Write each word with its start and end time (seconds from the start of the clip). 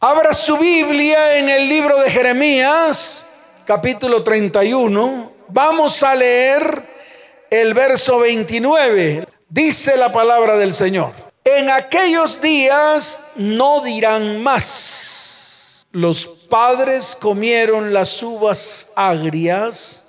Abra 0.00 0.32
su 0.32 0.56
Biblia 0.56 1.38
en 1.38 1.48
el 1.48 1.68
libro 1.68 2.00
de 2.00 2.08
Jeremías, 2.08 3.24
capítulo 3.64 4.22
31. 4.22 5.32
Vamos 5.48 6.04
a 6.04 6.14
leer 6.14 6.84
el 7.50 7.74
verso 7.74 8.20
29. 8.20 9.26
Dice 9.48 9.96
la 9.96 10.12
palabra 10.12 10.56
del 10.56 10.72
Señor. 10.72 11.14
En 11.42 11.68
aquellos 11.68 12.40
días 12.40 13.20
no 13.34 13.80
dirán 13.82 14.40
más. 14.40 15.88
Los 15.90 16.28
padres 16.48 17.18
comieron 17.20 17.92
las 17.92 18.22
uvas 18.22 18.90
agrias 18.94 20.04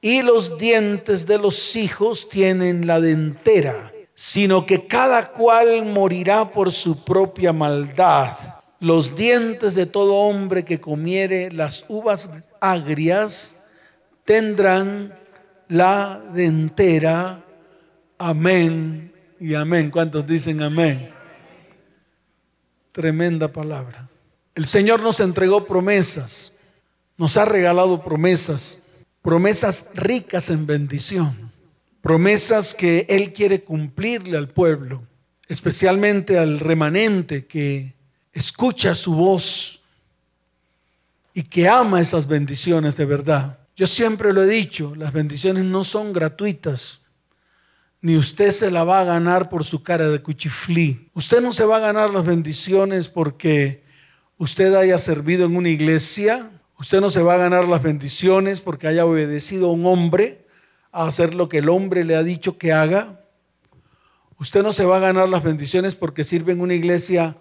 y 0.00 0.22
los 0.22 0.58
dientes 0.58 1.28
de 1.28 1.38
los 1.38 1.76
hijos 1.76 2.28
tienen 2.28 2.88
la 2.88 3.00
dentera, 3.00 3.92
sino 4.16 4.66
que 4.66 4.88
cada 4.88 5.28
cual 5.28 5.84
morirá 5.84 6.50
por 6.50 6.72
su 6.72 7.04
propia 7.04 7.52
maldad 7.52 8.47
los 8.80 9.16
dientes 9.16 9.74
de 9.74 9.86
todo 9.86 10.14
hombre 10.14 10.64
que 10.64 10.80
comiere 10.80 11.50
las 11.50 11.84
uvas 11.88 12.30
agrias 12.60 13.56
tendrán 14.24 15.14
la 15.68 16.22
dentera. 16.32 17.44
Amén 18.18 19.12
y 19.40 19.54
amén. 19.54 19.90
¿Cuántos 19.90 20.26
dicen 20.26 20.62
amén? 20.62 21.10
Tremenda 22.92 23.52
palabra. 23.52 24.08
El 24.54 24.66
Señor 24.66 25.02
nos 25.02 25.20
entregó 25.20 25.66
promesas, 25.66 26.52
nos 27.16 27.36
ha 27.36 27.44
regalado 27.44 28.02
promesas, 28.02 28.78
promesas 29.22 29.88
ricas 29.94 30.50
en 30.50 30.66
bendición, 30.66 31.52
promesas 32.00 32.74
que 32.74 33.06
Él 33.08 33.32
quiere 33.32 33.62
cumplirle 33.62 34.36
al 34.36 34.48
pueblo, 34.48 35.04
especialmente 35.48 36.38
al 36.38 36.58
remanente 36.58 37.46
que 37.46 37.97
escucha 38.38 38.94
su 38.94 39.14
voz 39.14 39.80
y 41.34 41.42
que 41.42 41.68
ama 41.68 42.00
esas 42.00 42.26
bendiciones 42.26 42.96
de 42.96 43.04
verdad. 43.04 43.58
Yo 43.76 43.86
siempre 43.86 44.32
lo 44.32 44.42
he 44.42 44.46
dicho, 44.46 44.94
las 44.94 45.12
bendiciones 45.12 45.64
no 45.64 45.82
son 45.84 46.12
gratuitas, 46.12 47.00
ni 48.00 48.16
usted 48.16 48.52
se 48.52 48.70
la 48.70 48.84
va 48.84 49.00
a 49.00 49.04
ganar 49.04 49.48
por 49.48 49.64
su 49.64 49.82
cara 49.82 50.08
de 50.08 50.22
cuchiflí. 50.22 51.10
Usted 51.14 51.40
no 51.40 51.52
se 51.52 51.64
va 51.64 51.76
a 51.76 51.80
ganar 51.80 52.10
las 52.10 52.24
bendiciones 52.24 53.08
porque 53.08 53.82
usted 54.36 54.72
haya 54.74 54.98
servido 54.98 55.46
en 55.46 55.56
una 55.56 55.68
iglesia, 55.68 56.50
usted 56.78 57.00
no 57.00 57.10
se 57.10 57.22
va 57.22 57.34
a 57.34 57.38
ganar 57.38 57.66
las 57.66 57.82
bendiciones 57.82 58.60
porque 58.60 58.86
haya 58.86 59.04
obedecido 59.04 59.68
a 59.68 59.72
un 59.72 59.84
hombre 59.84 60.46
a 60.92 61.06
hacer 61.06 61.34
lo 61.34 61.48
que 61.48 61.58
el 61.58 61.68
hombre 61.68 62.04
le 62.04 62.14
ha 62.14 62.22
dicho 62.22 62.56
que 62.56 62.72
haga. 62.72 63.20
Usted 64.38 64.62
no 64.62 64.72
se 64.72 64.84
va 64.84 64.98
a 64.98 65.00
ganar 65.00 65.28
las 65.28 65.42
bendiciones 65.42 65.96
porque 65.96 66.22
sirve 66.22 66.52
en 66.52 66.60
una 66.60 66.74
iglesia 66.74 67.36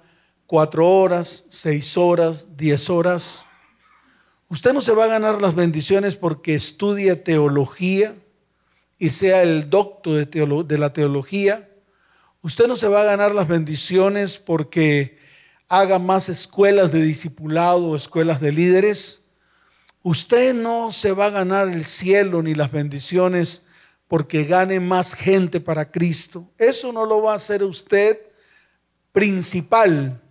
cuatro 0.47 0.89
horas, 0.89 1.43
seis 1.49 1.97
horas, 1.97 2.47
diez 2.55 2.89
horas. 2.89 3.45
Usted 4.47 4.73
no 4.73 4.81
se 4.81 4.93
va 4.93 5.03
a 5.03 5.07
ganar 5.07 5.41
las 5.41 5.53
bendiciones 5.53 6.15
porque 6.15 6.55
estudie 6.55 7.17
teología 7.17 8.15
y 8.97 9.09
sea 9.09 9.43
el 9.43 9.69
doctor 9.69 10.25
de, 10.25 10.63
de 10.65 10.77
la 10.77 10.93
teología. 10.93 11.69
Usted 12.41 12.67
no 12.67 12.77
se 12.77 12.87
va 12.87 13.01
a 13.01 13.05
ganar 13.05 13.35
las 13.35 13.47
bendiciones 13.47 14.37
porque 14.37 15.19
haga 15.67 15.99
más 15.99 16.29
escuelas 16.29 16.93
de 16.93 17.01
discipulado 17.01 17.89
o 17.89 17.95
escuelas 17.97 18.39
de 18.39 18.53
líderes. 18.53 19.19
Usted 20.01 20.53
no 20.53 20.93
se 20.93 21.11
va 21.11 21.25
a 21.25 21.31
ganar 21.31 21.67
el 21.67 21.83
cielo 21.83 22.41
ni 22.41 22.55
las 22.55 22.71
bendiciones 22.71 23.63
porque 24.07 24.45
gane 24.45 24.79
más 24.79 25.13
gente 25.13 25.59
para 25.59 25.91
Cristo. 25.91 26.49
Eso 26.57 26.93
no 26.93 27.05
lo 27.05 27.21
va 27.21 27.33
a 27.33 27.35
hacer 27.35 27.63
usted 27.63 28.17
principal 29.11 30.21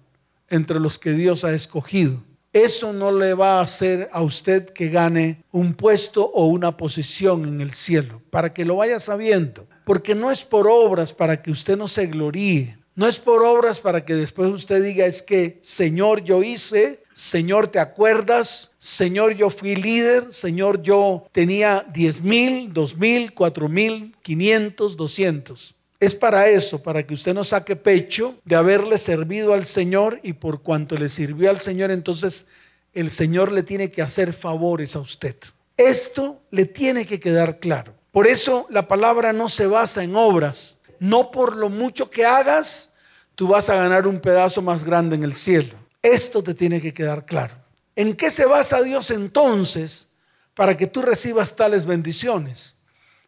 entre 0.48 0.80
los 0.80 0.98
que 0.98 1.12
Dios 1.12 1.44
ha 1.44 1.52
escogido. 1.54 2.22
Eso 2.52 2.92
no 2.92 3.12
le 3.12 3.34
va 3.34 3.58
a 3.58 3.62
hacer 3.62 4.08
a 4.12 4.22
usted 4.22 4.70
que 4.70 4.88
gane 4.88 5.44
un 5.52 5.74
puesto 5.74 6.24
o 6.24 6.46
una 6.46 6.76
posición 6.76 7.44
en 7.44 7.60
el 7.60 7.72
cielo, 7.72 8.22
para 8.30 8.54
que 8.54 8.64
lo 8.64 8.76
vaya 8.76 8.98
sabiendo. 8.98 9.66
Porque 9.84 10.14
no 10.14 10.30
es 10.30 10.44
por 10.44 10.66
obras 10.66 11.12
para 11.12 11.42
que 11.42 11.50
usted 11.50 11.76
no 11.76 11.86
se 11.86 12.06
gloríe. 12.06 12.78
No 12.94 13.06
es 13.06 13.18
por 13.18 13.42
obras 13.42 13.78
para 13.78 14.06
que 14.06 14.14
después 14.14 14.50
usted 14.50 14.82
diga 14.82 15.04
es 15.04 15.20
que, 15.20 15.58
Señor, 15.60 16.24
yo 16.24 16.42
hice, 16.42 17.02
Señor, 17.12 17.68
¿te 17.68 17.78
acuerdas? 17.78 18.70
Señor, 18.78 19.34
yo 19.34 19.50
fui 19.50 19.76
líder, 19.76 20.32
Señor, 20.32 20.80
yo 20.80 21.26
tenía 21.32 21.86
diez 21.92 22.22
mil, 22.22 22.72
dos 22.72 22.96
mil, 22.96 23.34
cuatro 23.34 23.68
mil, 23.68 24.16
quinientos, 24.22 24.96
doscientos. 24.96 25.74
Es 25.98 26.14
para 26.14 26.48
eso, 26.48 26.82
para 26.82 27.06
que 27.06 27.14
usted 27.14 27.32
no 27.32 27.44
saque 27.44 27.74
pecho 27.74 28.36
de 28.44 28.56
haberle 28.56 28.98
servido 28.98 29.54
al 29.54 29.64
Señor 29.64 30.20
y 30.22 30.34
por 30.34 30.62
cuanto 30.62 30.96
le 30.96 31.08
sirvió 31.08 31.48
al 31.48 31.60
Señor, 31.60 31.90
entonces 31.90 32.46
el 32.92 33.10
Señor 33.10 33.50
le 33.52 33.62
tiene 33.62 33.90
que 33.90 34.02
hacer 34.02 34.32
favores 34.32 34.94
a 34.94 35.00
usted. 35.00 35.36
Esto 35.76 36.42
le 36.50 36.66
tiene 36.66 37.06
que 37.06 37.20
quedar 37.20 37.58
claro. 37.58 37.94
Por 38.12 38.26
eso 38.26 38.66
la 38.70 38.88
palabra 38.88 39.32
no 39.32 39.48
se 39.48 39.66
basa 39.66 40.02
en 40.02 40.16
obras. 40.16 40.78
No 40.98 41.30
por 41.30 41.56
lo 41.56 41.68
mucho 41.68 42.10
que 42.10 42.24
hagas, 42.24 42.90
tú 43.34 43.48
vas 43.48 43.68
a 43.68 43.76
ganar 43.76 44.06
un 44.06 44.20
pedazo 44.20 44.62
más 44.62 44.84
grande 44.84 45.16
en 45.16 45.22
el 45.22 45.34
cielo. 45.34 45.74
Esto 46.02 46.42
te 46.42 46.54
tiene 46.54 46.80
que 46.80 46.94
quedar 46.94 47.26
claro. 47.26 47.54
¿En 47.94 48.14
qué 48.14 48.30
se 48.30 48.46
basa 48.46 48.82
Dios 48.82 49.10
entonces 49.10 50.08
para 50.54 50.76
que 50.76 50.86
tú 50.86 51.02
recibas 51.02 51.56
tales 51.56 51.84
bendiciones? 51.84 52.76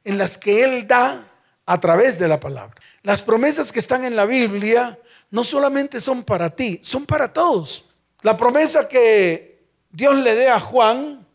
En 0.04 0.16
las 0.16 0.38
que 0.38 0.64
Él 0.64 0.86
da 0.86 1.26
a 1.68 1.78
través 1.78 2.18
de 2.18 2.26
la 2.26 2.40
palabra. 2.40 2.74
Las 3.02 3.20
promesas 3.20 3.70
que 3.70 3.78
están 3.78 4.02
en 4.02 4.16
la 4.16 4.24
Biblia 4.24 4.98
no 5.30 5.44
solamente 5.44 6.00
son 6.00 6.24
para 6.24 6.48
ti, 6.48 6.80
son 6.82 7.04
para 7.04 7.30
todos. 7.30 7.84
La 8.22 8.38
promesa 8.38 8.88
que 8.88 9.66
Dios 9.90 10.16
le 10.16 10.34
dé 10.34 10.48
a 10.48 10.58
Juan, 10.58 11.26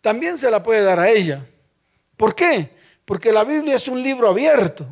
también 0.00 0.38
se 0.38 0.48
la 0.48 0.62
puede 0.62 0.84
dar 0.84 1.00
a 1.00 1.10
ella. 1.10 1.44
¿Por 2.16 2.36
qué? 2.36 2.70
Porque 3.04 3.32
la 3.32 3.42
Biblia 3.42 3.74
es 3.74 3.88
un 3.88 4.00
libro 4.00 4.28
abierto. 4.28 4.86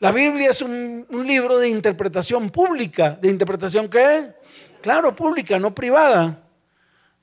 La 0.00 0.10
Biblia 0.10 0.50
es 0.50 0.60
un, 0.62 1.06
libro 1.24 1.56
de 1.58 1.68
interpretación 1.68 2.50
pública. 2.50 3.10
¿De 3.10 3.28
interpretación 3.28 3.88
qué? 3.88 4.34
Claro, 4.82 5.14
pública, 5.14 5.60
no 5.60 5.72
privada. 5.72 6.45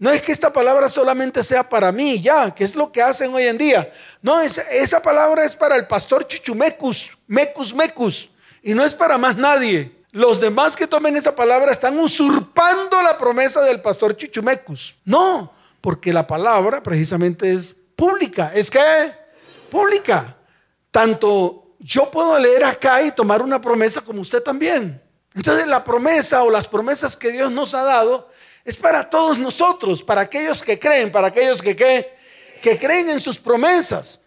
No 0.04 0.12
es 0.12 0.22
que 0.22 0.34
esta 0.34 0.52
palabra 0.52 0.90
solamente 0.90 1.42
sea 1.46 1.70
para 1.70 1.90
mí, 1.94 2.20
ya, 2.20 2.54
que 2.54 2.66
es 2.66 2.76
lo 2.76 2.92
que 2.92 3.02
hacen 3.02 3.34
hoy 3.34 3.44
en 3.44 3.58
día. 3.58 3.90
No, 4.22 4.42
esa, 4.42 5.02
palabra 5.02 5.46
es 5.46 5.56
para 5.56 5.78
el 5.78 5.88
pastor 5.88 6.28
Chuchumecus, 6.28 7.18
Mecus 7.26 7.74
Mecus, 7.74 8.30
y 8.62 8.74
no 8.74 8.84
es 8.84 8.94
para 8.94 9.18
más 9.18 9.38
nadie. 9.38 9.96
Los 10.12 10.42
demás 10.42 10.76
que 10.76 10.88
tomen 10.88 11.16
esa 11.16 11.34
palabra 11.34 11.72
están 11.72 11.98
usurpando 11.98 13.02
la 13.02 13.18
promesa 13.18 13.62
del 13.62 13.80
pastor 13.80 14.18
Chuchumecus. 14.18 14.98
No, 15.06 15.54
porque 15.80 16.12
la 16.12 16.28
palabra 16.28 16.84
precisamente 16.84 17.54
es 17.54 17.74
pública. 17.96 18.52
¿Es 18.54 18.70
que 18.70 18.82
Pública. 19.72 20.36
Tanto 20.92 21.78
yo 21.80 22.12
puedo 22.12 22.38
leer 22.40 22.66
acá 22.66 23.02
y 23.04 23.14
tomar 23.14 23.42
una 23.42 23.62
promesa 23.62 24.02
como 24.02 24.20
usted 24.20 24.44
también. 24.44 25.02
Entonces 25.34 25.66
la 25.66 25.82
promesa 25.82 26.44
o 26.44 26.50
las 26.50 26.68
promesas 26.68 27.16
que 27.16 27.32
Dios 27.32 27.50
nos 27.50 27.74
ha 27.74 27.86
dado 27.86 28.28
es 28.66 28.78
para 28.78 29.10
todos 29.10 29.38
nosotros, 29.38 30.04
para 30.04 30.22
aquellos 30.22 30.62
que 30.62 30.80
creen, 30.80 31.12
para 31.12 31.28
aquellos 31.28 31.62
que, 31.62 31.76
que 31.76 32.78
creen 32.78 33.10
en 33.10 33.20
sus 33.20 33.38
promesas. 33.38 34.20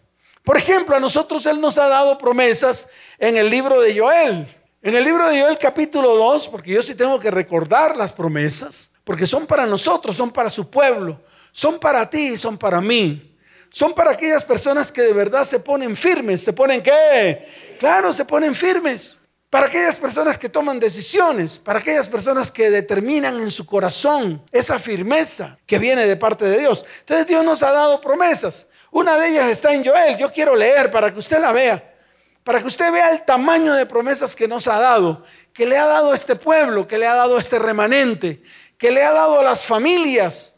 Por 0.43 0.57
ejemplo, 0.57 0.95
a 0.95 0.99
nosotros 0.99 1.45
Él 1.45 1.59
nos 1.59 1.77
ha 1.77 1.87
dado 1.87 2.17
promesas 2.17 2.87
en 3.17 3.35
el 3.35 3.49
libro 3.49 3.81
de 3.81 3.97
Joel. 3.97 4.47
En 4.81 4.95
el 4.95 5.03
libro 5.03 5.27
de 5.27 5.41
Joel 5.41 5.57
capítulo 5.57 6.15
2, 6.15 6.49
porque 6.49 6.71
yo 6.71 6.83
sí 6.83 6.95
tengo 6.95 7.19
que 7.19 7.31
recordar 7.31 7.97
las 7.97 8.13
promesas, 8.13 8.89
porque 9.03 9.27
son 9.27 9.45
para 9.45 9.65
nosotros, 9.65 10.15
son 10.15 10.31
para 10.31 10.49
su 10.49 10.69
pueblo, 10.69 11.19
son 11.51 11.79
para 11.79 12.09
ti 12.09 12.33
y 12.33 12.37
son 12.37 12.57
para 12.57 12.79
mí. 12.79 13.35
Son 13.69 13.93
para 13.93 14.11
aquellas 14.11 14.43
personas 14.43 14.91
que 14.91 15.01
de 15.01 15.13
verdad 15.13 15.43
se 15.43 15.59
ponen 15.59 15.95
firmes. 15.97 16.43
¿Se 16.43 16.53
ponen 16.53 16.81
qué? 16.81 17.75
Claro, 17.79 18.13
se 18.13 18.23
ponen 18.23 18.55
firmes. 18.55 19.16
Para 19.49 19.67
aquellas 19.67 19.97
personas 19.97 20.37
que 20.37 20.49
toman 20.49 20.77
decisiones, 20.77 21.57
para 21.57 21.79
aquellas 21.79 22.09
personas 22.09 22.51
que 22.51 22.69
determinan 22.69 23.39
en 23.39 23.49
su 23.49 23.65
corazón 23.65 24.43
esa 24.51 24.77
firmeza 24.77 25.57
que 25.65 25.79
viene 25.79 26.05
de 26.05 26.17
parte 26.17 26.43
de 26.45 26.59
Dios. 26.59 26.83
Entonces 26.99 27.27
Dios 27.27 27.45
nos 27.45 27.63
ha 27.63 27.71
dado 27.71 28.01
promesas. 28.01 28.67
Una 28.91 29.17
de 29.17 29.29
ellas 29.29 29.47
está 29.47 29.73
en 29.73 29.85
Joel. 29.85 30.17
Yo 30.17 30.31
quiero 30.31 30.53
leer 30.53 30.91
para 30.91 31.13
que 31.13 31.19
usted 31.19 31.39
la 31.39 31.53
vea. 31.53 31.95
Para 32.43 32.59
que 32.59 32.67
usted 32.67 32.91
vea 32.91 33.09
el 33.09 33.23
tamaño 33.23 33.73
de 33.73 33.85
promesas 33.85 34.35
que 34.35 34.47
nos 34.47 34.67
ha 34.67 34.79
dado, 34.79 35.23
que 35.53 35.65
le 35.65 35.77
ha 35.77 35.85
dado 35.85 36.13
este 36.13 36.35
pueblo, 36.35 36.85
que 36.85 36.97
le 36.97 37.07
ha 37.07 37.13
dado 37.13 37.37
este 37.37 37.57
remanente, 37.57 38.41
que 38.77 38.91
le 38.91 39.03
ha 39.03 39.11
dado 39.11 39.39
a 39.39 39.43
las 39.43 39.65
familias 39.65 40.53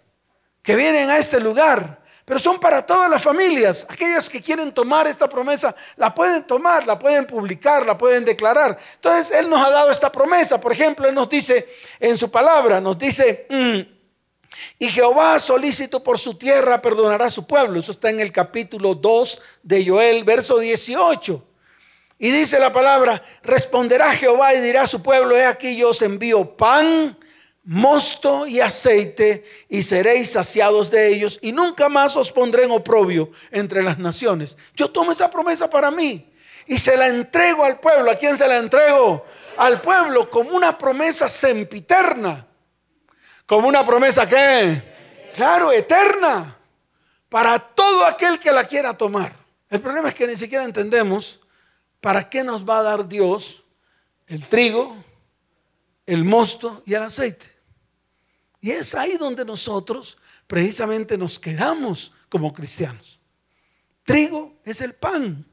que 0.64 0.76
vienen 0.76 1.10
a 1.10 1.18
este 1.18 1.40
lugar 1.40 1.99
pero 2.30 2.40
son 2.40 2.60
para 2.60 2.86
todas 2.86 3.10
las 3.10 3.24
familias. 3.24 3.88
Aquellas 3.90 4.30
que 4.30 4.40
quieren 4.40 4.72
tomar 4.72 5.08
esta 5.08 5.28
promesa, 5.28 5.76
la 5.96 6.14
pueden 6.14 6.44
tomar, 6.44 6.86
la 6.86 7.00
pueden 7.00 7.26
publicar, 7.26 7.84
la 7.88 7.98
pueden 7.98 8.24
declarar. 8.24 8.78
Entonces, 8.94 9.36
Él 9.36 9.50
nos 9.50 9.60
ha 9.60 9.72
dado 9.72 9.90
esta 9.90 10.12
promesa. 10.12 10.62
Por 10.62 10.72
ejemplo, 10.72 11.08
Él 11.08 11.16
nos 11.16 11.28
dice 11.28 11.68
en 12.00 12.20
su 12.20 12.30
palabra, 12.30 12.80
nos 12.80 13.00
dice, 13.00 13.48
mm, 13.50 13.80
y 14.78 14.90
Jehová 14.90 15.40
solícito 15.40 16.04
por 16.04 16.20
su 16.20 16.36
tierra 16.36 16.80
perdonará 16.80 17.26
a 17.26 17.32
su 17.32 17.48
pueblo. 17.48 17.80
Eso 17.80 17.94
está 17.94 18.12
en 18.12 18.20
el 18.20 18.32
capítulo 18.32 18.94
2 18.94 19.42
de 19.64 19.90
Joel, 19.90 20.24
verso 20.24 20.60
18. 20.60 21.44
Y 22.20 22.30
dice 22.30 22.60
la 22.60 22.72
palabra, 22.72 23.24
responderá 23.42 24.14
Jehová 24.14 24.54
y 24.54 24.60
dirá 24.60 24.84
a 24.84 24.88
su 24.88 25.02
pueblo, 25.02 25.36
he 25.36 25.46
aquí 25.46 25.76
yo 25.76 25.90
os 25.90 26.02
envío 26.04 26.56
pan 26.56 27.18
mosto 27.70 28.48
y 28.48 28.62
aceite 28.62 29.46
y 29.70 29.84
seréis 29.84 30.32
saciados 30.32 30.90
de 30.90 31.08
ellos 31.08 31.38
y 31.40 31.52
nunca 31.52 31.88
más 31.88 32.16
os 32.16 32.32
pondré 32.32 32.64
en 32.64 32.72
oprobio 32.72 33.30
entre 33.52 33.84
las 33.84 34.00
naciones. 34.00 34.58
Yo 34.76 34.90
tomo 34.90 35.12
esa 35.12 35.30
promesa 35.30 35.70
para 35.70 35.92
mí 35.92 36.28
y 36.66 36.80
se 36.80 36.98
la 36.98 37.08
entrego 37.08 37.64
al 37.64 37.80
pueblo. 37.80 38.10
¿A 38.10 38.16
quién 38.16 38.40
se 38.40 38.48
la 38.48 38.58
entrego? 38.58 39.24
Al 39.58 39.82
pueblo 39.82 40.32
como 40.32 40.50
una 40.50 40.76
promesa 40.76 41.30
sempiterna. 41.30 42.48
Como 43.46 43.68
una 43.68 43.86
promesa 43.86 44.28
que, 44.28 45.32
claro, 45.36 45.72
eterna, 45.72 46.58
para 47.30 47.60
todo 47.60 48.04
aquel 48.06 48.40
que 48.40 48.52
la 48.52 48.64
quiera 48.64 48.98
tomar. 48.98 49.32
El 49.70 49.80
problema 49.80 50.10
es 50.10 50.16
que 50.16 50.26
ni 50.26 50.36
siquiera 50.36 50.66
entendemos 50.66 51.40
para 52.02 52.28
qué 52.32 52.44
nos 52.44 52.68
va 52.68 52.80
a 52.80 52.84
dar 52.84 53.08
Dios 53.08 53.64
el 54.26 54.48
trigo, 54.48 54.98
el 56.08 56.24
mosto 56.24 56.82
y 56.88 56.96
el 56.96 57.04
aceite. 57.04 57.59
Y 58.62 58.72
es 58.72 58.94
ahí 58.96 59.18
donde 59.18 59.46
nosotros 59.46 60.18
precisamente 60.48 61.18
nos 61.18 61.40
quedamos 61.40 62.14
como 62.28 62.54
cristianos. 62.54 63.20
Trigo 64.04 64.60
es 64.66 64.82
el 64.82 64.94
pan, 64.96 65.46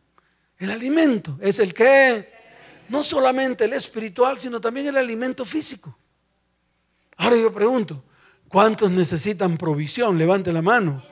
el 0.58 0.70
alimento, 0.70 1.38
es 1.40 1.58
el 1.58 1.74
que, 1.74 2.34
no 2.88 3.04
solamente 3.04 3.64
el 3.64 3.74
espiritual, 3.74 4.38
sino 4.38 4.60
también 4.60 4.86
el 4.88 4.96
alimento 4.96 5.44
físico. 5.44 5.96
Ahora 7.16 7.36
yo 7.36 7.52
pregunto, 7.52 8.04
¿cuántos 8.48 8.90
necesitan 8.90 9.56
provisión? 9.56 10.18
Levante 10.18 10.52
la 10.52 10.62
mano. 10.62 11.02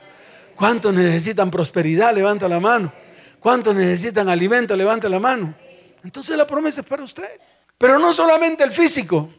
¿Cuántos 0.55 0.93
necesitan 0.93 1.51
prosperidad? 1.51 2.13
Levante 2.15 2.47
la 2.47 2.59
mano. 2.59 2.93
¿Cuántos 3.39 3.75
necesitan 3.75 4.29
alimento? 4.29 4.75
Levante 4.75 5.09
la 5.09 5.19
mano. 5.19 5.55
Entonces 6.03 6.37
la 6.37 6.47
promesa 6.47 6.81
es 6.81 6.87
para 6.87 7.03
usted. 7.03 7.39
Pero 7.77 7.99
no 7.99 8.13
solamente 8.13 8.63
el 8.63 8.71
físico, 8.71 9.29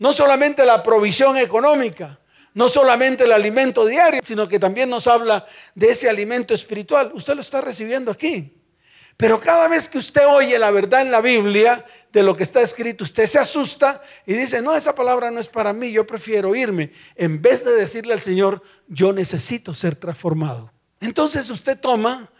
no 0.00 0.12
solamente 0.12 0.66
la 0.66 0.82
provisión 0.82 1.36
económica, 1.36 2.18
no 2.54 2.68
solamente 2.68 3.24
el 3.24 3.32
alimento 3.32 3.86
diario, 3.86 4.20
sino 4.24 4.48
que 4.48 4.58
también 4.58 4.90
nos 4.90 5.06
habla 5.06 5.46
de 5.74 5.88
ese 5.88 6.08
alimento 6.08 6.52
espiritual. 6.54 7.12
Usted 7.14 7.34
lo 7.34 7.42
está 7.42 7.60
recibiendo 7.60 8.10
aquí. 8.10 8.56
Pero 9.16 9.38
cada 9.38 9.68
vez 9.68 9.90
que 9.90 9.98
usted 9.98 10.26
oye 10.26 10.58
la 10.58 10.70
verdad 10.70 11.02
en 11.02 11.10
la 11.10 11.20
Biblia 11.20 11.84
de 12.10 12.22
lo 12.22 12.34
que 12.34 12.44
está 12.44 12.62
escrito, 12.62 13.04
usted 13.04 13.26
se 13.26 13.38
asusta 13.38 14.00
y 14.24 14.32
dice, 14.32 14.62
no, 14.62 14.74
esa 14.74 14.94
palabra 14.94 15.30
no 15.30 15.38
es 15.38 15.48
para 15.48 15.74
mí, 15.74 15.92
yo 15.92 16.06
prefiero 16.06 16.54
irme, 16.54 16.92
en 17.16 17.42
vez 17.42 17.62
de 17.62 17.72
decirle 17.72 18.14
al 18.14 18.22
Señor, 18.22 18.62
yo 18.88 19.12
necesito 19.12 19.74
ser 19.74 19.96
transformado. 19.96 20.72
Entonces 20.98 21.50
usted 21.50 21.78
toma 21.78 22.32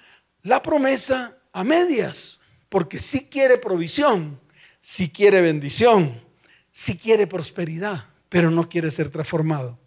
la 0.42 0.62
promesa 0.62 1.36
a 1.52 1.62
medias, 1.62 2.40
porque 2.70 2.98
si 2.98 3.26
quiere 3.26 3.58
provisión, 3.58 4.40
si 4.80 5.10
quiere 5.10 5.42
bendición, 5.42 6.29
si 6.72 6.96
quiere 6.96 7.26
prosperidad, 7.26 8.04
pero 8.28 8.50
no 8.50 8.68
quiere 8.68 8.90
ser 8.90 9.10
transformado 9.10 9.78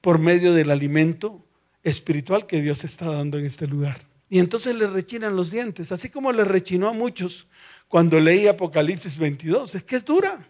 por 0.00 0.18
medio 0.18 0.52
del 0.52 0.70
alimento 0.70 1.44
espiritual 1.82 2.46
que 2.46 2.60
Dios 2.60 2.84
está 2.84 3.06
dando 3.06 3.38
en 3.38 3.46
este 3.46 3.66
lugar. 3.66 4.00
Y 4.28 4.38
entonces 4.38 4.74
le 4.76 4.86
rechinan 4.86 5.34
los 5.34 5.50
dientes, 5.50 5.90
así 5.92 6.08
como 6.08 6.32
le 6.32 6.44
rechinó 6.44 6.88
a 6.88 6.92
muchos 6.92 7.46
cuando 7.88 8.20
leí 8.20 8.46
Apocalipsis 8.46 9.18
22. 9.18 9.74
Es 9.74 9.82
que 9.82 9.96
es 9.96 10.04
dura. 10.04 10.46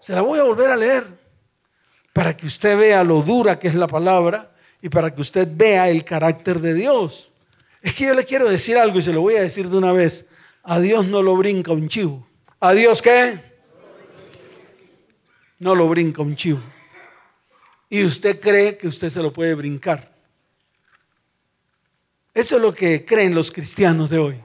Se 0.00 0.14
la 0.14 0.22
voy 0.22 0.38
a 0.38 0.44
volver 0.44 0.70
a 0.70 0.76
leer 0.76 1.06
para 2.12 2.36
que 2.36 2.46
usted 2.46 2.78
vea 2.78 3.04
lo 3.04 3.22
dura 3.22 3.58
que 3.58 3.68
es 3.68 3.74
la 3.74 3.86
palabra 3.86 4.54
y 4.80 4.88
para 4.88 5.14
que 5.14 5.20
usted 5.20 5.48
vea 5.50 5.88
el 5.88 6.04
carácter 6.04 6.60
de 6.60 6.74
Dios. 6.74 7.30
Es 7.82 7.94
que 7.94 8.04
yo 8.04 8.14
le 8.14 8.24
quiero 8.24 8.48
decir 8.48 8.78
algo 8.78 8.98
y 8.98 9.02
se 9.02 9.12
lo 9.12 9.20
voy 9.20 9.36
a 9.36 9.42
decir 9.42 9.68
de 9.68 9.76
una 9.76 9.92
vez. 9.92 10.24
A 10.62 10.80
Dios 10.80 11.06
no 11.06 11.22
lo 11.22 11.36
brinca 11.36 11.72
un 11.72 11.88
chivo. 11.88 12.26
¿A 12.60 12.72
Dios 12.72 13.02
qué? 13.02 13.53
No 15.64 15.74
lo 15.74 15.88
brinca 15.88 16.20
un 16.20 16.36
chivo. 16.36 16.60
Y 17.88 18.04
usted 18.04 18.38
cree 18.38 18.76
que 18.76 18.86
usted 18.86 19.08
se 19.08 19.22
lo 19.22 19.32
puede 19.32 19.54
brincar. 19.54 20.14
Eso 22.34 22.56
es 22.56 22.62
lo 22.62 22.74
que 22.74 23.06
creen 23.06 23.34
los 23.34 23.50
cristianos 23.50 24.10
de 24.10 24.18
hoy. 24.18 24.44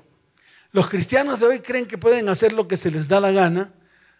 Los 0.71 0.87
cristianos 0.87 1.41
de 1.41 1.47
hoy 1.47 1.59
creen 1.59 1.87
que 1.87 1.97
pueden 1.97 2.29
hacer 2.29 2.53
lo 2.53 2.69
que 2.69 2.77
se 2.77 2.89
les 2.89 3.09
da 3.09 3.19
la 3.19 3.31
gana 3.31 3.73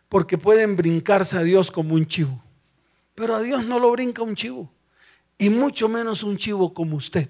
porque 0.09 0.37
pueden 0.37 0.75
brincarse 0.75 1.37
a 1.37 1.43
Dios 1.43 1.71
como 1.71 1.95
un 1.95 2.05
chivo. 2.05 2.43
Pero 3.15 3.33
a 3.33 3.39
Dios 3.39 3.65
no 3.65 3.79
lo 3.79 3.91
brinca 3.91 4.21
un 4.21 4.35
chivo. 4.35 4.69
Y 5.37 5.49
mucho 5.49 5.87
menos 5.87 6.21
un 6.21 6.35
chivo 6.35 6.73
como 6.73 6.97
usted. 6.97 7.29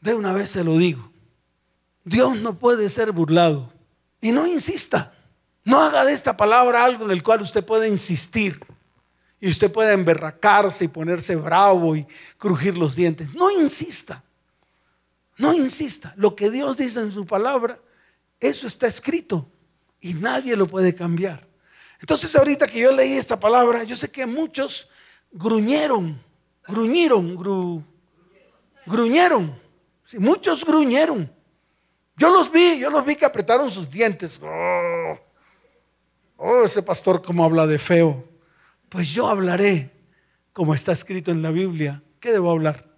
De 0.00 0.14
una 0.14 0.32
vez 0.32 0.50
se 0.50 0.62
lo 0.62 0.78
digo. 0.78 1.10
Dios 2.04 2.36
no 2.36 2.60
puede 2.60 2.90
ser 2.90 3.10
burlado. 3.10 3.72
Y 4.20 4.30
no 4.30 4.46
insista. 4.46 5.17
No 5.68 5.82
haga 5.82 6.02
de 6.06 6.14
esta 6.14 6.34
palabra 6.34 6.82
algo 6.82 7.04
en 7.04 7.10
el 7.10 7.22
cual 7.22 7.42
usted 7.42 7.62
puede 7.62 7.88
insistir 7.88 8.58
y 9.38 9.50
usted 9.50 9.70
puede 9.70 9.92
emberracarse 9.92 10.86
y 10.86 10.88
ponerse 10.88 11.36
bravo 11.36 11.94
y 11.94 12.06
crujir 12.38 12.78
los 12.78 12.96
dientes. 12.96 13.34
No 13.34 13.50
insista. 13.50 14.24
No 15.36 15.52
insista. 15.52 16.14
Lo 16.16 16.34
que 16.34 16.50
Dios 16.50 16.78
dice 16.78 17.00
en 17.00 17.12
su 17.12 17.26
palabra, 17.26 17.78
eso 18.40 18.66
está 18.66 18.86
escrito 18.86 19.46
y 20.00 20.14
nadie 20.14 20.56
lo 20.56 20.66
puede 20.66 20.94
cambiar. 20.94 21.46
Entonces 22.00 22.34
ahorita 22.34 22.66
que 22.66 22.80
yo 22.80 22.90
leí 22.90 23.18
esta 23.18 23.38
palabra, 23.38 23.82
yo 23.82 23.94
sé 23.94 24.10
que 24.10 24.24
muchos 24.24 24.88
gruñeron, 25.30 26.18
gruñeron, 26.66 27.36
gruñeron. 28.86 29.60
muchos 30.16 30.64
gruñeron. 30.64 31.30
Yo 32.16 32.30
los 32.30 32.50
vi, 32.50 32.78
yo 32.78 32.88
los 32.88 33.04
vi 33.04 33.16
que 33.16 33.26
apretaron 33.26 33.70
sus 33.70 33.90
dientes. 33.90 34.40
Oh. 34.42 35.27
Oh, 36.38 36.64
ese 36.64 36.82
pastor 36.82 37.20
como 37.20 37.44
habla 37.44 37.66
de 37.66 37.80
feo. 37.80 38.24
Pues 38.88 39.12
yo 39.12 39.26
hablaré 39.26 39.90
como 40.52 40.72
está 40.72 40.92
escrito 40.92 41.32
en 41.32 41.42
la 41.42 41.50
Biblia. 41.50 42.02
¿Qué 42.20 42.30
debo 42.30 42.50
hablar? 42.50 42.88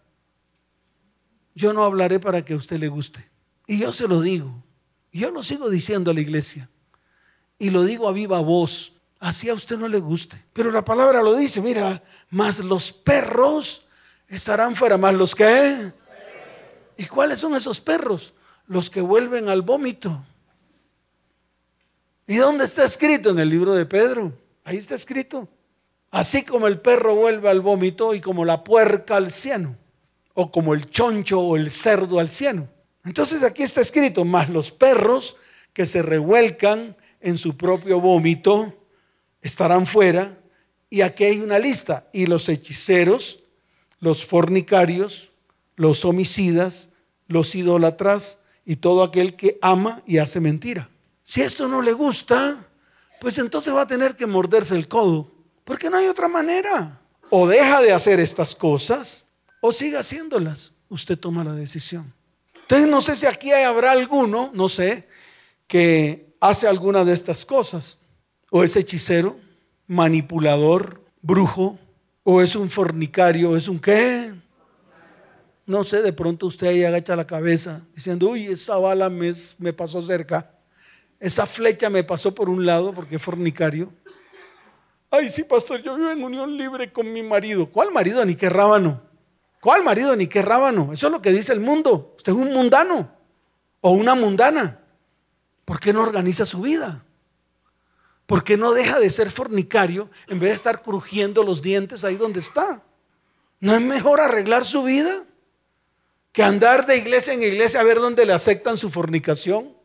Yo 1.55 1.73
no 1.73 1.83
hablaré 1.83 2.21
para 2.21 2.45
que 2.45 2.53
a 2.53 2.57
usted 2.57 2.79
le 2.79 2.89
guste. 2.89 3.29
Y 3.67 3.79
yo 3.79 3.93
se 3.95 4.07
lo 4.07 4.21
digo. 4.21 4.63
Yo 5.11 5.31
lo 5.31 5.43
sigo 5.43 5.71
diciendo 5.71 6.11
a 6.11 6.15
la 6.15 6.21
iglesia. 6.21 6.69
Y 7.59 7.71
lo 7.71 7.83
digo 7.85 8.09
a 8.09 8.13
viva 8.13 8.41
voz. 8.41 8.93
Así 9.19 9.49
a 9.49 9.55
usted 9.55 9.79
no 9.79 9.89
le 9.89 10.01
guste. 10.01 10.43
Pero 10.53 10.71
la 10.71 10.85
palabra 10.85 11.23
lo 11.23 11.35
dice, 11.35 11.63
mira, 11.63 12.03
más 12.29 12.59
los 12.59 12.93
perros 12.93 13.87
estarán 14.29 14.77
fuera, 14.77 14.99
más 14.99 15.15
los 15.15 15.35
que... 15.35 15.93
¿Y 16.99 17.07
cuáles 17.07 17.41
son 17.41 17.55
esos 17.55 17.81
perros? 17.81 18.35
Los 18.67 18.91
que 18.91 19.01
vuelven 19.01 19.49
al 19.49 19.63
vómito. 19.63 20.27
¿Y 22.31 22.37
dónde 22.37 22.65
está 22.65 22.85
escrito? 22.85 23.31
En 23.31 23.41
el 23.41 23.51
libro 23.51 23.75
de 23.75 23.85
Pedro. 23.87 24.33
Ahí 24.63 24.77
está 24.77 24.95
escrito. 24.95 25.49
Así 26.13 26.45
como 26.45 26.69
el 26.69 26.79
perro 26.79 27.17
vuelve 27.17 27.49
al 27.51 27.61
vómito 27.61 28.15
y 28.15 28.21
como 28.21 28.45
la 28.45 28.63
puerca 28.63 29.17
al 29.17 29.33
cieno. 29.33 29.77
O 30.35 30.53
como 30.53 30.73
el 30.75 30.89
choncho 30.91 31.41
o 31.41 31.57
el 31.57 31.73
cerdo 31.73 32.21
al 32.21 32.29
cieno. 32.29 32.69
Entonces 33.05 33.43
aquí 33.43 33.65
está 33.65 33.81
escrito, 33.81 34.25
más 34.25 34.49
los 34.49 34.71
perros 34.71 35.35
que 35.73 35.87
se 35.87 36.03
revuelcan 36.03 36.97
en 37.21 37.37
su 37.37 37.57
propio 37.57 38.01
vómito 38.01 38.75
estarán 39.43 39.85
fuera. 39.85 40.39
Y 40.89 41.01
aquí 41.01 41.25
hay 41.25 41.41
una 41.41 41.59
lista. 41.59 42.07
Y 42.13 42.27
los 42.27 42.49
hechiceros, 42.49 43.41
los 43.99 44.25
fornicarios, 44.25 45.33
los 45.75 46.05
homicidas, 46.05 46.91
los 47.27 47.57
idólatras 47.57 48.39
y 48.65 48.77
todo 48.77 49.03
aquel 49.03 49.35
que 49.35 49.59
ama 49.63 50.01
y 50.07 50.19
hace 50.19 50.39
mentira. 50.39 50.90
Si 51.31 51.41
esto 51.41 51.69
no 51.69 51.81
le 51.81 51.93
gusta, 51.93 52.57
pues 53.21 53.39
entonces 53.39 53.73
va 53.73 53.83
a 53.83 53.87
tener 53.87 54.17
que 54.17 54.27
morderse 54.27 54.75
el 54.75 54.89
codo, 54.89 55.31
porque 55.63 55.89
no 55.89 55.97
hay 55.97 56.09
otra 56.09 56.27
manera. 56.27 57.01
O 57.31 57.47
deja 57.47 57.81
de 57.81 57.93
hacer 57.93 58.19
estas 58.19 58.57
cosas 58.57 59.25
o 59.61 59.71
sigue 59.71 59.97
haciéndolas. 59.97 60.73
Usted 60.89 61.17
toma 61.17 61.45
la 61.45 61.53
decisión. 61.53 62.13
Entonces 62.63 62.89
no 62.89 63.01
sé 63.01 63.15
si 63.15 63.27
aquí 63.27 63.53
habrá 63.53 63.93
alguno, 63.93 64.51
no 64.53 64.69
sé, 64.69 65.07
que 65.69 66.35
hace 66.41 66.67
alguna 66.67 67.05
de 67.05 67.13
estas 67.13 67.47
cosas. 67.47 67.99
O 68.51 68.65
es 68.65 68.75
hechicero, 68.75 69.39
manipulador, 69.87 71.01
brujo, 71.23 71.79
o 72.25 72.43
es 72.43 72.57
un 72.57 72.69
fornicario, 72.69 73.51
o 73.51 73.57
es 73.57 73.69
un 73.69 73.79
qué. 73.79 74.35
No 75.65 75.85
sé, 75.85 76.03
de 76.03 76.13
pronto 76.13 76.47
usted 76.47 76.67
ahí 76.67 76.83
agacha 76.83 77.15
la 77.15 77.29
cabeza 77.29 77.83
diciendo, 77.95 78.31
uy, 78.31 78.47
esa 78.47 78.79
bala 78.79 79.09
me, 79.09 79.31
me 79.59 79.73
pasó 79.73 80.03
cerca. 80.03 80.57
Esa 81.21 81.47
flecha 81.47 81.91
me 81.91 82.03
pasó 82.03 82.35
por 82.35 82.49
un 82.49 82.65
lado 82.65 82.95
porque 82.95 83.17
es 83.17 83.23
fornicario. 83.23 83.93
Ay, 85.11 85.29
sí, 85.29 85.45
pastor, 85.45 85.83
yo 85.83 85.97
vivo 85.97 86.11
en 86.11 86.25
unión 86.25 86.57
libre 86.57 86.91
con 86.91 87.13
mi 87.13 87.23
marido. 87.23 87.71
¿Cuál 87.71 87.93
marido 87.93 88.25
ni 88.25 88.35
qué 88.35 88.49
rábano? 88.49 89.03
¿Cuál 89.61 89.85
marido 89.85 90.17
ni 90.17 90.27
qué 90.27 90.41
rábano? 90.41 90.93
Eso 90.93 91.09
es 91.09 91.13
lo 91.13 91.21
que 91.21 91.33
dice 91.33 91.53
el 91.53 91.61
mundo. 91.61 92.15
Usted 92.17 92.33
es 92.33 92.39
un 92.39 92.53
mundano 92.53 93.15
o 93.83 93.91
una 93.91 94.15
mundana. 94.15 94.81
¿Por 95.67 95.79
qué 95.79 95.93
no 95.93 96.03
organiza 96.03 96.47
su 96.47 96.63
vida? 96.63 97.05
¿Por 98.25 98.43
qué 98.43 98.57
no 98.57 98.73
deja 98.73 98.99
de 98.99 99.11
ser 99.11 99.31
fornicario 99.31 100.09
en 100.29 100.39
vez 100.39 100.51
de 100.51 100.57
estar 100.57 100.83
crujiendo 100.83 101.43
los 101.43 101.61
dientes 101.61 102.03
ahí 102.05 102.17
donde 102.17 102.41
está? 102.41 102.83
¿No 103.59 103.75
es 103.75 103.83
mejor 103.83 104.21
arreglar 104.21 104.65
su 104.65 104.85
vida 104.85 105.25
que 106.33 106.43
andar 106.43 106.87
de 106.87 106.97
iglesia 106.97 107.35
en 107.35 107.43
iglesia 107.43 107.81
a 107.81 107.85
ver 107.85 107.99
dónde 107.99 108.25
le 108.25 108.33
aceptan 108.33 108.79
su 108.79 108.89
fornicación? 108.89 109.80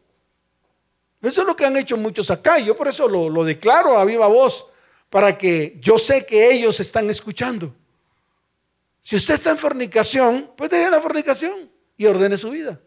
Eso 1.22 1.42
es 1.42 1.48
lo 1.48 1.56
que 1.56 1.66
han 1.66 1.78
hecho 1.78 1.98
muchos 1.98 2.30
acá. 2.30 2.60
Y 2.60 2.66
yo 2.66 2.76
por 2.76 2.88
eso 2.88 3.08
lo, 3.08 3.44
declaro 3.44 3.98
a 3.98 4.06
viva 4.06 4.28
voz. 4.28 4.66
para 5.10 5.38
que 5.38 5.78
yo 5.80 5.98
sé 5.98 6.26
que 6.26 6.52
ellos 6.52 6.80
están 6.80 7.10
escuchando. 7.10 7.74
Si 9.02 9.16
usted 9.16 9.36
está 9.36 9.52
en 9.52 9.58
fornicación, 9.58 10.52
pues 10.58 10.70
deje 10.70 10.90
la 10.90 11.00
fornicación 11.00 11.70
y 11.96 12.06
ordene 12.06 12.38
su 12.38 12.50
vida. 12.50 12.80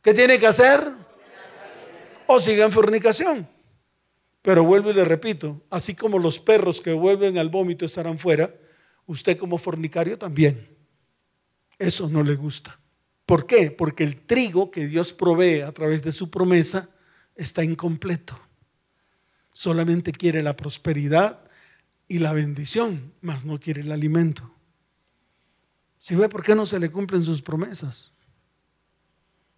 ¿Qué 0.00 0.14
tiene 0.14 0.38
que 0.38 0.46
hacer? 0.46 0.88
O 2.26 2.40
siga 2.40 2.64
en 2.64 2.72
fornicación. 2.72 3.48
Pero 4.40 4.64
vuelvo 4.64 4.90
y 4.90 4.94
le 4.94 5.04
repito, 5.04 5.62
así 5.70 5.94
como 5.94 6.18
los 6.18 6.40
perros 6.40 6.80
que 6.80 6.92
vuelven 6.92 7.38
al 7.38 7.48
vómito 7.48 7.84
estarán 7.84 8.18
fuera, 8.18 8.54
usted 9.06 9.36
como 9.36 9.58
fornicario 9.58 10.18
también. 10.18 10.68
Eso 11.78 12.08
no 12.08 12.22
le 12.22 12.34
gusta. 12.34 12.78
¿Por 13.26 13.46
qué? 13.46 13.70
Porque 13.70 14.04
el 14.04 14.26
trigo 14.26 14.70
que 14.70 14.86
Dios 14.86 15.12
provee 15.12 15.60
a 15.60 15.72
través 15.72 16.02
de 16.02 16.12
su 16.12 16.30
promesa 16.30 16.88
está 17.34 17.64
incompleto. 17.64 18.38
Solamente 19.52 20.12
quiere 20.12 20.42
la 20.42 20.56
prosperidad 20.56 21.48
y 22.08 22.18
la 22.18 22.32
bendición, 22.32 23.12
mas 23.20 23.44
no 23.44 23.58
quiere 23.58 23.82
el 23.82 23.92
alimento. 23.92 24.50
Si 25.98 26.14
ve 26.14 26.28
por 26.28 26.42
qué 26.42 26.54
no 26.54 26.66
se 26.66 26.80
le 26.80 26.90
cumplen 26.90 27.24
sus 27.24 27.42
promesas. 27.42 28.12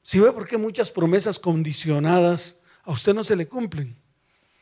Si 0.03 0.21
ve 0.21 0.31
por 0.33 0.47
qué 0.47 0.59
muchas 0.59 0.91
promesas 0.91 1.39
condicionadas 1.39 2.59
a 2.83 2.93
usted 2.93 3.15
no 3.15 3.25
se 3.25 3.37
le 3.37 3.49
cumplen. 3.49 3.97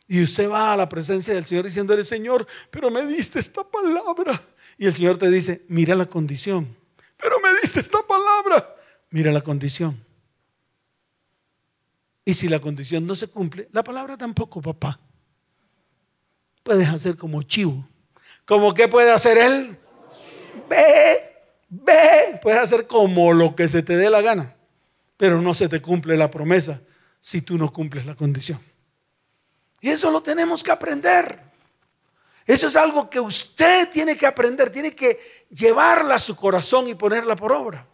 Y 0.07 0.23
usted 0.23 0.49
va 0.49 0.73
a 0.73 0.76
la 0.76 0.88
presencia 0.88 1.35
del 1.35 1.45
Señor 1.45 1.64
diciéndole, 1.64 2.04
Señor, 2.04 2.47
pero 2.71 2.90
me 2.90 3.04
diste 3.07 3.38
esta 3.38 3.69
palabra. 3.69 4.40
Y 4.78 4.87
el 4.87 4.95
Señor 4.95 5.16
te 5.19 5.31
dice, 5.31 5.64
mira 5.69 5.95
la 5.95 6.07
condición. 6.07 6.76
Pero 7.16 7.40
me 7.40 7.61
diste 7.61 7.81
esta 7.81 8.07
palabra. 8.07 8.76
Mira 9.11 9.33
la 9.33 9.40
condición. 9.40 10.04
Y 12.25 12.35
si 12.35 12.49
la 12.49 12.61
condición 12.61 13.07
no 13.07 13.17
se 13.17 13.29
cumple, 13.29 13.69
la 13.73 13.83
palabra 13.83 14.17
tampoco, 14.17 14.62
papá. 14.62 15.00
Puedes 16.62 16.88
hacer 16.88 17.17
como 17.17 17.43
chivo. 17.43 17.87
¿Cómo 18.45 18.73
qué 18.73 18.87
puede 18.87 19.11
hacer 19.11 19.38
él? 19.38 19.76
Ve, 20.69 21.33
ve. 21.69 22.38
Puedes 22.41 22.61
hacer 22.61 22.87
como 22.87 23.33
lo 23.33 23.57
que 23.57 23.69
se 23.69 23.83
te 23.83 23.97
dé 23.97 24.09
la 24.09 24.21
gana. 24.21 24.55
Pero 25.17 25.43
no 25.43 25.55
se 25.55 25.69
te 25.69 25.83
cumple 25.83 26.17
la 26.17 26.31
promesa 26.31 26.81
si 27.21 27.43
tú 27.43 27.59
no 27.59 27.73
cumples 27.73 28.07
la 28.07 28.14
condición. 28.14 28.61
Y 29.81 29.88
eso 29.88 30.11
lo 30.11 30.23
tenemos 30.23 30.62
que 30.62 30.71
aprender. 30.71 31.41
Eso 32.47 32.69
es 32.69 32.76
algo 32.76 33.11
que 33.11 33.19
usted 33.19 33.88
tiene 33.91 34.17
que 34.17 34.26
aprender, 34.26 34.71
tiene 34.71 34.95
que 34.95 35.47
llevarla 35.50 36.17
a 36.17 36.21
su 36.21 36.37
corazón 36.37 36.88
y 36.88 36.95
ponerla 36.95 37.35
por 37.35 37.52
obra. 37.52 37.87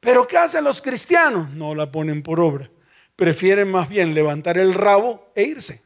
Pero 0.00 0.26
¿qué 0.26 0.36
hacen 0.36 0.64
los 0.64 0.82
cristianos? 0.82 1.50
No 1.50 1.74
la 1.74 1.90
ponen 1.90 2.22
por 2.22 2.40
obra 2.40 2.70
prefieren 3.16 3.70
más 3.70 3.88
bien 3.88 4.14
levantar 4.14 4.58
el 4.58 4.74
rabo 4.74 5.30
e 5.34 5.42
irse. 5.44 5.82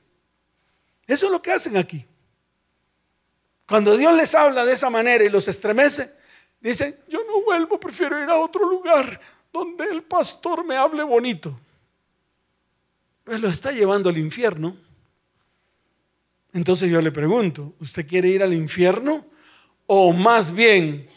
Eso 1.06 1.26
es 1.26 1.32
lo 1.32 1.42
que 1.42 1.52
hacen 1.52 1.76
aquí. 1.76 2.04
Cuando 3.66 3.96
Dios 3.96 4.16
les 4.16 4.34
habla 4.34 4.64
de 4.64 4.72
esa 4.72 4.90
manera 4.90 5.24
y 5.24 5.28
los 5.28 5.48
estremece, 5.48 6.12
dicen, 6.60 6.98
yo 7.08 7.20
no 7.24 7.42
vuelvo, 7.42 7.78
prefiero 7.80 8.22
ir 8.22 8.28
a 8.28 8.36
otro 8.36 8.68
lugar 8.68 9.20
donde 9.52 9.84
el 9.84 10.02
pastor 10.02 10.64
me 10.64 10.76
hable 10.76 11.02
bonito. 11.02 11.58
Pues 13.24 13.40
lo 13.40 13.48
está 13.48 13.72
llevando 13.72 14.08
al 14.08 14.18
infierno. 14.18 14.76
Entonces 16.52 16.90
yo 16.90 17.00
le 17.00 17.10
pregunto, 17.10 17.74
¿usted 17.80 18.06
quiere 18.06 18.28
ir 18.28 18.42
al 18.42 18.54
infierno 18.54 19.26
o 19.86 20.12
más 20.12 20.52
bien 20.52 21.08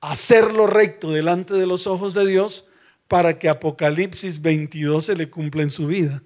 hacerlo 0.00 0.66
recto 0.66 1.10
delante 1.10 1.54
de 1.54 1.66
los 1.66 1.86
ojos 1.86 2.14
de 2.14 2.26
Dios 2.26 2.67
para 3.08 3.38
que 3.38 3.48
Apocalipsis 3.48 4.40
22 4.40 5.06
se 5.06 5.16
le 5.16 5.30
cumpla 5.30 5.62
en 5.62 5.70
su 5.70 5.86
vida. 5.86 6.22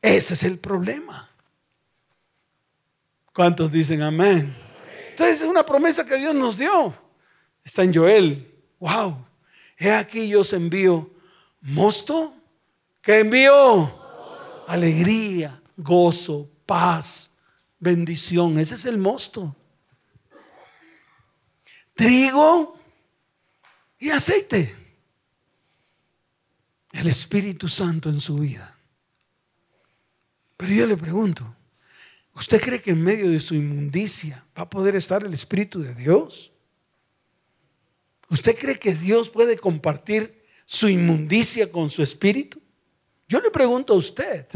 Ese 0.00 0.34
es 0.34 0.42
el 0.42 0.58
problema. 0.58 1.30
¿Cuántos 3.34 3.70
dicen 3.70 4.00
amén? 4.02 4.56
Entonces 5.10 5.42
es 5.42 5.46
una 5.46 5.64
promesa 5.64 6.04
que 6.04 6.16
Dios 6.16 6.34
nos 6.34 6.56
dio. 6.56 6.94
Está 7.62 7.82
en 7.82 7.94
Joel. 7.94 8.50
Wow. 8.80 9.26
He 9.76 9.92
aquí 9.92 10.26
yo 10.28 10.40
os 10.40 10.52
envío 10.54 11.10
mosto. 11.60 12.34
¿Qué 13.02 13.20
envío? 13.20 14.02
Alegría, 14.66 15.60
gozo, 15.76 16.48
paz, 16.64 17.30
bendición. 17.78 18.58
Ese 18.58 18.76
es 18.76 18.86
el 18.86 18.96
mosto. 18.96 19.54
Trigo 21.94 22.78
y 23.98 24.10
aceite 24.10 24.83
el 26.94 27.08
Espíritu 27.08 27.68
Santo 27.68 28.08
en 28.08 28.20
su 28.20 28.38
vida. 28.38 28.78
Pero 30.56 30.72
yo 30.72 30.86
le 30.86 30.96
pregunto, 30.96 31.56
¿usted 32.34 32.60
cree 32.60 32.80
que 32.80 32.92
en 32.92 33.02
medio 33.02 33.28
de 33.30 33.40
su 33.40 33.54
inmundicia 33.54 34.46
va 34.56 34.62
a 34.62 34.70
poder 34.70 34.94
estar 34.94 35.24
el 35.24 35.34
Espíritu 35.34 35.80
de 35.80 35.94
Dios? 35.94 36.52
¿Usted 38.30 38.56
cree 38.56 38.78
que 38.78 38.94
Dios 38.94 39.28
puede 39.28 39.56
compartir 39.56 40.44
su 40.64 40.88
inmundicia 40.88 41.70
con 41.70 41.90
su 41.90 42.02
Espíritu? 42.02 42.60
Yo 43.28 43.40
le 43.40 43.50
pregunto 43.50 43.94
a 43.94 43.96
usted 43.96 44.46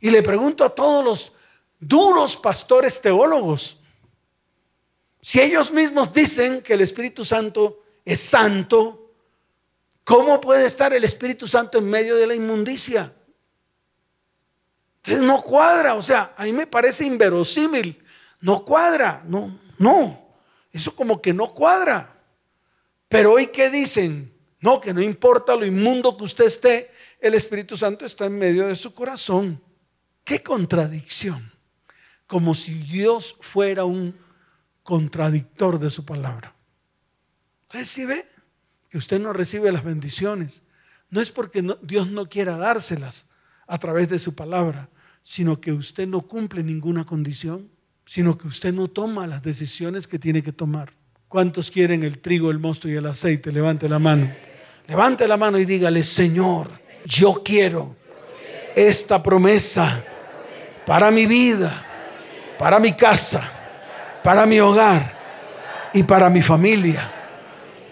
y 0.00 0.10
le 0.10 0.22
pregunto 0.22 0.64
a 0.64 0.72
todos 0.72 1.04
los 1.04 1.32
duros 1.80 2.36
pastores 2.36 3.00
teólogos, 3.00 3.78
si 5.20 5.40
ellos 5.40 5.72
mismos 5.72 6.12
dicen 6.12 6.62
que 6.62 6.74
el 6.74 6.80
Espíritu 6.80 7.24
Santo 7.24 7.82
es 8.04 8.20
santo, 8.20 9.07
¿Cómo 10.08 10.40
puede 10.40 10.64
estar 10.64 10.94
el 10.94 11.04
Espíritu 11.04 11.46
Santo 11.46 11.76
en 11.76 11.84
medio 11.84 12.16
de 12.16 12.26
la 12.26 12.34
inmundicia? 12.34 13.14
Entonces 14.96 15.22
no 15.22 15.42
cuadra, 15.42 15.96
o 15.96 16.00
sea, 16.00 16.32
a 16.34 16.44
mí 16.44 16.52
me 16.54 16.66
parece 16.66 17.04
inverosímil. 17.04 18.02
No 18.40 18.64
cuadra, 18.64 19.22
no, 19.26 19.60
no. 19.76 20.32
Eso 20.72 20.96
como 20.96 21.20
que 21.20 21.34
no 21.34 21.52
cuadra. 21.52 22.22
Pero 23.06 23.34
hoy 23.34 23.48
qué 23.48 23.68
dicen? 23.68 24.34
No, 24.60 24.80
que 24.80 24.94
no 24.94 25.02
importa 25.02 25.54
lo 25.54 25.66
inmundo 25.66 26.16
que 26.16 26.24
usted 26.24 26.46
esté, 26.46 26.90
el 27.20 27.34
Espíritu 27.34 27.76
Santo 27.76 28.06
está 28.06 28.24
en 28.24 28.38
medio 28.38 28.66
de 28.66 28.76
su 28.76 28.94
corazón. 28.94 29.62
Qué 30.24 30.42
contradicción. 30.42 31.52
Como 32.26 32.54
si 32.54 32.72
Dios 32.72 33.36
fuera 33.40 33.84
un 33.84 34.18
contradictor 34.82 35.78
de 35.78 35.90
su 35.90 36.06
palabra. 36.06 36.56
Entonces, 37.64 37.90
¿sí 37.90 38.06
ve? 38.06 38.37
Que 38.88 38.98
usted 38.98 39.20
no 39.20 39.32
recibe 39.32 39.70
las 39.70 39.84
bendiciones, 39.84 40.62
no 41.10 41.20
es 41.20 41.30
porque 41.30 41.64
Dios 41.82 42.08
no 42.08 42.28
quiera 42.28 42.56
dárselas 42.56 43.26
a 43.66 43.78
través 43.78 44.08
de 44.08 44.18
su 44.18 44.34
palabra, 44.34 44.88
sino 45.22 45.60
que 45.60 45.72
usted 45.72 46.06
no 46.06 46.22
cumple 46.22 46.62
ninguna 46.62 47.04
condición, 47.04 47.70
sino 48.06 48.38
que 48.38 48.48
usted 48.48 48.72
no 48.72 48.88
toma 48.88 49.26
las 49.26 49.42
decisiones 49.42 50.06
que 50.06 50.18
tiene 50.18 50.42
que 50.42 50.52
tomar. 50.52 50.92
¿Cuántos 51.28 51.70
quieren 51.70 52.02
el 52.02 52.18
trigo, 52.20 52.50
el 52.50 52.58
mosto 52.58 52.88
y 52.88 52.94
el 52.94 53.06
aceite? 53.06 53.52
Levante 53.52 53.88
la 53.88 53.98
mano. 53.98 54.32
Levante 54.86 55.28
la 55.28 55.36
mano 55.36 55.58
y 55.58 55.66
dígale, 55.66 56.02
Señor, 56.02 56.70
yo 57.04 57.42
quiero 57.44 57.96
esta 58.74 59.22
promesa 59.22 60.02
para 60.86 61.10
mi 61.10 61.26
vida, 61.26 61.84
para 62.58 62.78
mi 62.78 62.94
casa, 62.94 63.52
para 64.24 64.46
mi 64.46 64.58
hogar 64.60 65.90
y 65.92 66.02
para 66.02 66.30
mi 66.30 66.40
familia 66.40 67.17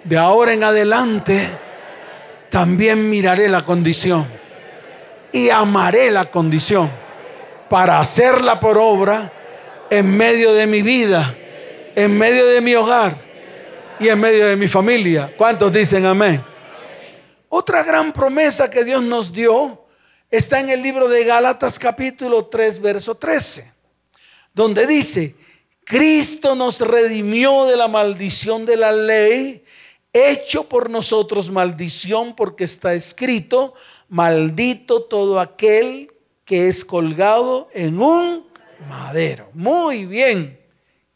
de 0.08 0.16
ahora 0.16 0.52
en 0.52 0.62
adelante 0.62 1.48
también 2.48 3.10
miraré 3.10 3.48
la 3.48 3.64
condición 3.64 4.26
y 5.32 5.50
amaré 5.50 6.10
la 6.10 6.30
condición 6.30 6.90
para 7.68 7.98
hacerla 7.98 8.60
por 8.60 8.78
obra 8.78 9.32
en 9.90 10.16
medio 10.16 10.54
de 10.54 10.66
mi 10.66 10.82
vida, 10.82 11.34
en 11.96 12.16
medio 12.16 12.46
de 12.46 12.60
mi 12.60 12.75
hogar 12.75 13.16
y 13.98 14.08
en 14.08 14.20
medio 14.20 14.46
de 14.46 14.56
mi 14.56 14.68
familia. 14.68 15.32
¿Cuántos 15.36 15.72
dicen 15.72 16.06
amén? 16.06 16.42
Otra 17.48 17.82
gran 17.82 18.12
promesa 18.12 18.70
que 18.70 18.84
Dios 18.84 19.02
nos 19.02 19.32
dio 19.32 19.86
está 20.30 20.60
en 20.60 20.68
el 20.68 20.82
libro 20.82 21.08
de 21.08 21.25
Gálatas 21.25 21.78
capítulo 21.78 22.46
3, 22.46 22.80
verso 22.80 23.16
13, 23.16 23.72
donde 24.54 24.86
dice, 24.86 25.34
Cristo 25.84 26.54
nos 26.54 26.80
redimió 26.80 27.64
de 27.66 27.76
la 27.76 27.88
maldición 27.88 28.64
de 28.66 28.76
la 28.76 28.92
ley 28.92 29.65
hecho 30.16 30.68
por 30.68 30.90
nosotros 30.90 31.50
maldición 31.50 32.35
porque 32.37 32.64
está 32.64 32.94
escrito, 32.94 33.75
maldito 34.08 35.02
todo 35.04 35.40
aquel 35.40 36.12
que 36.44 36.68
es 36.68 36.85
colgado 36.85 37.68
en 37.73 38.00
un 38.00 38.46
madero. 38.88 39.50
Muy 39.52 40.06
bien, 40.06 40.61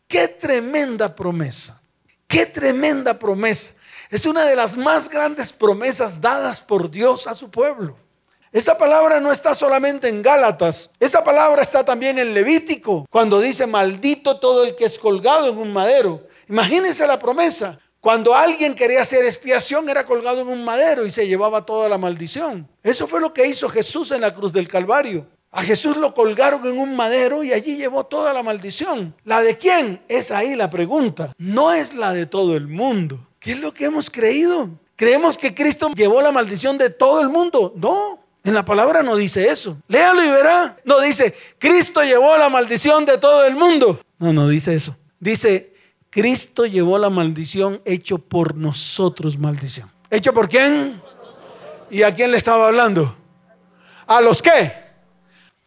qué 0.09 0.29
tremenda 0.29 1.15
promesa, 1.15 1.81
qué 2.27 2.47
tremenda 2.47 3.19
promesa. 3.19 3.75
Es 4.11 4.27
una 4.27 4.45
de 4.45 4.57
las 4.57 4.77
más 4.77 5.09
grandes 5.09 5.53
promesas 5.53 6.21
dadas 6.21 6.61
por 6.61 6.91
Dios 6.91 7.27
a 7.27 7.35
su 7.35 7.51
pueblo. 7.51 7.97
Esa 8.53 8.77
palabra 8.77 9.21
no 9.21 9.31
está 9.31 9.55
solamente 9.55 10.09
en 10.09 10.23
Gálatas, 10.23 10.91
esa 10.99 11.23
palabra 11.23 11.63
está 11.63 11.85
también 11.85 12.19
en 12.19 12.35
Levítico, 12.35 13.07
cuando 13.09 13.39
dice, 13.39 13.69
maldito 13.69 14.41
todo 14.41 14.65
el 14.65 14.75
que 14.75 14.87
es 14.87 14.99
colgado 14.99 15.49
en 15.49 15.59
un 15.59 15.73
madero. 15.73 16.27
Imagínense 16.49 17.07
la 17.07 17.21
promesa. 17.21 17.79
Cuando 18.01 18.35
alguien 18.35 18.75
quería 18.75 19.03
hacer 19.03 19.25
expiación 19.25 19.89
era 19.91 20.07
colgado 20.07 20.41
en 20.41 20.49
un 20.49 20.65
madero 20.65 21.05
y 21.05 21.11
se 21.11 21.27
llevaba 21.29 21.67
toda 21.67 21.89
la 21.89 21.99
maldición. 21.99 22.67
Eso 22.83 23.07
fue 23.07 23.21
lo 23.21 23.35
que 23.35 23.47
hizo 23.47 23.69
Jesús 23.69 24.11
en 24.11 24.23
la 24.23 24.35
cruz 24.35 24.53
del 24.53 24.69
Calvario. 24.69 25.27
A 25.53 25.63
Jesús 25.63 25.97
lo 25.97 26.15
colgaron 26.15 26.67
en 26.67 26.79
un 26.79 26.97
madero 26.97 27.43
y 27.43 27.53
allí 27.53 27.77
llevó 27.77 28.07
toda 28.07 28.33
la 28.33 28.43
maldición. 28.43 29.15
¿La 29.25 29.41
de 29.41 29.59
quién? 29.59 30.01
Es 30.09 30.31
ahí 30.31 30.55
la 30.57 30.71
pregunta. 30.71 31.35
No 31.37 31.73
es 31.73 31.93
la 31.93 32.13
de 32.15 32.25
todo 32.25 32.57
el 32.57 32.69
mundo. 32.69 33.27
¿Qué 33.39 33.53
es 33.53 33.61
lo 33.61 33.75
que 33.75 33.87
hemos 33.87 34.09
creído? 34.09 34.71
¿Creemos 34.97 35.37
que 35.37 35.55
Cristo 35.55 35.91
llevó 35.95 36.23
la 36.23 36.31
maldición 36.31 36.79
de 36.79 36.89
todo 36.89 37.21
el 37.21 37.29
mundo? 37.29 37.75
No. 37.77 38.21
En 38.45 38.55
la 38.55 38.65
palabra 38.65 39.03
no 39.03 39.17
dice 39.17 39.49
eso. 39.49 39.77
Léalo 39.89 40.25
y 40.25 40.31
verá. 40.31 40.79
No 40.85 41.01
dice, 41.01 41.35
Cristo 41.59 42.03
llevó 42.03 42.37
la 42.39 42.49
maldición 42.49 43.05
de 43.05 43.19
todo 43.19 43.45
el 43.45 43.57
mundo. 43.57 44.01
No, 44.19 44.33
no 44.33 44.49
dice 44.49 44.75
eso. 44.75 44.97
Dice, 45.19 45.70
Cristo 46.11 46.67
llevó 46.67 46.99
la 46.99 47.09
maldición 47.09 47.81
hecho 47.85 48.19
por 48.19 48.57
nosotros 48.57 49.39
maldición. 49.39 49.91
¿Hecho 50.11 50.33
por 50.33 50.49
quién? 50.49 51.01
¿Y 51.89 52.03
a 52.03 52.13
quién 52.13 52.33
le 52.33 52.39
estaba 52.39 52.67
hablando? 52.67 53.17
¿A 54.09 54.21
los 54.21 54.43
qué? 54.43 54.73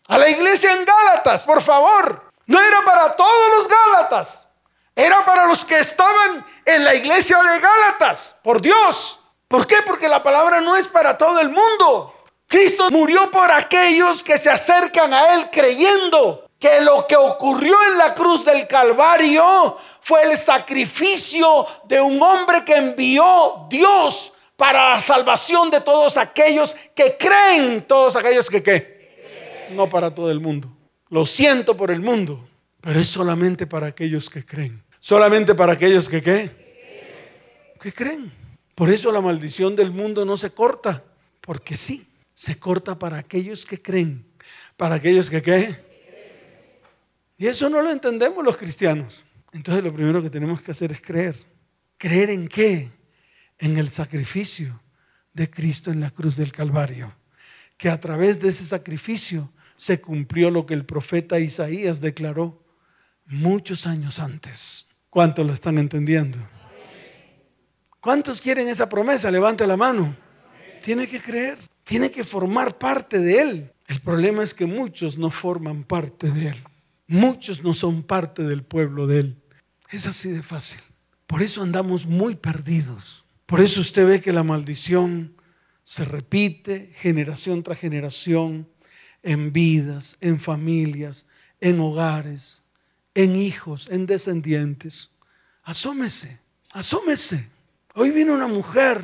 A 0.07 0.17
la 0.17 0.29
iglesia 0.29 0.73
en 0.73 0.83
Gálatas, 0.83 1.43
por 1.43 1.61
favor. 1.61 2.29
No 2.45 2.59
era 2.59 2.83
para 2.83 3.15
todos 3.15 3.57
los 3.57 3.67
Gálatas. 3.69 4.47
Era 4.93 5.25
para 5.25 5.47
los 5.47 5.63
que 5.63 5.79
estaban 5.79 6.45
en 6.65 6.83
la 6.83 6.93
iglesia 6.93 7.41
de 7.41 7.59
Gálatas. 7.59 8.35
Por 8.43 8.61
Dios. 8.61 9.19
¿Por 9.47 9.65
qué? 9.65 9.77
Porque 9.85 10.09
la 10.09 10.21
palabra 10.21 10.59
no 10.59 10.75
es 10.75 10.87
para 10.87 11.17
todo 11.17 11.39
el 11.39 11.49
mundo. 11.49 12.13
Cristo 12.47 12.91
murió 12.91 13.31
por 13.31 13.49
aquellos 13.49 14.23
que 14.23 14.37
se 14.37 14.49
acercan 14.49 15.13
a 15.13 15.35
Él 15.35 15.49
creyendo 15.51 16.49
que 16.63 16.79
lo 16.79 17.05
que 17.05 17.17
ocurrió 17.17 17.75
en 17.91 17.97
la 17.97 18.13
cruz 18.13 18.45
del 18.45 18.65
Calvario 18.65 19.75
fue 19.99 20.23
el 20.23 20.37
sacrificio 20.37 21.67
de 21.83 21.99
un 21.99 22.21
hombre 22.21 22.63
que 22.63 22.77
envió 22.77 23.67
Dios 23.69 24.31
para 24.55 24.91
la 24.91 25.01
salvación 25.01 25.69
de 25.69 25.81
todos 25.81 26.15
aquellos 26.15 26.73
que 26.95 27.17
creen, 27.17 27.81
todos 27.85 28.15
aquellos 28.15 28.49
que 28.49 28.63
qué. 28.63 29.67
No 29.71 29.89
para 29.89 30.15
todo 30.15 30.31
el 30.31 30.39
mundo. 30.39 30.69
Lo 31.09 31.25
siento 31.25 31.75
por 31.75 31.91
el 31.91 31.99
mundo, 31.99 32.47
pero 32.79 32.97
es 32.97 33.09
solamente 33.09 33.67
para 33.67 33.87
aquellos 33.87 34.29
que 34.29 34.45
creen. 34.45 34.81
Solamente 35.01 35.55
para 35.55 35.73
aquellos 35.73 36.07
que 36.07 36.21
qué. 36.21 37.73
Que 37.81 37.91
creen. 37.91 38.31
Por 38.73 38.89
eso 38.89 39.11
la 39.11 39.19
maldición 39.19 39.75
del 39.75 39.91
mundo 39.91 40.23
no 40.23 40.37
se 40.37 40.51
corta, 40.51 41.03
porque 41.41 41.75
sí, 41.75 42.07
se 42.33 42.57
corta 42.57 42.97
para 42.97 43.17
aquellos 43.17 43.65
que 43.65 43.81
creen. 43.81 44.25
Para 44.77 44.95
aquellos 44.95 45.29
que 45.29 45.41
qué. 45.41 45.92
Y 47.37 47.47
eso 47.47 47.69
no 47.69 47.81
lo 47.81 47.89
entendemos 47.89 48.43
los 48.43 48.57
cristianos. 48.57 49.25
Entonces 49.51 49.83
lo 49.83 49.93
primero 49.93 50.21
que 50.21 50.29
tenemos 50.29 50.61
que 50.61 50.71
hacer 50.71 50.91
es 50.91 51.01
creer. 51.01 51.35
¿Creer 51.97 52.29
en 52.29 52.47
qué? 52.47 52.91
En 53.57 53.77
el 53.77 53.89
sacrificio 53.89 54.81
de 55.33 55.49
Cristo 55.49 55.91
en 55.91 55.99
la 55.99 56.11
cruz 56.11 56.35
del 56.35 56.51
Calvario. 56.51 57.15
Que 57.77 57.89
a 57.89 57.99
través 57.99 58.39
de 58.39 58.49
ese 58.49 58.65
sacrificio 58.65 59.51
se 59.75 59.99
cumplió 59.99 60.51
lo 60.51 60.65
que 60.65 60.73
el 60.73 60.85
profeta 60.85 61.39
Isaías 61.39 62.01
declaró 62.01 62.63
muchos 63.25 63.87
años 63.87 64.19
antes. 64.19 64.87
¿Cuántos 65.09 65.45
lo 65.45 65.53
están 65.53 65.77
entendiendo? 65.77 66.37
¿Cuántos 67.99 68.41
quieren 68.41 68.67
esa 68.67 68.89
promesa? 68.89 69.31
Levante 69.31 69.65
la 69.65 69.77
mano. 69.77 70.15
Tiene 70.81 71.07
que 71.07 71.21
creer, 71.21 71.57
tiene 71.83 72.11
que 72.11 72.23
formar 72.23 72.77
parte 72.77 73.19
de 73.19 73.41
él. 73.41 73.73
El 73.87 74.01
problema 74.01 74.43
es 74.43 74.53
que 74.53 74.65
muchos 74.65 75.17
no 75.17 75.29
forman 75.29 75.83
parte 75.83 76.29
de 76.29 76.47
él. 76.47 76.63
Muchos 77.07 77.63
no 77.63 77.73
son 77.73 78.03
parte 78.03 78.43
del 78.43 78.63
pueblo 78.63 79.07
de 79.07 79.19
Él. 79.19 79.41
Es 79.89 80.07
así 80.07 80.29
de 80.29 80.41
fácil. 80.41 80.81
Por 81.27 81.41
eso 81.41 81.61
andamos 81.61 82.05
muy 82.05 82.35
perdidos. 82.35 83.25
Por 83.45 83.61
eso 83.61 83.81
usted 83.81 84.07
ve 84.07 84.21
que 84.21 84.33
la 84.33 84.43
maldición 84.43 85.35
se 85.83 86.05
repite 86.05 86.91
generación 86.95 87.61
tras 87.61 87.77
generación 87.77 88.69
en 89.21 89.51
vidas, 89.51 90.17
en 90.21 90.39
familias, 90.39 91.25
en 91.59 91.79
hogares, 91.79 92.61
en 93.13 93.35
hijos, 93.35 93.87
en 93.89 94.05
descendientes. 94.05 95.11
Asómese, 95.63 96.39
asómese. 96.71 97.49
Hoy 97.95 98.11
vino 98.11 98.33
una 98.33 98.47
mujer 98.47 99.03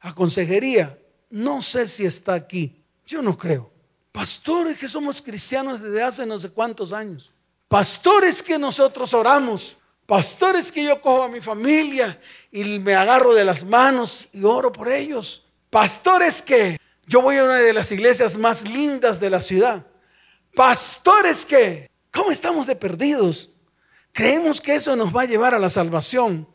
a 0.00 0.14
consejería. 0.14 0.98
No 1.30 1.62
sé 1.62 1.86
si 1.86 2.04
está 2.04 2.34
aquí. 2.34 2.82
Yo 3.06 3.22
no 3.22 3.36
creo. 3.36 3.72
Pastores 4.12 4.78
que 4.78 4.88
somos 4.88 5.22
cristianos 5.22 5.80
desde 5.80 6.02
hace 6.02 6.26
no 6.26 6.38
sé 6.38 6.50
cuántos 6.50 6.92
años. 6.92 7.32
Pastores 7.70 8.42
que 8.42 8.58
nosotros 8.58 9.14
oramos, 9.14 9.78
pastores 10.04 10.72
que 10.72 10.82
yo 10.82 11.00
cojo 11.00 11.22
a 11.22 11.28
mi 11.28 11.40
familia 11.40 12.20
y 12.50 12.64
me 12.80 12.96
agarro 12.96 13.32
de 13.32 13.44
las 13.44 13.64
manos 13.64 14.28
y 14.32 14.42
oro 14.42 14.72
por 14.72 14.88
ellos. 14.88 15.46
Pastores 15.70 16.42
que 16.42 16.80
yo 17.06 17.22
voy 17.22 17.36
a 17.36 17.44
una 17.44 17.58
de 17.58 17.72
las 17.72 17.92
iglesias 17.92 18.36
más 18.36 18.68
lindas 18.68 19.20
de 19.20 19.30
la 19.30 19.40
ciudad. 19.40 19.86
Pastores 20.52 21.46
que, 21.46 21.88
¿cómo 22.10 22.32
estamos 22.32 22.66
de 22.66 22.74
perdidos? 22.74 23.50
Creemos 24.10 24.60
que 24.60 24.74
eso 24.74 24.96
nos 24.96 25.14
va 25.14 25.22
a 25.22 25.26
llevar 25.26 25.54
a 25.54 25.60
la 25.60 25.70
salvación. 25.70 26.48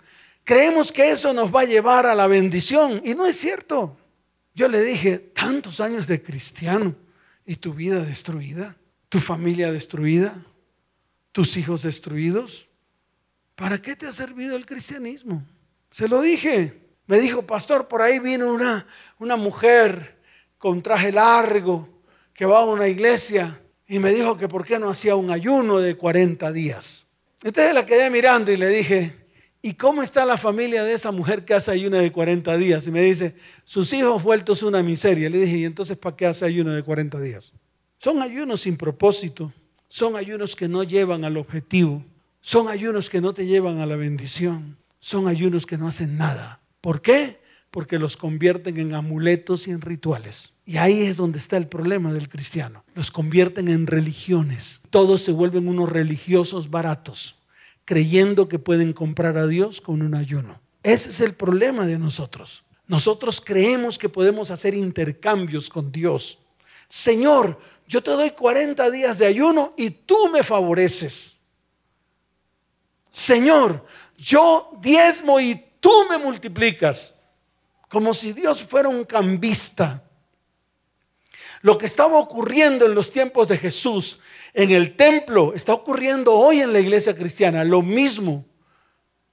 Creemos 0.44 0.92
que 0.92 1.12
eso 1.12 1.34
nos 1.34 1.56
va 1.56 1.62
a 1.62 1.66
llevar 1.66 2.06
a 2.06 2.14
la 2.14 2.28
bendición. 2.28 3.02
Y 3.06 3.16
no 3.16 3.26
es 3.26 3.38
cierto. 3.38 3.96
Yo 4.54 4.68
le 4.68 4.82
dije, 4.82 5.20
tantos 5.20 5.80
años 5.80 6.08
de 6.08 6.22
cristiano 6.22 6.94
y 7.46 7.56
tu 7.56 7.74
vida 7.74 8.04
destruida, 8.04 8.76
tu 9.08 9.22
familia 9.22 9.72
destruida, 9.72 10.44
tus 11.36 11.58
hijos 11.58 11.84
destruidos? 11.84 12.70
¿Para 13.56 13.82
qué 13.82 13.94
te 13.98 14.08
ha 14.08 14.14
servido 14.14 14.56
el 14.56 14.66
cristianismo? 14.66 15.44
Se 15.92 16.08
lo 16.08 16.22
dije. 16.22 16.80
Me 17.08 17.20
dijo, 17.20 17.46
pastor, 17.46 17.90
por 17.90 18.02
ahí 18.02 18.20
vino 18.20 18.54
una, 18.54 18.88
una 19.20 19.36
mujer 19.36 20.16
con 20.58 20.82
traje 20.82 21.12
largo 21.12 21.90
que 22.34 22.46
va 22.46 22.60
a 22.60 22.64
una 22.64 22.88
iglesia 22.88 23.62
y 23.86 24.00
me 24.00 24.12
dijo 24.12 24.38
que 24.38 24.48
por 24.48 24.66
qué 24.66 24.80
no 24.80 24.90
hacía 24.90 25.18
un 25.18 25.30
ayuno 25.30 25.80
de 25.80 25.98
40 25.98 26.54
días. 26.54 27.06
Entonces 27.44 27.74
la 27.74 27.86
quedé 27.86 28.10
mirando 28.10 28.54
y 28.54 28.56
le 28.56 28.70
dije, 28.70 29.28
¿y 29.62 29.74
cómo 29.74 30.04
está 30.04 30.26
la 30.26 30.38
familia 30.38 30.86
de 30.86 30.94
esa 30.94 31.12
mujer 31.12 31.44
que 31.44 31.54
hace 31.54 31.70
ayuno 31.70 31.98
de 31.98 32.14
40 32.14 32.56
días? 32.56 32.88
Y 32.88 32.92
me 32.92 33.02
dice, 33.02 33.36
sus 33.66 33.92
hijos 33.92 34.24
vueltos 34.24 34.64
una 34.64 34.82
miseria. 34.82 35.30
Le 35.30 35.40
dije, 35.40 35.58
¿y 35.58 35.66
entonces 35.66 35.98
para 35.98 36.16
qué 36.16 36.28
hace 36.28 36.46
ayuno 36.46 36.72
de 36.72 36.82
40 36.82 37.20
días? 37.20 37.52
Son 37.98 38.22
ayunos 38.22 38.62
sin 38.62 38.78
propósito. 38.78 39.52
Son 39.96 40.18
ayunos 40.18 40.58
que 40.58 40.68
no 40.68 40.84
llevan 40.84 41.24
al 41.24 41.38
objetivo. 41.38 42.04
Son 42.42 42.68
ayunos 42.68 43.10
que 43.10 43.22
no 43.22 43.34
te 43.34 43.46
llevan 43.46 43.80
a 43.80 43.86
la 43.86 43.96
bendición. 43.96 44.76
Son 45.00 45.30
ayunos 45.30 45.66
que 45.66 45.78
no 45.78 45.88
hacen 45.88 46.18
nada. 46.18 46.60
¿Por 46.82 47.02
qué? 47.02 47.40
Porque 47.72 47.98
los 47.98 48.18
convierten 48.18 48.78
en 48.78 48.94
amuletos 48.94 49.70
y 49.70 49.72
en 49.72 49.80
rituales. 49.80 50.52
Y 50.66 50.76
ahí 50.76 51.04
es 51.04 51.16
donde 51.16 51.40
está 51.40 51.56
el 51.56 51.70
problema 51.70 52.12
del 52.12 52.28
cristiano. 52.28 52.84
Los 52.94 53.10
convierten 53.10 53.70
en 53.70 53.88
religiones. 53.88 54.82
Todos 54.90 55.22
se 55.22 55.32
vuelven 55.32 55.70
unos 55.70 55.88
religiosos 55.88 56.70
baratos, 56.70 57.38
creyendo 57.86 58.50
que 58.50 58.60
pueden 58.60 58.92
comprar 58.92 59.38
a 59.38 59.48
Dios 59.48 59.80
con 59.80 60.02
un 60.02 60.14
ayuno. 60.14 60.60
Ese 60.84 61.08
es 61.08 61.22
el 61.22 61.36
problema 61.36 61.86
de 61.86 61.98
nosotros. 62.00 62.66
Nosotros 62.86 63.40
creemos 63.40 63.98
que 63.98 64.10
podemos 64.10 64.52
hacer 64.52 64.74
intercambios 64.74 65.70
con 65.70 65.94
Dios. 65.94 66.40
Señor, 66.90 67.60
yo 67.88 68.02
te 68.02 68.12
doy 68.12 68.32
40 68.32 68.90
días 68.92 69.18
de 69.18 69.28
ayuno 69.28 69.74
y 69.78 69.90
tú 69.90 70.30
me 70.30 70.44
favoreces. 70.44 71.36
Señor, 73.12 73.86
yo 74.18 74.72
diezmo 74.82 75.40
y 75.40 75.64
tú 75.80 75.92
me 76.10 76.18
multiplicas. 76.18 77.14
Como 77.90 78.14
si 78.14 78.34
Dios 78.34 78.64
fuera 78.64 78.90
un 78.90 79.06
cambista. 79.06 80.04
Lo 81.62 81.78
que 81.78 81.86
estaba 81.86 82.18
ocurriendo 82.18 82.86
en 82.86 82.96
los 82.96 83.12
tiempos 83.12 83.48
de 83.48 83.58
Jesús 83.58 84.20
en 84.54 84.72
el 84.72 84.96
templo 84.96 85.54
está 85.54 85.74
ocurriendo 85.74 86.34
hoy 86.34 86.62
en 86.62 86.74
la 86.74 86.80
iglesia 86.80 87.16
cristiana. 87.16 87.64
Lo 87.64 87.82
mismo. 87.82 88.46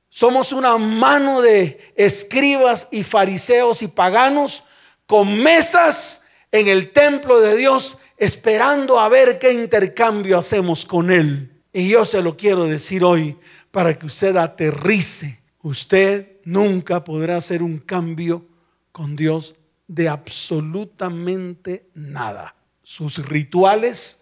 Somos 0.09 0.53
una 0.53 0.77
mano 0.77 1.41
de 1.41 1.93
escribas 1.97 2.87
y 2.91 3.03
fariseos 3.03 3.83
y 3.83 3.89
paganos 3.89 4.63
con 5.07 5.39
mesas 5.39 6.23
en 6.51 6.69
el 6.69 6.93
templo 6.93 7.41
de 7.41 7.57
Dios 7.57 7.97
esperando 8.23 9.01
a 9.01 9.09
ver 9.09 9.41
qué 9.41 9.53
intercambio 9.53 10.39
hacemos 10.39 10.87
con 10.87 11.11
Él. 11.11 11.61
Y 11.73 11.89
yo 11.89 12.05
se 12.05 12.23
lo 12.23 12.37
quiero 12.37 12.67
decir 12.67 13.03
hoy 13.03 13.37
para 13.73 13.99
que 13.99 14.07
usted 14.07 14.37
aterrice. 14.37 15.41
Usted 15.61 16.37
nunca 16.45 17.03
podrá 17.03 17.39
hacer 17.39 17.65
un 17.65 17.79
cambio 17.79 18.47
con 18.93 19.17
Dios 19.17 19.57
de 19.89 20.09
absolutamente 20.09 21.91
nada. 21.95 22.55
Sus 22.85 23.19
rituales 23.27 24.21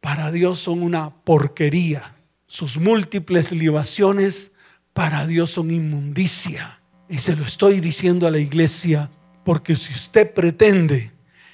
para 0.00 0.32
Dios 0.32 0.60
son 0.60 0.82
una 0.82 1.10
porquería. 1.10 2.16
Sus 2.46 2.78
múltiples 2.78 3.52
libaciones 3.52 4.52
para 4.94 5.26
Dios 5.26 5.50
son 5.50 5.70
inmundicia. 5.70 6.80
Y 7.10 7.18
se 7.18 7.36
lo 7.36 7.44
estoy 7.44 7.80
diciendo 7.80 8.26
a 8.26 8.30
la 8.30 8.38
iglesia 8.38 9.10
porque 9.44 9.76
si 9.76 9.92
usted 9.92 10.32
pretende 10.32 11.12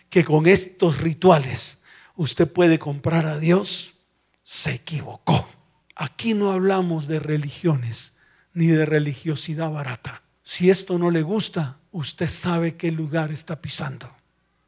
que 0.08 0.24
con 0.24 0.46
estos 0.46 0.98
rituales 0.98 1.79
usted 2.20 2.52
puede 2.52 2.78
comprar 2.78 3.24
a 3.24 3.38
Dios, 3.38 3.94
se 4.42 4.74
equivocó. 4.74 5.48
Aquí 5.96 6.34
no 6.34 6.50
hablamos 6.50 7.08
de 7.08 7.18
religiones 7.18 8.12
ni 8.52 8.66
de 8.66 8.84
religiosidad 8.84 9.72
barata. 9.72 10.22
Si 10.42 10.68
esto 10.68 10.98
no 10.98 11.10
le 11.10 11.22
gusta, 11.22 11.78
usted 11.92 12.28
sabe 12.28 12.76
qué 12.76 12.92
lugar 12.92 13.32
está 13.32 13.62
pisando. 13.62 14.14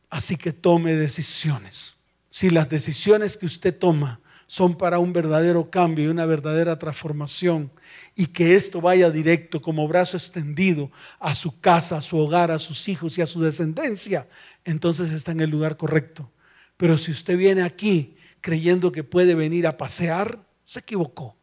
Así 0.09 0.37
que 0.37 0.55
tome 0.55 0.95
decisiones. 0.95 1.97
si 2.31 2.49
las 2.49 2.71
decisiones 2.71 3.37
que 3.37 3.45
usted 3.45 3.79
toma 3.79 4.21
son 4.47 4.75
para 4.75 4.99
un 4.99 5.13
verdadero 5.13 5.71
cambio 5.71 6.07
y 6.07 6.09
una 6.09 6.25
verdadera 6.25 6.79
transformación 6.79 7.71
y 8.17 8.29
que 8.29 8.55
esto 8.55 8.81
vaya 8.81 9.11
directo 9.11 9.61
como 9.61 9.87
brazo 9.87 10.17
extendido 10.17 10.91
a 11.21 11.35
su 11.35 11.61
casa, 11.61 11.99
a 11.99 12.03
su 12.03 12.17
hogar, 12.17 12.51
a 12.51 12.59
sus 12.59 12.89
hijos 12.89 13.19
y 13.19 13.21
a 13.21 13.27
su 13.27 13.43
descendencia, 13.43 14.27
entonces 14.65 15.11
está 15.13 15.33
en 15.33 15.41
el 15.41 15.51
lugar 15.51 15.77
correcto. 15.77 16.31
Pero 16.77 16.99
si 16.99 17.11
usted 17.11 17.37
viene 17.37 17.63
aquí 17.63 18.17
creyendo 18.41 18.93
que 18.93 19.05
puede 19.05 19.35
venir 19.35 19.67
a 19.67 19.77
pasear, 19.77 20.39
se 20.65 20.81
equivocó. 20.81 21.37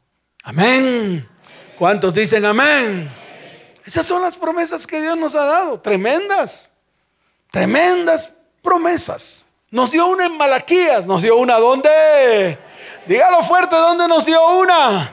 Amén. 0.44 1.28
¿Cuántos 1.78 2.14
dicen 2.14 2.46
amén? 2.46 3.12
Esas 3.86 4.06
son 4.06 4.22
las 4.22 4.36
promesas 4.36 4.86
que 4.86 5.02
Dios 5.02 5.18
nos 5.18 5.34
ha 5.34 5.46
dado, 5.46 5.80
tremendas, 5.80 6.70
tremendas 7.50 8.32
promesas. 8.62 9.46
Nos 9.72 9.92
dio 9.92 10.08
una 10.08 10.26
en 10.26 10.38
Malaquías, 10.38 11.06
nos 11.06 11.22
dio 11.22 11.38
una 11.38 11.58
¿dónde? 11.58 12.60
Dígalo 13.08 13.44
fuerte, 13.44 13.76
¿dónde 13.76 14.08
nos 14.08 14.26
dio 14.26 14.60
una? 14.60 15.12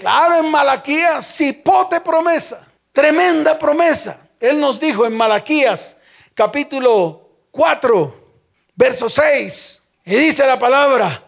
Claro, 0.00 0.36
en 0.36 0.50
Malaquías, 0.50 1.26
cipote 1.36 2.00
promesa, 2.00 2.66
tremenda 2.92 3.58
promesa. 3.58 4.18
Él 4.38 4.60
nos 4.60 4.78
dijo 4.78 5.06
en 5.06 5.16
Malaquías, 5.16 5.96
capítulo 6.34 7.28
4, 7.50 8.23
verso 8.74 9.08
6, 9.08 9.82
y 10.04 10.14
dice 10.16 10.46
la 10.46 10.58
palabra, 10.58 11.24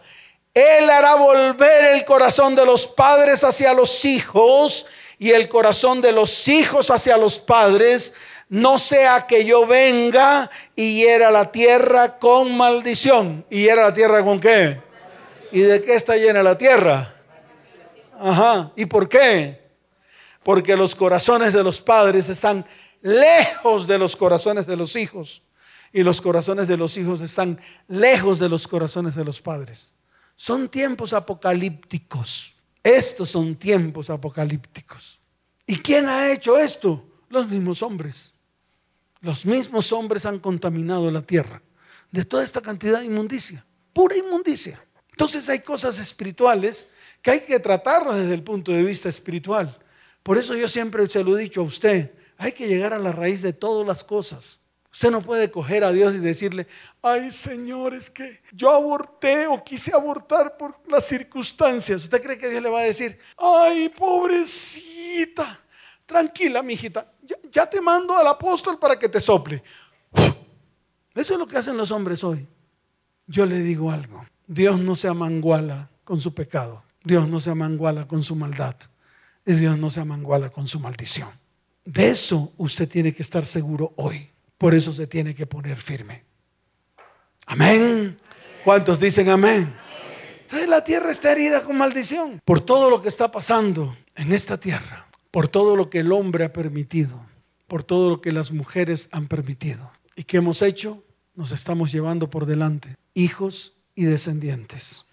Él 0.53 0.89
hará 0.89 1.15
volver 1.15 1.95
el 1.95 2.05
corazón 2.05 2.55
de 2.55 2.65
los 2.65 2.87
padres 2.87 3.43
hacia 3.43 3.73
los 3.73 4.05
hijos 4.05 4.85
y 5.19 5.31
el 5.31 5.49
corazón 5.49 6.01
de 6.01 6.11
los 6.11 6.47
hijos 6.47 6.91
hacia 6.91 7.17
los 7.17 7.39
padres, 7.39 8.13
no 8.49 8.79
sea 8.79 9.25
que 9.27 9.43
yo 9.45 9.65
venga 9.65 10.49
y 10.75 11.01
hiera 11.01 11.31
la 11.31 11.51
tierra 11.51 12.17
con 12.17 12.55
maldición. 12.55 13.45
¿Y 13.49 13.63
hiera 13.63 13.83
la 13.83 13.93
tierra 13.93 14.23
con 14.23 14.39
qué? 14.39 14.79
¿Y 15.51 15.61
de 15.61 15.81
qué 15.81 15.95
está 15.95 16.15
llena 16.15 16.43
la 16.43 16.57
tierra? 16.57 17.13
Ajá. 18.19 18.71
¿Y 18.75 18.85
por 18.85 19.09
qué? 19.09 19.61
Porque 20.43 20.75
los 20.75 20.95
corazones 20.95 21.53
de 21.53 21.63
los 21.63 21.81
padres 21.81 22.29
están 22.29 22.65
lejos 23.01 23.85
de 23.87 23.97
los 23.97 24.15
corazones 24.15 24.65
de 24.65 24.77
los 24.77 24.95
hijos. 24.95 25.41
Y 25.97 26.03
los 26.03 26.21
corazones 26.21 26.67
de 26.67 26.77
los 26.77 26.95
hijos 26.95 27.21
están 27.21 27.59
lejos 27.87 28.37
de 28.37 28.47
los 28.47 28.67
corazones 28.67 29.15
de 29.15 29.25
los 29.25 29.41
padres. 29.41 29.95
Son 30.35 30.69
tiempos 30.69 31.11
apocalípticos. 31.11 32.53
Estos 32.83 33.31
son 33.31 33.55
tiempos 33.55 34.11
apocalípticos. 34.11 35.19
¿Y 35.65 35.77
quién 35.77 36.07
ha 36.07 36.31
hecho 36.31 36.55
esto? 36.55 37.03
Los 37.29 37.49
mismos 37.49 37.81
hombres. 37.81 38.35
Los 39.21 39.43
mismos 39.43 39.91
hombres 39.91 40.27
han 40.27 40.37
contaminado 40.37 41.09
la 41.09 41.23
tierra 41.23 41.63
de 42.11 42.23
toda 42.23 42.43
esta 42.43 42.61
cantidad 42.61 42.99
de 42.99 43.05
inmundicia, 43.07 43.65
pura 43.91 44.15
inmundicia. 44.15 44.79
Entonces 45.09 45.49
hay 45.49 45.61
cosas 45.61 45.97
espirituales 45.97 46.85
que 47.23 47.31
hay 47.31 47.39
que 47.39 47.59
tratarlas 47.59 48.17
desde 48.17 48.35
el 48.35 48.43
punto 48.43 48.71
de 48.71 48.83
vista 48.83 49.09
espiritual. 49.09 49.75
Por 50.21 50.37
eso 50.37 50.53
yo 50.53 50.67
siempre 50.67 51.07
se 51.07 51.23
lo 51.23 51.35
he 51.35 51.41
dicho 51.41 51.61
a 51.61 51.63
usted, 51.63 52.11
hay 52.37 52.51
que 52.51 52.67
llegar 52.67 52.93
a 52.93 52.99
la 52.99 53.13
raíz 53.13 53.41
de 53.41 53.53
todas 53.53 53.87
las 53.87 54.03
cosas. 54.03 54.59
Usted 54.91 55.11
no 55.11 55.21
puede 55.21 55.51
coger 55.51 55.83
a 55.83 55.91
Dios 55.91 56.15
y 56.15 56.19
decirle, 56.19 56.67
ay 57.01 57.29
Señor, 57.29 57.93
es 57.93 58.09
que 58.09 58.41
yo 58.51 58.71
aborté 58.71 59.45
o 59.47 59.63
quise 59.63 59.93
abortar 59.93 60.57
por 60.57 60.79
las 60.87 61.05
circunstancias. 61.05 62.03
¿Usted 62.03 62.21
cree 62.21 62.37
que 62.37 62.49
Dios 62.49 62.63
le 62.63 62.69
va 62.69 62.79
a 62.79 62.83
decir, 62.83 63.19
ay 63.37 63.89
pobrecita, 63.89 65.59
tranquila, 66.05 66.63
mijita, 66.63 67.11
ya, 67.21 67.35
ya 67.51 67.69
te 67.69 67.81
mando 67.81 68.17
al 68.17 68.27
apóstol 68.27 68.79
para 68.79 68.97
que 68.97 69.09
te 69.09 69.21
sople? 69.21 69.61
Eso 71.13 71.33
es 71.33 71.39
lo 71.39 71.47
que 71.47 71.57
hacen 71.57 71.77
los 71.77 71.91
hombres 71.91 72.23
hoy. 72.23 72.47
Yo 73.25 73.45
le 73.45 73.59
digo 73.59 73.91
algo, 73.91 74.25
Dios 74.47 74.79
no 74.79 74.95
se 74.95 75.07
amanguala 75.07 75.89
con 76.03 76.21
su 76.21 76.33
pecado, 76.33 76.83
Dios 77.03 77.27
no 77.27 77.39
se 77.39 77.49
amanguala 77.49 78.07
con 78.07 78.23
su 78.23 78.35
maldad 78.35 78.75
y 79.45 79.53
Dios 79.53 79.77
no 79.77 79.89
se 79.89 79.99
amanguala 79.99 80.49
con 80.49 80.67
su 80.67 80.79
maldición. 80.79 81.29
De 81.83 82.09
eso 82.09 82.53
usted 82.57 82.87
tiene 82.87 83.13
que 83.13 83.23
estar 83.23 83.45
seguro 83.45 83.93
hoy. 83.95 84.29
Por 84.57 84.73
eso 84.73 84.91
se 84.91 85.07
tiene 85.07 85.35
que 85.35 85.45
poner 85.45 85.77
firme. 85.77 86.23
Amén. 87.45 88.17
¿Cuántos 88.63 88.99
dicen 88.99 89.29
amén? 89.29 89.73
Entonces 90.41 90.67
la 90.67 90.83
tierra 90.83 91.11
está 91.11 91.31
herida 91.31 91.63
con 91.63 91.77
maldición 91.77 92.41
por 92.45 92.61
todo 92.61 92.89
lo 92.89 93.01
que 93.01 93.09
está 93.09 93.29
pasando 93.29 93.97
en 94.15 94.31
esta 94.31 94.59
tierra, 94.59 95.07
por 95.29 95.47
todo 95.47 95.75
lo 95.75 95.89
que 95.89 95.99
el 95.99 96.11
hombre 96.11 96.45
ha 96.45 96.53
permitido, 96.53 97.25
por 97.67 97.83
todo 97.83 98.09
lo 98.09 98.21
que 98.21 98.31
las 98.31 98.51
mujeres 98.51 99.09
han 99.11 99.27
permitido. 99.27 99.91
¿Y 100.15 100.23
qué 100.23 100.37
hemos 100.37 100.61
hecho? 100.61 101.03
Nos 101.35 101.51
estamos 101.51 101.91
llevando 101.91 102.29
por 102.29 102.45
delante 102.45 102.95
hijos 103.13 103.73
y 103.93 104.05
descendientes. 104.05 105.05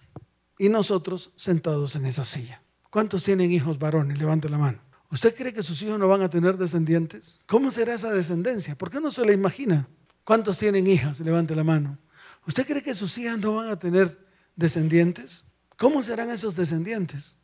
Y 0.59 0.69
nosotros 0.69 1.33
sentados 1.37 1.97
en 1.97 2.05
esa 2.05 2.25
silla. 2.25 2.63
¿Cuántos 2.91 3.25
tienen 3.25 3.51
hijos 3.51 3.79
varones? 3.79 4.19
Levante 4.19 4.49
la 4.49 4.59
mano. 4.59 4.79
¿Usted 5.15 5.33
cree 5.33 5.53
que 5.53 5.63
sus 5.63 5.81
hijos 5.83 5.97
no 5.97 6.09
van 6.09 6.23
a 6.23 6.29
tener 6.29 6.57
descendientes? 6.57 7.39
¿Cómo 7.47 7.71
será 7.71 7.95
esa 7.95 8.11
descendencia? 8.11 8.75
¿Por 8.75 8.91
qué 8.91 9.01
no 9.01 9.13
se 9.13 9.25
la 9.25 9.31
imagina? 9.31 9.89
¿Cuántos 10.25 10.59
tienen 10.59 10.89
hijas? 10.89 11.21
Levante 11.21 11.55
la 11.55 11.63
mano. 11.63 12.01
¿Usted 12.49 12.67
cree 12.67 12.83
que 12.83 12.97
sus 12.97 13.17
hijas 13.19 13.39
no 13.39 13.55
van 13.55 13.69
a 13.69 13.79
tener 13.79 14.19
descendientes? 14.57 15.45
¿Cómo 15.77 16.03
serán 16.03 16.31
esos 16.31 16.57
descendientes? 16.57 17.37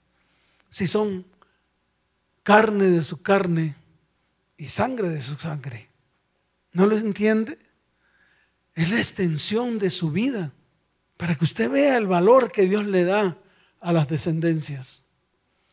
Si 0.69 0.89
son 0.89 1.25
carne 2.43 2.87
de 2.87 3.05
su 3.05 3.23
carne 3.23 3.77
y 4.57 4.67
sangre 4.67 5.09
de 5.09 5.23
su 5.23 5.37
sangre. 5.37 5.91
¿No 6.73 6.87
lo 6.87 6.99
entiende? 6.99 7.57
Es 8.75 8.91
la 8.91 8.99
extensión 8.99 9.79
de 9.79 9.91
su 9.91 10.11
vida 10.11 10.53
para 11.17 11.37
que 11.37 11.45
usted 11.45 11.71
vea 11.71 11.99
el 11.99 12.09
valor 12.09 12.51
que 12.51 12.63
Dios 12.63 12.85
le 12.85 13.05
da 13.05 13.39
a 13.79 13.93
las 13.93 14.09
descendencias. 14.09 15.05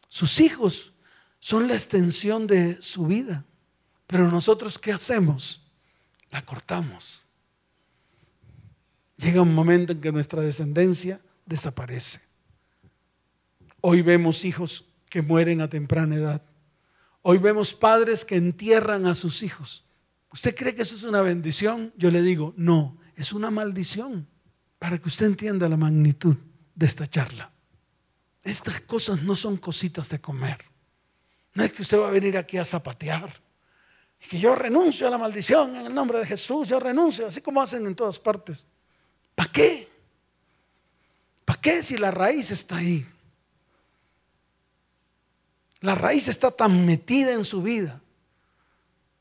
Sus 0.08 0.40
hijos 0.40 0.94
son 1.40 1.68
la 1.68 1.76
extensión 1.76 2.48
de 2.48 2.82
su 2.82 3.08
vida. 3.08 3.46
Pero 4.08 4.30
nosotros, 4.30 4.80
¿qué 4.80 4.92
hacemos? 4.92 5.66
La 6.30 6.44
cortamos. 6.44 7.24
Llega 9.18 9.42
un 9.42 9.54
momento 9.54 9.94
en 9.94 10.02
que 10.02 10.12
nuestra 10.12 10.42
descendencia 10.42 11.20
desaparece. 11.46 12.22
Hoy 13.82 14.02
vemos 14.02 14.46
hijos 14.46 14.86
que 15.10 15.22
mueren 15.22 15.62
a 15.62 15.70
temprana 15.70 16.16
edad. 16.16 16.42
Hoy 17.22 17.40
vemos 17.40 17.74
padres 17.74 18.24
que 18.26 18.36
entierran 18.36 19.06
a 19.06 19.16
sus 19.16 19.44
hijos. 19.44 19.86
¿Usted 20.32 20.56
cree 20.56 20.76
que 20.76 20.84
eso 20.84 20.96
es 20.96 21.04
una 21.04 21.22
bendición? 21.22 21.94
Yo 21.98 22.12
le 22.12 22.22
digo, 22.22 22.54
no, 22.58 22.98
es 23.16 23.34
una 23.34 23.50
maldición. 23.50 24.28
Para 24.80 24.98
que 25.00 25.08
usted 25.08 25.26
entienda 25.26 25.68
la 25.68 25.78
magnitud 25.78 26.38
de 26.76 26.86
esta 26.86 27.08
charla. 27.08 27.52
Estas 28.44 28.82
cosas 28.82 29.24
no 29.24 29.36
son 29.36 29.58
cositas 29.58 30.10
de 30.10 30.22
comer. 30.22 30.58
No 31.58 31.64
es 31.64 31.74
que 31.74 31.82
usted 31.82 32.00
va 32.00 32.10
a 32.10 32.12
venir 32.12 32.38
aquí 32.38 32.60
a 32.60 32.64
zapatear. 32.64 33.34
Y 34.22 34.28
que 34.28 34.40
yo 34.40 34.54
renuncio 34.54 35.08
a 35.08 35.10
la 35.10 35.18
maldición 35.18 35.76
en 35.76 35.88
el 35.88 35.96
nombre 35.96 36.20
de 36.20 36.28
Jesús, 36.28 36.68
yo 36.68 36.80
renuncio, 36.80 37.26
así 37.26 37.42
como 37.42 37.60
hacen 37.60 37.88
en 37.88 37.96
todas 37.96 38.20
partes. 38.20 38.68
¿Para 39.34 39.52
qué? 39.52 39.88
¿Para 41.46 41.60
qué 41.60 41.82
si 41.82 41.98
la 41.98 42.12
raíz 42.12 42.52
está 42.52 42.78
ahí? 42.78 43.04
La 45.80 45.96
raíz 45.96 46.28
está 46.28 46.52
tan 46.52 46.86
metida 46.86 47.34
en 47.34 47.44
su 47.44 47.64
vida, 47.64 48.02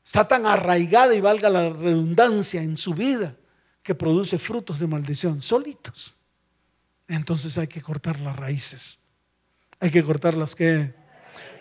está 0.05 0.27
tan 0.27 0.45
arraigada 0.45 1.15
y 1.15 1.21
valga 1.21 1.49
la 1.49 1.71
redundancia 1.71 2.61
en 2.61 2.77
su 2.77 2.93
vida 2.93 3.35
que 3.81 3.95
produce 3.95 4.37
frutos 4.37 4.77
de 4.77 4.85
maldición 4.85 5.41
solitos. 5.41 6.13
Entonces 7.07 7.57
hay 7.57 7.67
que 7.67 7.81
cortar 7.81 8.19
las 8.19 8.35
raíces. 8.35 8.99
Hay 9.79 9.89
que 9.89 10.03
cortar 10.03 10.35
las 10.35 10.53
que 10.53 11.06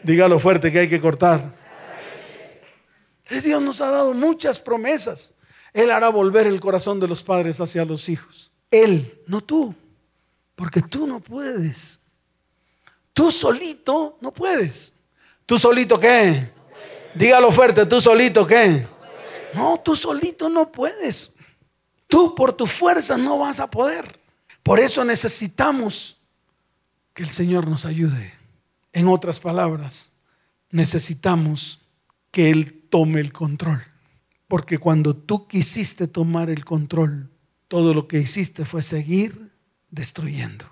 Dígalo 0.06 0.38
fuerte 0.38 0.70
que 0.70 0.78
hay 0.78 0.88
que 0.88 1.00
cortar. 1.00 1.52
Dios 3.42 3.60
nos 3.60 3.80
ha 3.80 3.90
dado 3.90 4.14
muchas 4.14 4.60
promesas. 4.60 5.32
Él 5.72 5.90
hará 5.90 6.10
volver 6.10 6.46
el 6.46 6.60
corazón 6.60 7.00
de 7.00 7.08
los 7.08 7.24
padres 7.24 7.60
hacia 7.60 7.84
los 7.84 8.08
hijos. 8.08 8.52
Él, 8.70 9.20
no 9.26 9.40
tú. 9.40 9.74
Porque 10.54 10.80
tú 10.80 11.08
no 11.08 11.18
puedes. 11.18 11.98
Tú 13.12 13.32
solito 13.32 14.16
no 14.20 14.30
puedes. 14.32 14.92
¿Tú 15.44 15.58
solito 15.58 15.98
qué? 15.98 16.52
Dígalo 17.16 17.50
fuerte, 17.50 17.84
¿tú 17.84 18.00
solito 18.00 18.46
qué? 18.46 18.86
No, 19.54 19.80
tú 19.80 19.96
solito 19.96 20.48
no 20.48 20.70
puedes. 20.70 21.32
Tú 22.06 22.32
por 22.32 22.52
tu 22.52 22.68
fuerza 22.68 23.18
no 23.18 23.38
vas 23.38 23.58
a 23.58 23.68
poder. 23.68 24.20
Por 24.62 24.78
eso 24.78 25.04
necesitamos 25.04 26.16
que 27.12 27.24
el 27.24 27.30
Señor 27.30 27.66
nos 27.66 27.84
ayude. 27.84 28.35
En 28.96 29.08
otras 29.08 29.40
palabras, 29.40 30.10
necesitamos 30.70 31.82
que 32.30 32.48
Él 32.48 32.86
tome 32.88 33.20
el 33.20 33.30
control. 33.30 33.82
Porque 34.48 34.78
cuando 34.78 35.14
tú 35.14 35.46
quisiste 35.46 36.08
tomar 36.08 36.48
el 36.48 36.64
control, 36.64 37.28
todo 37.68 37.92
lo 37.92 38.08
que 38.08 38.20
hiciste 38.20 38.64
fue 38.64 38.82
seguir 38.82 39.52
destruyendo. 39.90 40.64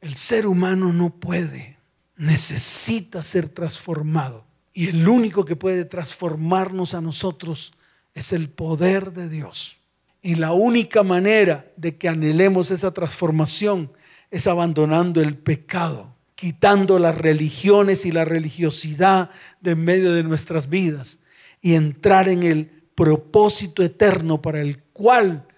El 0.00 0.14
ser 0.14 0.46
humano 0.46 0.94
no 0.94 1.10
puede, 1.10 1.76
necesita 2.16 3.22
ser 3.22 3.50
transformado. 3.50 4.46
Y 4.72 4.88
el 4.88 5.06
único 5.06 5.44
que 5.44 5.54
puede 5.54 5.84
transformarnos 5.84 6.94
a 6.94 7.02
nosotros 7.02 7.74
es 8.14 8.32
el 8.32 8.48
poder 8.48 9.12
de 9.12 9.28
Dios. 9.28 9.76
Y 10.22 10.36
la 10.36 10.52
única 10.52 11.02
manera 11.02 11.70
de 11.76 11.98
que 11.98 12.08
anhelemos 12.08 12.70
esa 12.70 12.94
transformación 12.94 13.92
es 14.30 14.46
abandonando 14.46 15.20
el 15.20 15.36
pecado, 15.36 16.16
quitando 16.38 17.00
las 17.00 17.18
religiones 17.18 18.06
y 18.06 18.12
la 18.12 18.24
religiosidad 18.24 19.30
de 19.60 19.72
en 19.72 19.84
medio 19.84 20.12
de 20.12 20.22
nuestras 20.22 20.68
vidas 20.68 21.18
y 21.60 21.74
entrar 21.74 22.28
en 22.28 22.44
el 22.44 22.66
propósito 22.94 23.82
eterno 23.82 24.40
para 24.40 24.60
el 24.60 24.80
cual 24.92 25.48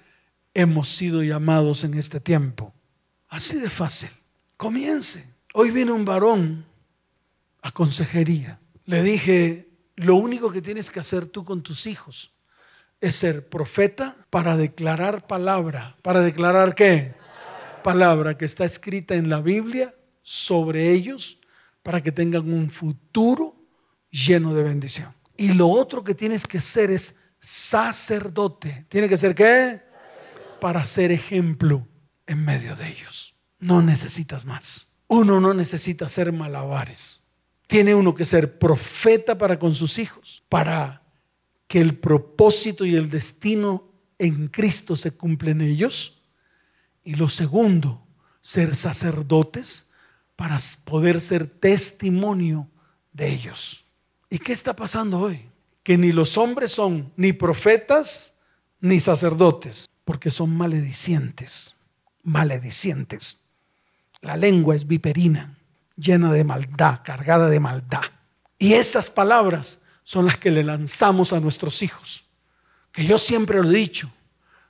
hemos 0.55 0.89
sido 0.89 1.23
llamados 1.23 1.85
en 1.85 1.93
este 1.93 2.19
tiempo. 2.19 2.73
Así 3.29 3.59
de 3.59 3.69
fácil. 3.69 4.09
Comience. 4.57 5.23
Hoy 5.53 5.71
viene 5.71 5.93
un 5.93 6.07
varón 6.07 6.65
a 7.61 7.73
consejería. 7.73 8.59
Le 8.87 9.03
dije, 9.03 9.69
lo 9.97 10.17
único 10.17 10.51
que 10.51 10.63
tienes 10.63 10.91
que 10.91 11.01
hacer 11.01 11.27
tú 11.27 11.45
con 11.45 11.63
tus 11.63 11.87
hijos 11.87 12.33
es 13.03 13.17
ser 13.17 13.51
profeta 13.51 14.17
para 14.31 14.57
declarar 14.57 15.27
palabra. 15.27 15.99
¿Para 16.01 16.23
declarar 16.23 16.75
qué? 16.75 17.15
Palabra 17.85 18.39
que 18.39 18.47
está 18.47 18.65
escrita 18.65 19.15
en 19.15 19.29
la 19.29 19.43
Biblia 19.43 19.95
sobre 20.23 20.91
ellos 20.91 21.39
para 21.83 22.03
que 22.03 22.13
tengan 22.13 22.53
un 22.53 22.71
futuro 22.71 23.57
lleno 24.11 24.55
de 24.55 24.63
bendición. 24.63 25.15
Y 25.37 25.55
lo 25.55 25.69
otro 25.69 26.05
que 26.05 26.15
tienes 26.15 26.47
que 26.47 26.61
ser 26.61 26.91
es 26.91 27.15
sacerdote. 27.41 28.87
¿Tiene 28.89 29.09
que 29.09 29.17
ser 29.17 29.35
qué? 29.35 29.83
Para 30.61 30.85
ser 30.85 31.11
ejemplo 31.11 31.87
en 32.27 32.45
medio 32.45 32.77
de 32.77 32.89
ellos. 32.89 33.35
No 33.59 33.83
necesitas 33.83 34.45
más. 34.45 34.89
Uno 35.07 35.41
no 35.41 35.55
necesita 35.55 36.09
ser 36.09 36.33
malabares. 36.33 37.21
Tiene 37.67 37.95
uno 37.95 38.15
que 38.15 38.25
ser 38.25 38.59
profeta 38.59 39.39
para 39.39 39.59
con 39.59 39.75
sus 39.75 39.99
hijos, 39.99 40.43
para 40.49 41.03
que 41.67 41.81
el 41.81 41.99
propósito 41.99 42.85
y 42.85 42.95
el 42.97 43.09
destino 43.11 43.93
en 44.19 44.49
Cristo 44.49 44.97
se 44.97 45.13
cumplen 45.13 45.61
en 45.61 45.69
ellos. 45.69 46.23
Y 47.03 47.15
lo 47.15 47.29
segundo, 47.29 48.07
ser 48.41 48.75
sacerdotes 48.75 49.87
para 50.41 50.59
poder 50.87 51.21
ser 51.21 51.47
testimonio 51.47 52.67
de 53.13 53.29
ellos. 53.29 53.85
¿Y 54.31 54.39
qué 54.39 54.55
está 54.55 54.75
pasando 54.75 55.19
hoy? 55.19 55.47
Que 55.83 55.99
ni 55.99 56.13
los 56.13 56.39
hombres 56.39 56.73
son 56.73 57.13
ni 57.15 57.35
profetas 57.35 58.33
ni 58.81 59.01
sacerdotes, 59.01 59.91
porque 60.03 60.31
son 60.31 60.57
maledicientes, 60.57 61.75
maledicientes. 62.23 63.37
La 64.23 64.39
lengua 64.39 64.75
es 64.75 64.87
viperina, 64.87 65.59
llena 65.95 66.33
de 66.33 66.43
maldad, 66.43 67.03
cargada 67.05 67.51
de 67.51 67.61
maldad. 67.61 68.05
Y 68.59 68.73
esas 68.73 69.11
palabras 69.11 69.79
son 70.05 70.25
las 70.25 70.39
que 70.39 70.51
le 70.51 70.65
lanzamos 70.65 71.35
a 71.35 71.41
nuestros 71.41 71.83
hijos. 71.83 72.25
Que 72.93 73.05
yo 73.05 73.19
siempre 73.19 73.63
lo 73.63 73.69
he 73.69 73.75
dicho, 73.75 74.11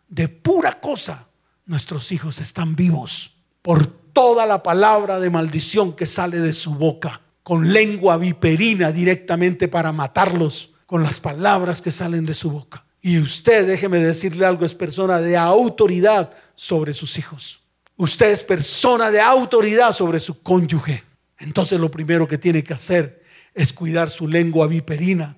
de 0.08 0.26
pura 0.26 0.80
cosa 0.80 1.28
nuestros 1.64 2.10
hijos 2.10 2.40
están 2.40 2.74
vivos 2.74 3.36
por 3.62 3.99
toda 4.12 4.46
la 4.46 4.62
palabra 4.62 5.20
de 5.20 5.30
maldición 5.30 5.92
que 5.94 6.06
sale 6.06 6.40
de 6.40 6.52
su 6.52 6.74
boca, 6.74 7.20
con 7.42 7.72
lengua 7.72 8.16
viperina 8.16 8.92
directamente 8.92 9.68
para 9.68 9.92
matarlos, 9.92 10.70
con 10.86 11.02
las 11.02 11.20
palabras 11.20 11.82
que 11.82 11.90
salen 11.90 12.24
de 12.24 12.34
su 12.34 12.50
boca. 12.50 12.84
Y 13.02 13.18
usted, 13.18 13.66
déjeme 13.66 13.98
decirle 13.98 14.44
algo, 14.44 14.64
es 14.64 14.74
persona 14.74 15.20
de 15.20 15.36
autoridad 15.36 16.32
sobre 16.54 16.92
sus 16.92 17.18
hijos. 17.18 17.60
Usted 17.96 18.30
es 18.30 18.44
persona 18.44 19.10
de 19.10 19.20
autoridad 19.20 19.92
sobre 19.92 20.20
su 20.20 20.42
cónyuge. 20.42 21.04
Entonces 21.38 21.80
lo 21.80 21.90
primero 21.90 22.28
que 22.28 22.38
tiene 22.38 22.62
que 22.62 22.74
hacer 22.74 23.22
es 23.54 23.72
cuidar 23.72 24.10
su 24.10 24.28
lengua 24.28 24.66
viperina 24.66 25.36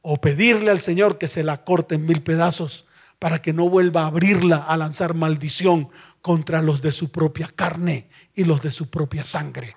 o 0.00 0.20
pedirle 0.20 0.70
al 0.70 0.80
Señor 0.80 1.18
que 1.18 1.28
se 1.28 1.42
la 1.42 1.64
corte 1.64 1.94
en 1.94 2.04
mil 2.04 2.22
pedazos 2.22 2.86
para 3.22 3.40
que 3.40 3.52
no 3.52 3.68
vuelva 3.68 4.02
a 4.02 4.06
abrirla 4.08 4.56
a 4.56 4.76
lanzar 4.76 5.14
maldición 5.14 5.88
contra 6.22 6.60
los 6.60 6.82
de 6.82 6.90
su 6.90 7.12
propia 7.12 7.48
carne 7.54 8.08
y 8.34 8.42
los 8.42 8.62
de 8.62 8.72
su 8.72 8.90
propia 8.90 9.22
sangre. 9.22 9.76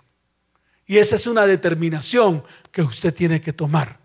Y 0.88 0.98
esa 0.98 1.16
es 1.16 1.28
una 1.28 1.46
determinación 1.46 2.44
que 2.72 2.82
usted 2.82 3.14
tiene 3.14 3.40
que 3.40 3.54
tomar. 3.54 4.00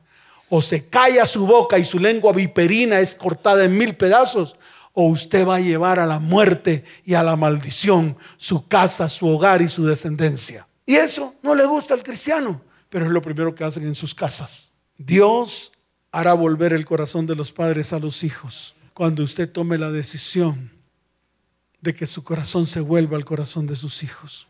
O 0.50 0.61
se 0.61 0.88
calla 0.88 1.24
su 1.24 1.46
boca 1.46 1.79
y 1.79 1.87
su 1.87 1.98
lengua 1.98 2.35
viperina 2.35 3.00
es 3.00 3.14
cortada 3.14 3.64
en 3.64 3.79
mil 3.79 3.96
pedazos, 3.96 4.57
o 4.92 5.05
usted 5.05 5.48
va 5.48 5.57
a 5.57 5.61
llevar 5.61 5.98
a 6.00 6.07
la 6.07 6.18
muerte 6.18 6.85
y 7.07 7.14
a 7.14 7.22
la 7.22 7.35
maldición 7.35 8.18
su 8.37 8.68
casa, 8.68 9.09
su 9.09 9.26
hogar 9.26 9.62
y 9.62 9.70
su 9.70 9.87
descendencia. 9.87 10.68
Y 10.85 10.96
eso 10.96 11.35
no 11.42 11.55
le 11.55 11.64
gusta 11.64 11.94
al 11.94 12.03
cristiano, 12.03 12.61
pero 12.90 13.07
es 13.07 13.11
lo 13.11 13.22
primero 13.22 13.55
que 13.55 13.64
hacen 13.64 13.87
en 13.87 13.94
sus 13.94 14.14
casas. 14.14 14.70
Dios 14.98 15.72
hará 16.12 16.35
volver 16.35 16.74
el 16.74 16.85
corazón 16.85 17.26
de 17.26 17.37
los 17.37 17.53
padres 17.53 17.94
a 17.94 17.98
los 17.98 18.22
hijos 18.22 18.74
cuando 19.00 19.22
usted 19.22 19.50
tome 19.50 19.78
la 19.78 19.90
decisión 19.90 20.70
de 21.80 21.94
que 21.94 22.06
su 22.06 22.22
corazón 22.22 22.66
se 22.66 22.80
vuelva 22.80 23.16
al 23.16 23.24
corazón 23.24 23.66
de 23.66 23.74
sus 23.74 24.02
hijos. 24.02 24.46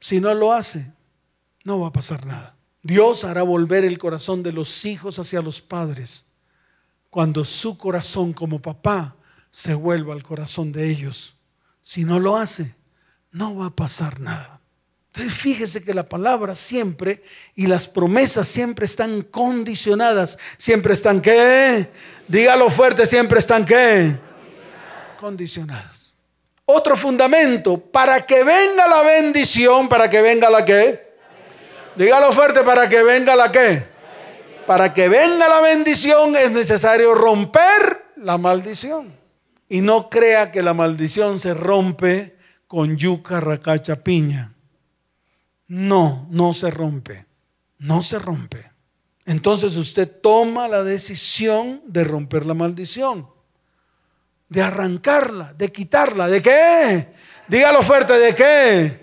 Si 0.00 0.18
no 0.18 0.32
lo 0.32 0.54
hace, 0.54 0.90
no 1.64 1.78
va 1.78 1.88
a 1.88 1.92
pasar 1.92 2.24
nada. 2.24 2.56
Dios 2.82 3.22
hará 3.22 3.42
volver 3.42 3.84
el 3.84 3.98
corazón 3.98 4.42
de 4.42 4.52
los 4.52 4.86
hijos 4.86 5.18
hacia 5.18 5.42
los 5.42 5.60
padres 5.60 6.24
cuando 7.10 7.44
su 7.44 7.76
corazón 7.76 8.32
como 8.32 8.62
papá 8.62 9.14
se 9.50 9.74
vuelva 9.74 10.14
al 10.14 10.22
corazón 10.22 10.72
de 10.72 10.88
ellos. 10.88 11.34
Si 11.82 12.06
no 12.06 12.18
lo 12.18 12.38
hace, 12.38 12.74
no 13.30 13.56
va 13.56 13.66
a 13.66 13.76
pasar 13.76 14.20
nada. 14.20 14.59
Entonces 15.12 15.34
fíjese 15.34 15.82
que 15.82 15.92
la 15.92 16.08
palabra 16.08 16.54
siempre 16.54 17.22
y 17.56 17.66
las 17.66 17.88
promesas 17.88 18.46
siempre 18.46 18.86
están 18.86 19.22
condicionadas. 19.22 20.38
Siempre 20.56 20.94
están 20.94 21.20
qué? 21.20 21.88
Dígalo 22.28 22.70
fuerte, 22.70 23.04
siempre 23.06 23.40
están 23.40 23.64
qué? 23.64 24.16
Condicionadas. 25.18 26.14
Otro 26.64 26.96
fundamento, 26.96 27.76
para 27.76 28.24
que 28.24 28.44
venga 28.44 28.86
la 28.86 29.02
bendición, 29.02 29.88
para 29.88 30.08
que 30.08 30.22
venga 30.22 30.48
la 30.48 30.64
qué? 30.64 31.10
Dígalo 31.96 32.32
fuerte, 32.32 32.62
para 32.62 32.88
que 32.88 33.02
venga 33.02 33.34
la 33.34 33.50
qué? 33.50 33.84
Para 34.64 34.94
que 34.94 35.08
venga 35.08 35.48
la 35.48 35.60
bendición 35.60 36.36
es 36.36 36.52
necesario 36.52 37.16
romper 37.16 38.12
la 38.14 38.38
maldición. 38.38 39.12
Y 39.68 39.80
no 39.80 40.08
crea 40.08 40.52
que 40.52 40.62
la 40.62 40.72
maldición 40.72 41.40
se 41.40 41.52
rompe 41.52 42.36
con 42.68 42.96
yuca, 42.96 43.40
racacha, 43.40 44.04
piña. 44.04 44.54
No, 45.70 46.26
no 46.30 46.52
se 46.52 46.68
rompe. 46.68 47.26
No 47.78 48.02
se 48.02 48.18
rompe. 48.18 48.72
Entonces 49.24 49.76
usted 49.76 50.10
toma 50.20 50.66
la 50.66 50.82
decisión 50.82 51.80
de 51.86 52.02
romper 52.02 52.44
la 52.44 52.54
maldición, 52.54 53.30
de 54.48 54.62
arrancarla, 54.62 55.54
de 55.54 55.70
quitarla. 55.70 56.26
¿De 56.26 56.42
qué? 56.42 57.14
Dígalo 57.46 57.82
fuerte, 57.82 58.14
¿de 58.14 58.34
qué? 58.34 59.00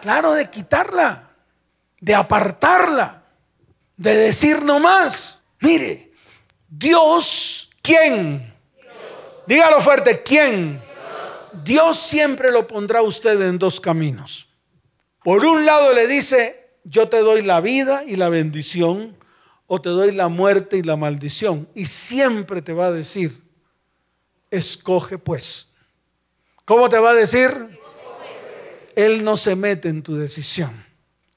Claro, 0.00 0.32
de 0.32 0.48
quitarla, 0.48 1.32
de 2.00 2.14
apartarla, 2.14 3.22
de 3.98 4.16
decir 4.16 4.62
no 4.62 4.80
más. 4.80 5.40
Mire, 5.60 6.12
Dios, 6.66 7.68
¿quién? 7.82 8.54
Dígalo 9.46 9.82
fuerte, 9.82 10.22
¿quién? 10.22 10.82
Dios 11.62 11.98
siempre 11.98 12.50
lo 12.50 12.66
pondrá 12.66 13.02
usted 13.02 13.38
en 13.42 13.58
dos 13.58 13.78
caminos. 13.78 14.45
Por 15.26 15.44
un 15.44 15.66
lado 15.66 15.92
le 15.92 16.06
dice, 16.06 16.68
yo 16.84 17.08
te 17.08 17.18
doy 17.18 17.42
la 17.42 17.60
vida 17.60 18.04
y 18.04 18.14
la 18.14 18.28
bendición, 18.28 19.16
o 19.66 19.80
te 19.80 19.88
doy 19.88 20.12
la 20.12 20.28
muerte 20.28 20.76
y 20.76 20.84
la 20.84 20.94
maldición. 20.94 21.68
Y 21.74 21.86
siempre 21.86 22.62
te 22.62 22.72
va 22.72 22.86
a 22.86 22.92
decir, 22.92 23.42
escoge 24.52 25.18
pues. 25.18 25.72
¿Cómo 26.64 26.88
te 26.88 27.00
va 27.00 27.10
a 27.10 27.14
decir? 27.14 27.50
Él 28.94 29.24
no 29.24 29.36
se 29.36 29.56
mete 29.56 29.88
en 29.88 30.04
tu 30.04 30.14
decisión. 30.14 30.70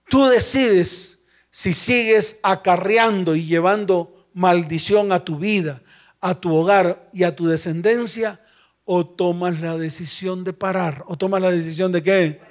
Tú 0.08 0.28
decides 0.28 1.18
si 1.50 1.74
sigues 1.74 2.38
acarreando 2.44 3.36
y 3.36 3.48
llevando 3.48 4.28
maldición 4.36 5.12
a 5.12 5.26
tu 5.26 5.40
vida, 5.40 5.82
a 6.22 6.36
tu 6.36 6.54
hogar 6.54 7.10
y 7.12 7.24
a 7.24 7.36
tu 7.36 7.48
descendencia 7.48 8.40
o 8.86 9.04
tomas 9.04 9.60
la 9.60 9.80
decisión 9.80 10.44
de 10.44 10.54
parar 10.54 11.04
o 11.08 11.18
tomas 11.18 11.42
la 11.42 11.50
decisión 11.50 11.92
de 11.92 12.04
qué? 12.04 12.49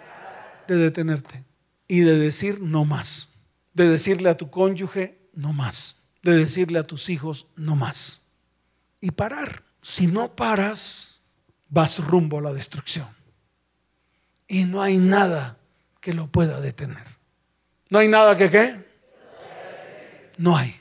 De 0.68 0.76
detenerte 0.76 1.44
y 1.88 2.00
de 2.00 2.16
decir 2.16 2.60
no 2.60 2.84
más, 2.84 3.30
de 3.74 3.88
decirle 3.88 4.28
a 4.28 4.36
tu 4.36 4.50
cónyuge 4.50 5.18
no 5.32 5.52
más, 5.52 5.96
de 6.22 6.36
decirle 6.36 6.78
a 6.78 6.86
tus 6.86 7.08
hijos 7.08 7.48
no 7.56 7.74
más 7.74 8.20
y 9.00 9.10
parar. 9.10 9.64
Si 9.82 10.06
no 10.06 10.36
paras, 10.36 11.20
vas 11.68 11.98
rumbo 11.98 12.38
a 12.38 12.42
la 12.42 12.52
destrucción 12.52 13.08
y 14.46 14.64
no 14.64 14.82
hay 14.82 14.98
nada 14.98 15.58
que 16.00 16.14
lo 16.14 16.28
pueda 16.28 16.60
detener. 16.60 17.04
No 17.88 17.98
hay 17.98 18.08
nada 18.08 18.36
que 18.36 18.50
qué? 18.50 18.86
No 20.36 20.56
hay 20.56 20.78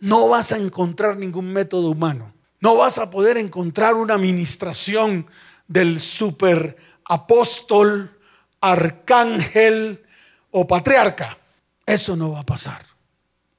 no 0.00 0.28
vas 0.28 0.52
a 0.52 0.56
encontrar 0.56 1.16
ningún 1.16 1.52
método 1.52 1.90
humano. 1.90 2.34
No 2.60 2.76
vas 2.76 2.98
a 2.98 3.10
poder 3.10 3.36
encontrar 3.38 3.94
una 3.94 4.14
administración 4.14 5.26
del 5.68 6.00
super 6.00 6.76
apóstol, 7.04 8.15
arcángel 8.60 10.04
o 10.50 10.66
patriarca. 10.66 11.38
Eso 11.84 12.16
no 12.16 12.32
va 12.32 12.40
a 12.40 12.46
pasar. 12.46 12.82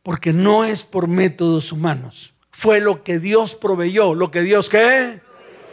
Porque 0.03 0.33
no 0.33 0.63
es 0.63 0.83
por 0.83 1.07
métodos 1.07 1.71
humanos. 1.71 2.33
Fue 2.51 2.79
lo 2.79 3.03
que 3.03 3.19
Dios 3.19 3.55
proveyó. 3.55 4.15
Lo 4.15 4.31
que 4.31 4.41
Dios 4.41 4.69
qué? 4.69 5.21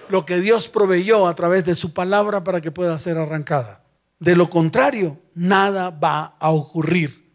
lo 0.08 0.24
que 0.24 0.40
Dios 0.40 0.68
proveyó 0.68 1.26
a 1.26 1.34
través 1.34 1.64
de 1.64 1.74
su 1.74 1.92
palabra 1.92 2.44
para 2.44 2.60
que 2.60 2.70
pueda 2.70 2.98
ser 2.98 3.18
arrancada. 3.18 3.82
De 4.18 4.37
lo 4.37 4.48
contrario, 4.48 5.20
nada 5.34 5.90
va 5.90 6.37
a 6.38 6.50
ocurrir, 6.50 7.32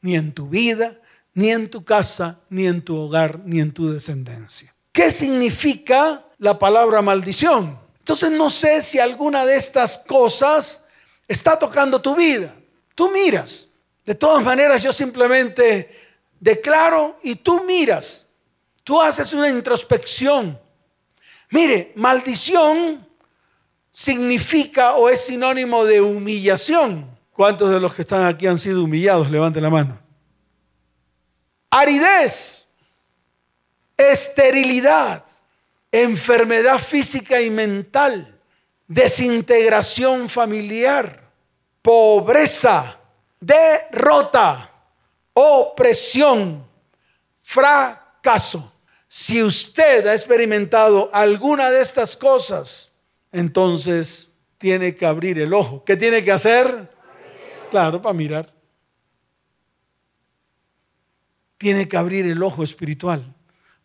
ni 0.00 0.16
en 0.16 0.32
tu 0.32 0.48
vida, 0.48 1.00
ni 1.34 1.50
en 1.50 1.70
tu 1.70 1.84
casa, 1.84 2.40
ni 2.48 2.66
en 2.66 2.82
tu 2.82 2.96
hogar, 2.96 3.40
ni 3.44 3.60
en 3.60 3.72
tu 3.72 3.90
descendencia. 3.90 4.74
¿Qué 4.92 5.10
significa 5.10 6.26
la 6.38 6.58
palabra 6.58 7.02
maldición? 7.02 7.78
Entonces 7.98 8.30
no 8.32 8.50
sé 8.50 8.82
si 8.82 8.98
alguna 8.98 9.44
de 9.44 9.56
estas 9.56 9.98
cosas 9.98 10.79
está 11.30 11.56
tocando 11.56 12.02
tu 12.02 12.16
vida. 12.16 12.52
Tú 12.94 13.08
miras. 13.10 13.68
De 14.04 14.16
todas 14.16 14.42
maneras, 14.42 14.82
yo 14.82 14.92
simplemente 14.92 15.88
declaro 16.40 17.20
y 17.22 17.36
tú 17.36 17.62
miras. 17.62 18.26
Tú 18.82 19.00
haces 19.00 19.32
una 19.32 19.48
introspección. 19.48 20.58
Mire, 21.50 21.92
maldición 21.94 23.06
significa 23.92 24.94
o 24.94 25.08
es 25.08 25.24
sinónimo 25.26 25.84
de 25.84 26.00
humillación. 26.00 27.08
¿Cuántos 27.32 27.70
de 27.70 27.78
los 27.78 27.94
que 27.94 28.02
están 28.02 28.24
aquí 28.24 28.48
han 28.48 28.58
sido 28.58 28.82
humillados? 28.82 29.30
Levante 29.30 29.60
la 29.60 29.70
mano. 29.70 30.00
Aridez, 31.70 32.66
esterilidad, 33.96 35.24
enfermedad 35.92 36.80
física 36.80 37.40
y 37.40 37.50
mental, 37.50 38.36
desintegración 38.88 40.28
familiar, 40.28 41.19
pobreza, 41.82 43.00
derrota, 43.40 44.70
opresión, 45.32 46.66
fracaso. 47.40 48.72
Si 49.08 49.42
usted 49.42 50.06
ha 50.06 50.14
experimentado 50.14 51.10
alguna 51.12 51.70
de 51.70 51.80
estas 51.80 52.16
cosas, 52.16 52.92
entonces 53.32 54.28
tiene 54.58 54.94
que 54.94 55.06
abrir 55.06 55.38
el 55.40 55.52
ojo. 55.52 55.84
¿Qué 55.84 55.96
tiene 55.96 56.22
que 56.22 56.32
hacer? 56.32 56.90
Claro, 57.70 58.00
para 58.02 58.12
mirar. 58.12 58.54
Tiene 61.58 61.88
que 61.88 61.96
abrir 61.96 62.26
el 62.26 62.42
ojo 62.42 62.62
espiritual. 62.62 63.34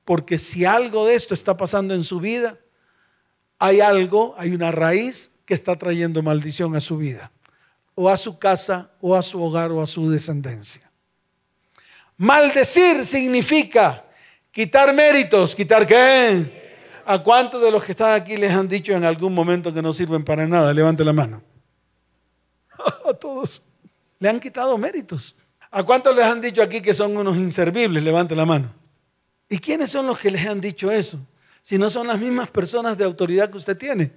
Porque 0.03 0.37
si 0.37 0.65
algo 0.65 1.07
de 1.07 1.15
esto 1.15 1.33
está 1.33 1.57
pasando 1.57 1.93
en 1.93 2.03
su 2.03 2.19
vida, 2.19 2.59
hay 3.57 3.81
algo, 3.81 4.35
hay 4.37 4.53
una 4.53 4.71
raíz 4.71 5.31
que 5.45 5.53
está 5.53 5.75
trayendo 5.75 6.21
maldición 6.21 6.75
a 6.75 6.81
su 6.81 6.97
vida, 6.97 7.31
o 7.95 8.09
a 8.09 8.17
su 8.17 8.37
casa, 8.37 8.91
o 9.01 9.15
a 9.15 9.21
su 9.21 9.41
hogar, 9.41 9.71
o 9.71 9.81
a 9.81 9.87
su 9.87 10.09
descendencia. 10.09 10.91
Maldecir 12.17 13.05
significa 13.05 14.05
quitar 14.51 14.93
méritos, 14.93 15.55
quitar 15.55 15.87
qué? 15.87 16.63
¿A 17.05 17.21
cuántos 17.21 17.61
de 17.61 17.71
los 17.71 17.83
que 17.83 17.91
están 17.91 18.19
aquí 18.19 18.35
les 18.35 18.51
han 18.51 18.67
dicho 18.67 18.91
en 18.93 19.03
algún 19.03 19.33
momento 19.33 19.73
que 19.73 19.81
no 19.81 19.93
sirven 19.93 20.23
para 20.23 20.47
nada? 20.47 20.73
Levante 20.73 21.03
la 21.03 21.13
mano. 21.13 21.41
A 23.09 23.13
todos. 23.13 23.61
Le 24.19 24.29
han 24.29 24.39
quitado 24.39 24.77
méritos. 24.77 25.35
¿A 25.71 25.83
cuántos 25.83 26.15
les 26.15 26.25
han 26.25 26.41
dicho 26.41 26.61
aquí 26.61 26.81
que 26.81 26.93
son 26.93 27.15
unos 27.15 27.37
inservibles? 27.37 28.01
Levante 28.01 28.35
la 28.35 28.45
mano. 28.45 28.73
¿Y 29.47 29.59
quiénes 29.59 29.91
son 29.91 30.07
los 30.07 30.17
que 30.17 30.31
les 30.31 30.47
han 30.47 30.59
dicho 30.59 30.89
eso? 30.89 31.19
Si 31.61 31.77
no 31.77 31.89
son 31.89 32.07
las 32.07 32.17
mismas 32.17 32.49
personas 32.49 32.97
de 32.97 33.03
autoridad 33.03 33.49
que 33.49 33.57
usted 33.57 33.77
tiene. 33.77 34.11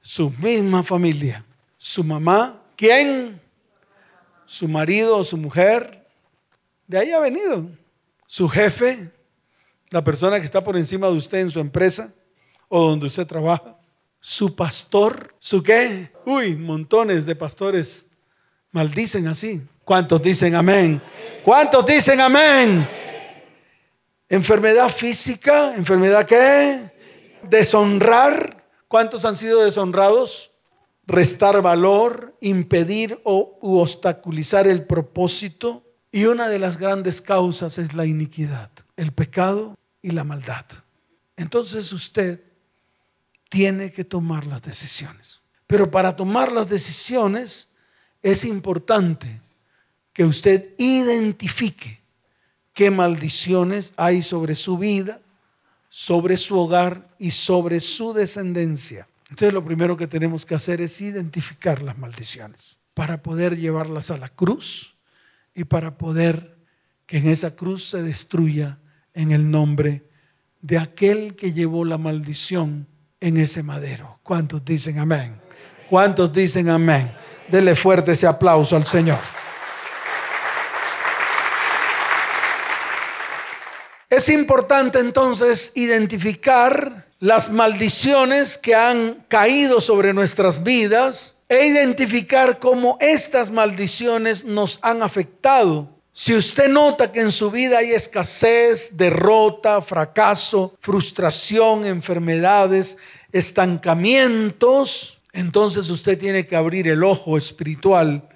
Su 0.00 0.30
misma 0.30 0.82
familia. 0.82 1.44
Su 1.76 2.02
mamá. 2.02 2.62
¿Quién? 2.78 3.40
Su 4.46 4.68
marido 4.68 5.16
o 5.18 5.24
su 5.24 5.36
mujer. 5.36 6.06
De 6.86 6.96
ahí 6.96 7.10
ha 7.10 7.18
venido. 7.18 7.68
Su 8.24 8.48
jefe. 8.48 9.10
La 9.90 10.04
persona 10.04 10.38
que 10.38 10.46
está 10.46 10.62
por 10.62 10.76
encima 10.76 11.08
de 11.08 11.14
usted 11.14 11.38
en 11.38 11.50
su 11.50 11.58
empresa 11.58 12.14
o 12.68 12.88
donde 12.88 13.06
usted 13.06 13.26
trabaja. 13.26 13.76
Su 14.20 14.54
pastor. 14.54 15.34
¿Su 15.40 15.60
qué? 15.60 16.12
Uy, 16.24 16.54
montones 16.54 17.26
de 17.26 17.34
pastores 17.34 18.06
maldicen 18.70 19.26
así. 19.26 19.60
¿Cuántos 19.82 20.22
dicen 20.22 20.54
amén? 20.54 21.02
¿Cuántos 21.42 21.84
dicen 21.84 22.20
amén? 22.20 22.88
Enfermedad 24.28 24.88
física, 24.88 25.74
enfermedad 25.74 26.24
qué? 26.24 26.92
Deshonrar. 27.42 28.64
¿Cuántos 28.86 29.24
han 29.24 29.34
sido 29.34 29.64
deshonrados? 29.64 30.47
Restar 31.08 31.62
valor, 31.62 32.36
impedir 32.42 33.18
o 33.24 33.58
obstaculizar 33.62 34.68
el 34.68 34.84
propósito. 34.84 35.82
Y 36.12 36.26
una 36.26 36.48
de 36.48 36.58
las 36.58 36.76
grandes 36.76 37.22
causas 37.22 37.78
es 37.78 37.94
la 37.94 38.04
iniquidad, 38.04 38.70
el 38.96 39.12
pecado 39.12 39.74
y 40.02 40.10
la 40.10 40.22
maldad. 40.22 40.66
Entonces 41.36 41.92
usted 41.92 42.42
tiene 43.48 43.90
que 43.90 44.04
tomar 44.04 44.46
las 44.46 44.60
decisiones. 44.60 45.40
Pero 45.66 45.90
para 45.90 46.14
tomar 46.14 46.52
las 46.52 46.68
decisiones 46.68 47.68
es 48.22 48.44
importante 48.44 49.40
que 50.12 50.24
usted 50.24 50.74
identifique 50.76 52.02
qué 52.74 52.90
maldiciones 52.90 53.94
hay 53.96 54.22
sobre 54.22 54.56
su 54.56 54.76
vida, 54.76 55.20
sobre 55.88 56.36
su 56.36 56.58
hogar 56.58 57.08
y 57.18 57.30
sobre 57.30 57.80
su 57.80 58.12
descendencia. 58.12 59.08
Entonces 59.30 59.52
lo 59.52 59.64
primero 59.64 59.96
que 59.96 60.06
tenemos 60.06 60.46
que 60.46 60.54
hacer 60.54 60.80
es 60.80 61.00
identificar 61.00 61.82
las 61.82 61.98
maldiciones 61.98 62.78
para 62.94 63.22
poder 63.22 63.56
llevarlas 63.56 64.10
a 64.10 64.18
la 64.18 64.28
cruz 64.28 64.96
y 65.54 65.64
para 65.64 65.98
poder 65.98 66.56
que 67.06 67.18
en 67.18 67.28
esa 67.28 67.54
cruz 67.54 67.88
se 67.88 68.02
destruya 68.02 68.78
en 69.14 69.32
el 69.32 69.50
nombre 69.50 70.08
de 70.60 70.78
aquel 70.78 71.36
que 71.36 71.52
llevó 71.52 71.84
la 71.84 71.98
maldición 71.98 72.86
en 73.20 73.36
ese 73.36 73.62
madero. 73.62 74.18
¿Cuántos 74.22 74.64
dicen 74.64 74.98
amén? 74.98 75.40
¿Cuántos 75.88 76.32
dicen 76.32 76.68
amén? 76.68 77.12
Dele 77.50 77.74
fuerte 77.74 78.12
ese 78.12 78.26
aplauso 78.26 78.76
al 78.76 78.84
Señor. 78.84 79.18
Es 84.10 84.28
importante 84.28 84.98
entonces 84.98 85.72
identificar 85.74 87.07
las 87.18 87.50
maldiciones 87.50 88.58
que 88.58 88.74
han 88.74 89.24
caído 89.28 89.80
sobre 89.80 90.12
nuestras 90.12 90.62
vidas 90.62 91.34
e 91.48 91.66
identificar 91.66 92.58
cómo 92.58 92.96
estas 93.00 93.50
maldiciones 93.50 94.44
nos 94.44 94.78
han 94.82 95.02
afectado. 95.02 95.88
Si 96.12 96.34
usted 96.34 96.68
nota 96.68 97.12
que 97.12 97.20
en 97.20 97.32
su 97.32 97.50
vida 97.50 97.78
hay 97.78 97.92
escasez, 97.92 98.96
derrota, 98.96 99.80
fracaso, 99.80 100.76
frustración, 100.80 101.86
enfermedades, 101.86 102.96
estancamientos, 103.32 105.20
entonces 105.32 105.90
usted 105.90 106.18
tiene 106.18 106.46
que 106.46 106.56
abrir 106.56 106.88
el 106.88 107.04
ojo 107.04 107.38
espiritual 107.38 108.28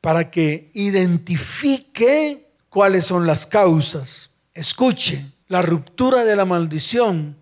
para 0.00 0.30
que 0.30 0.70
identifique 0.74 2.48
cuáles 2.68 3.06
son 3.06 3.26
las 3.26 3.46
causas 3.46 4.30
Escuche, 4.60 5.24
la 5.48 5.62
ruptura 5.62 6.24
de 6.24 6.34
la 6.34 6.44
maldición 6.44 7.36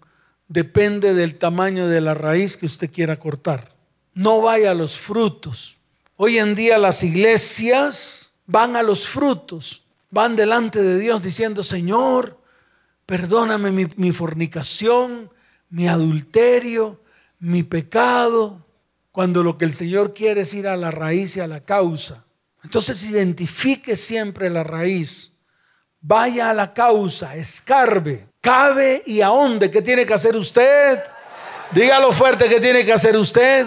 depende 0.48 1.14
del 1.14 1.38
tamaño 1.38 1.86
de 1.86 2.00
la 2.00 2.14
raíz 2.14 2.56
que 2.56 2.66
usted 2.66 2.90
quiera 2.90 3.18
cortar. 3.18 3.74
No 4.14 4.40
vaya 4.40 4.72
a 4.72 4.74
los 4.74 4.96
frutos. 4.98 5.76
Hoy 6.16 6.38
en 6.38 6.54
día 6.54 6.78
las 6.78 7.02
iglesias 7.04 8.32
van 8.46 8.74
a 8.74 8.82
los 8.82 9.06
frutos, 9.06 9.84
van 10.10 10.34
delante 10.34 10.82
de 10.82 10.98
Dios 10.98 11.22
diciendo, 11.22 11.62
Señor, 11.62 12.40
perdóname 13.06 13.70
mi, 13.96 14.12
fornicación, 14.12 15.30
mi 15.68 15.86
adulterio, 15.86 17.00
mi 17.38 17.62
pecado, 17.62 18.66
cuando 19.12 19.42
lo 19.44 19.58
que 19.58 19.64
el 19.64 19.72
Señor 19.72 20.14
quiere 20.14 20.40
es 20.40 20.54
ir 20.54 20.66
a 20.66 20.76
la 20.76 20.90
raíz 20.90 21.36
y 21.36 21.40
a 21.40 21.46
la 21.46 21.60
causa. 21.60 22.24
Entonces 22.64 23.08
identifique 23.08 23.94
siempre 23.94 24.50
la 24.50 24.64
raíz 24.64 25.32
Vaya 26.00 26.50
a 26.50 26.54
la 26.54 26.72
causa, 26.72 27.36
escarbe, 27.36 28.27
cabe 28.40 29.02
y 29.06 29.20
ahonde. 29.20 29.70
¿Qué 29.70 29.82
tiene 29.82 30.06
que 30.06 30.14
hacer 30.14 30.36
usted? 30.36 31.02
Dígalo 31.72 32.12
fuerte, 32.12 32.48
¿qué 32.48 32.60
tiene 32.60 32.84
que 32.84 32.92
hacer 32.92 33.16
usted? 33.16 33.66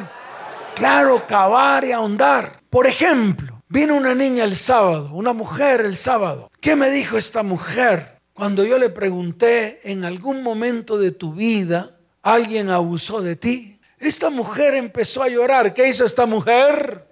Claro, 0.75 1.27
cavar 1.27 1.83
y 1.83 1.91
ahondar. 1.91 2.61
Por 2.69 2.87
ejemplo, 2.87 3.61
vino 3.67 3.95
una 3.95 4.15
niña 4.15 4.43
el 4.43 4.55
sábado, 4.55 5.11
una 5.13 5.33
mujer 5.33 5.81
el 5.81 5.95
sábado. 5.95 6.49
¿Qué 6.59 6.75
me 6.75 6.89
dijo 6.89 7.17
esta 7.17 7.43
mujer? 7.43 8.19
Cuando 8.33 8.63
yo 8.63 8.79
le 8.79 8.89
pregunté, 8.89 9.81
en 9.83 10.03
algún 10.03 10.41
momento 10.41 10.97
de 10.97 11.11
tu 11.11 11.33
vida, 11.33 11.97
alguien 12.23 12.69
abusó 12.69 13.21
de 13.21 13.35
ti. 13.35 13.79
Esta 13.99 14.31
mujer 14.31 14.73
empezó 14.73 15.21
a 15.21 15.27
llorar. 15.27 15.73
¿Qué 15.73 15.87
hizo 15.87 16.05
esta 16.05 16.25
mujer? 16.25 17.07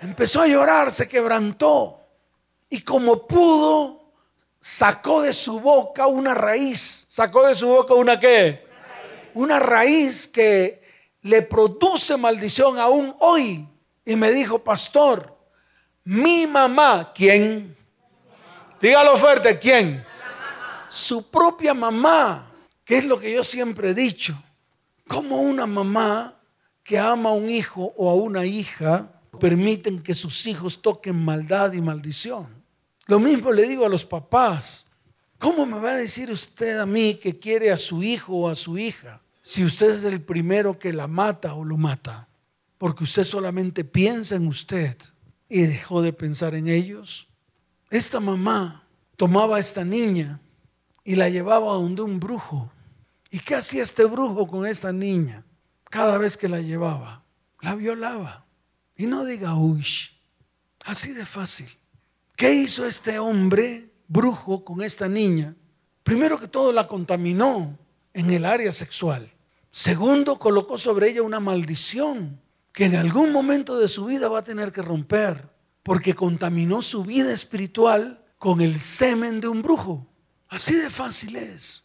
Empezó 0.00 0.40
a 0.40 0.46
llorar, 0.46 0.92
se 0.92 1.08
quebrantó. 1.08 2.06
Y 2.68 2.82
como 2.82 3.26
pudo, 3.26 3.99
sacó 4.60 5.22
de 5.22 5.32
su 5.32 5.58
boca 5.58 6.06
una 6.06 6.34
raíz. 6.34 7.06
¿Sacó 7.08 7.46
de 7.46 7.54
su 7.54 7.66
boca 7.66 7.94
una 7.94 8.20
qué? 8.20 8.64
Una 9.34 9.58
raíz, 9.58 10.28
que 10.28 10.82
le 11.22 11.42
produce 11.42 12.16
maldición 12.16 12.78
aún 12.78 13.14
hoy. 13.20 13.66
Y 14.04 14.16
me 14.16 14.30
dijo, 14.30 14.58
pastor, 14.58 15.36
mi 16.04 16.46
mamá, 16.46 17.12
¿quién? 17.14 17.76
Dígalo 18.80 19.16
fuerte, 19.16 19.58
¿quién? 19.58 20.04
Su 20.88 21.30
propia 21.30 21.74
mamá, 21.74 22.50
que 22.84 22.98
es 22.98 23.04
lo 23.04 23.18
que 23.18 23.32
yo 23.32 23.44
siempre 23.44 23.90
he 23.90 23.94
dicho. 23.94 24.40
¿Cómo 25.06 25.40
una 25.40 25.66
mamá 25.66 26.36
que 26.82 26.98
ama 26.98 27.30
a 27.30 27.34
un 27.34 27.48
hijo 27.50 27.92
o 27.96 28.10
a 28.10 28.14
una 28.14 28.44
hija 28.44 29.08
permiten 29.38 30.02
que 30.02 30.14
sus 30.14 30.46
hijos 30.46 30.82
toquen 30.82 31.16
maldad 31.24 31.72
y 31.72 31.80
maldición? 31.80 32.59
Lo 33.10 33.18
mismo 33.18 33.50
le 33.50 33.66
digo 33.66 33.84
a 33.84 33.88
los 33.88 34.06
papás. 34.06 34.86
¿Cómo 35.36 35.66
me 35.66 35.80
va 35.80 35.90
a 35.90 35.96
decir 35.96 36.30
usted 36.30 36.78
a 36.78 36.86
mí 36.86 37.14
que 37.16 37.40
quiere 37.40 37.72
a 37.72 37.76
su 37.76 38.04
hijo 38.04 38.32
o 38.32 38.48
a 38.48 38.54
su 38.54 38.78
hija 38.78 39.20
si 39.42 39.64
usted 39.64 39.96
es 39.96 40.04
el 40.04 40.22
primero 40.22 40.78
que 40.78 40.92
la 40.92 41.08
mata 41.08 41.54
o 41.54 41.64
lo 41.64 41.76
mata? 41.76 42.28
Porque 42.78 43.02
usted 43.02 43.24
solamente 43.24 43.82
piensa 43.82 44.36
en 44.36 44.46
usted 44.46 44.96
y 45.48 45.62
dejó 45.62 46.02
de 46.02 46.12
pensar 46.12 46.54
en 46.54 46.68
ellos. 46.68 47.26
Esta 47.90 48.20
mamá 48.20 48.86
tomaba 49.16 49.56
a 49.56 49.60
esta 49.60 49.84
niña 49.84 50.40
y 51.02 51.16
la 51.16 51.28
llevaba 51.28 51.72
donde 51.72 52.02
un 52.02 52.20
brujo. 52.20 52.70
¿Y 53.28 53.40
qué 53.40 53.56
hacía 53.56 53.82
este 53.82 54.04
brujo 54.04 54.46
con 54.46 54.64
esta 54.64 54.92
niña? 54.92 55.44
Cada 55.90 56.16
vez 56.16 56.36
que 56.36 56.48
la 56.48 56.60
llevaba, 56.60 57.24
la 57.60 57.74
violaba. 57.74 58.46
Y 58.94 59.06
no 59.06 59.24
diga, 59.24 59.56
uy, 59.56 59.84
así 60.84 61.12
de 61.12 61.26
fácil. 61.26 61.79
¿Qué 62.40 62.54
hizo 62.54 62.86
este 62.86 63.18
hombre 63.18 63.90
brujo 64.08 64.64
con 64.64 64.80
esta 64.80 65.10
niña? 65.10 65.54
Primero 66.02 66.40
que 66.40 66.48
todo 66.48 66.72
la 66.72 66.86
contaminó 66.86 67.78
en 68.14 68.30
el 68.30 68.46
área 68.46 68.72
sexual. 68.72 69.30
Segundo, 69.70 70.38
colocó 70.38 70.78
sobre 70.78 71.10
ella 71.10 71.20
una 71.20 71.38
maldición 71.38 72.40
que 72.72 72.86
en 72.86 72.96
algún 72.96 73.30
momento 73.30 73.78
de 73.78 73.88
su 73.88 74.06
vida 74.06 74.30
va 74.30 74.38
a 74.38 74.42
tener 74.42 74.72
que 74.72 74.80
romper, 74.80 75.50
porque 75.82 76.14
contaminó 76.14 76.80
su 76.80 77.04
vida 77.04 77.30
espiritual 77.30 78.24
con 78.38 78.62
el 78.62 78.80
semen 78.80 79.42
de 79.42 79.48
un 79.48 79.60
brujo. 79.60 80.06
Así 80.48 80.72
de 80.72 80.88
fácil 80.88 81.36
es. 81.36 81.82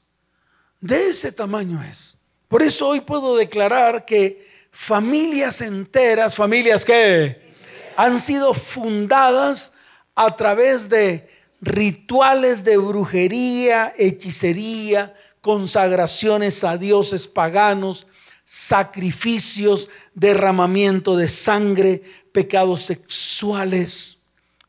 De 0.80 1.10
ese 1.10 1.34
tamaño 1.34 1.84
es. 1.84 2.18
Por 2.47 2.62
eso 2.62 2.88
hoy 2.88 3.01
puedo 3.01 3.36
declarar 3.36 4.06
que 4.06 4.47
familias 4.72 5.60
enteras, 5.60 6.34
familias 6.34 6.86
que 6.86 7.53
han 7.97 8.22
sido 8.22 8.53
fundadas 8.53 9.74
a 10.16 10.36
través 10.36 10.89
de 10.89 11.30
rituales 11.61 12.63
de 12.63 12.78
brujería, 12.78 13.93
hechicería, 13.97 15.13
consagraciones 15.41 16.63
a 16.63 16.78
dioses 16.78 17.28
paganos, 17.28 18.07
sacrificios, 18.45 19.89
derramamiento 20.13 21.18
de 21.18 21.28
sangre, 21.28 22.03
pecados 22.32 22.84
sexuales, 22.84 24.18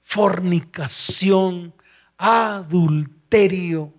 fornicación, 0.02 1.74
adulterio, 2.16 3.92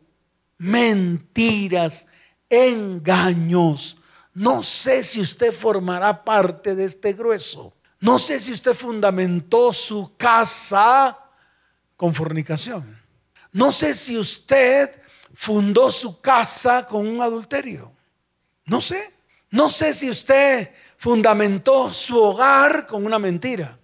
mentiras, 0.58 2.08
engaños. 2.50 3.98
No 4.34 4.64
sé 4.64 5.04
si 5.04 5.22
usted 5.22 5.54
formará 5.54 6.24
parte 6.24 6.76
de 6.76 6.86
este 6.86 7.14
grueso. 7.14 7.74
No 8.00 8.20
sé 8.20 8.40
si 8.40 8.52
usted 8.52 8.74
fundamentó 8.74 9.74
su 9.74 10.16
casa 10.16 11.27
con 11.98 12.14
fornicación. 12.14 13.02
No 13.52 13.72
sé 13.74 13.94
si 13.94 14.18
usted 14.18 14.92
fundó 15.34 15.92
su 15.92 16.22
casa 16.22 16.86
con 16.86 17.06
un 17.06 17.22
adulterio. 17.22 17.92
No 18.66 18.80
sé. 18.80 19.14
No 19.50 19.70
sé 19.70 19.94
si 19.94 20.10
usted 20.10 20.72
fundamentó 20.98 21.94
su 21.94 22.18
hogar 22.18 22.86
con 22.86 23.06
una 23.06 23.20
mentira. 23.20 23.80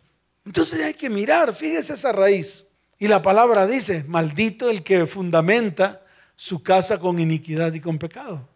Entonces 0.45 0.83
hay 0.83 0.93
que 0.93 1.09
mirar, 1.09 1.53
fíjese 1.53 1.93
esa 1.93 2.11
raíz. 2.11 2.65
Y 2.99 3.07
la 3.07 3.21
palabra 3.21 3.65
dice, 3.65 4.03
maldito 4.07 4.69
el 4.69 4.83
que 4.83 5.05
fundamenta 5.05 6.05
su 6.35 6.61
casa 6.61 6.99
con 6.99 7.19
iniquidad 7.19 7.73
y 7.73 7.79
con 7.79 7.97
pecado. 7.97 8.47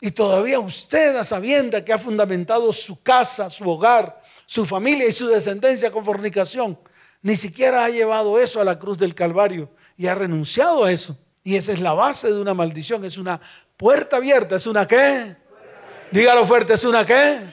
Y 0.00 0.10
todavía 0.10 0.58
usted, 0.58 1.16
a 1.16 1.24
sabienda 1.24 1.84
que 1.84 1.92
ha 1.92 1.98
fundamentado 1.98 2.72
su 2.72 3.00
casa, 3.02 3.48
su 3.48 3.68
hogar, 3.70 4.20
su 4.46 4.66
familia 4.66 5.06
y 5.06 5.12
su 5.12 5.28
descendencia 5.28 5.92
con 5.92 6.04
fornicación, 6.04 6.76
ni 7.22 7.36
siquiera 7.36 7.84
ha 7.84 7.88
llevado 7.88 8.38
eso 8.38 8.60
a 8.60 8.64
la 8.64 8.78
cruz 8.78 8.98
del 8.98 9.14
Calvario 9.14 9.70
y 9.96 10.08
ha 10.08 10.14
renunciado 10.14 10.84
a 10.84 10.92
eso. 10.92 11.16
Y 11.44 11.56
esa 11.56 11.72
es 11.72 11.80
la 11.80 11.92
base 11.92 12.28
de 12.28 12.40
una 12.40 12.54
maldición, 12.54 13.04
es 13.04 13.16
una 13.18 13.40
puerta 13.76 14.16
abierta, 14.16 14.56
es 14.56 14.66
una 14.66 14.86
qué? 14.86 15.36
Dígalo 16.10 16.46
fuerte, 16.46 16.74
¿es 16.74 16.84
una 16.84 17.04
qué? 17.04 17.52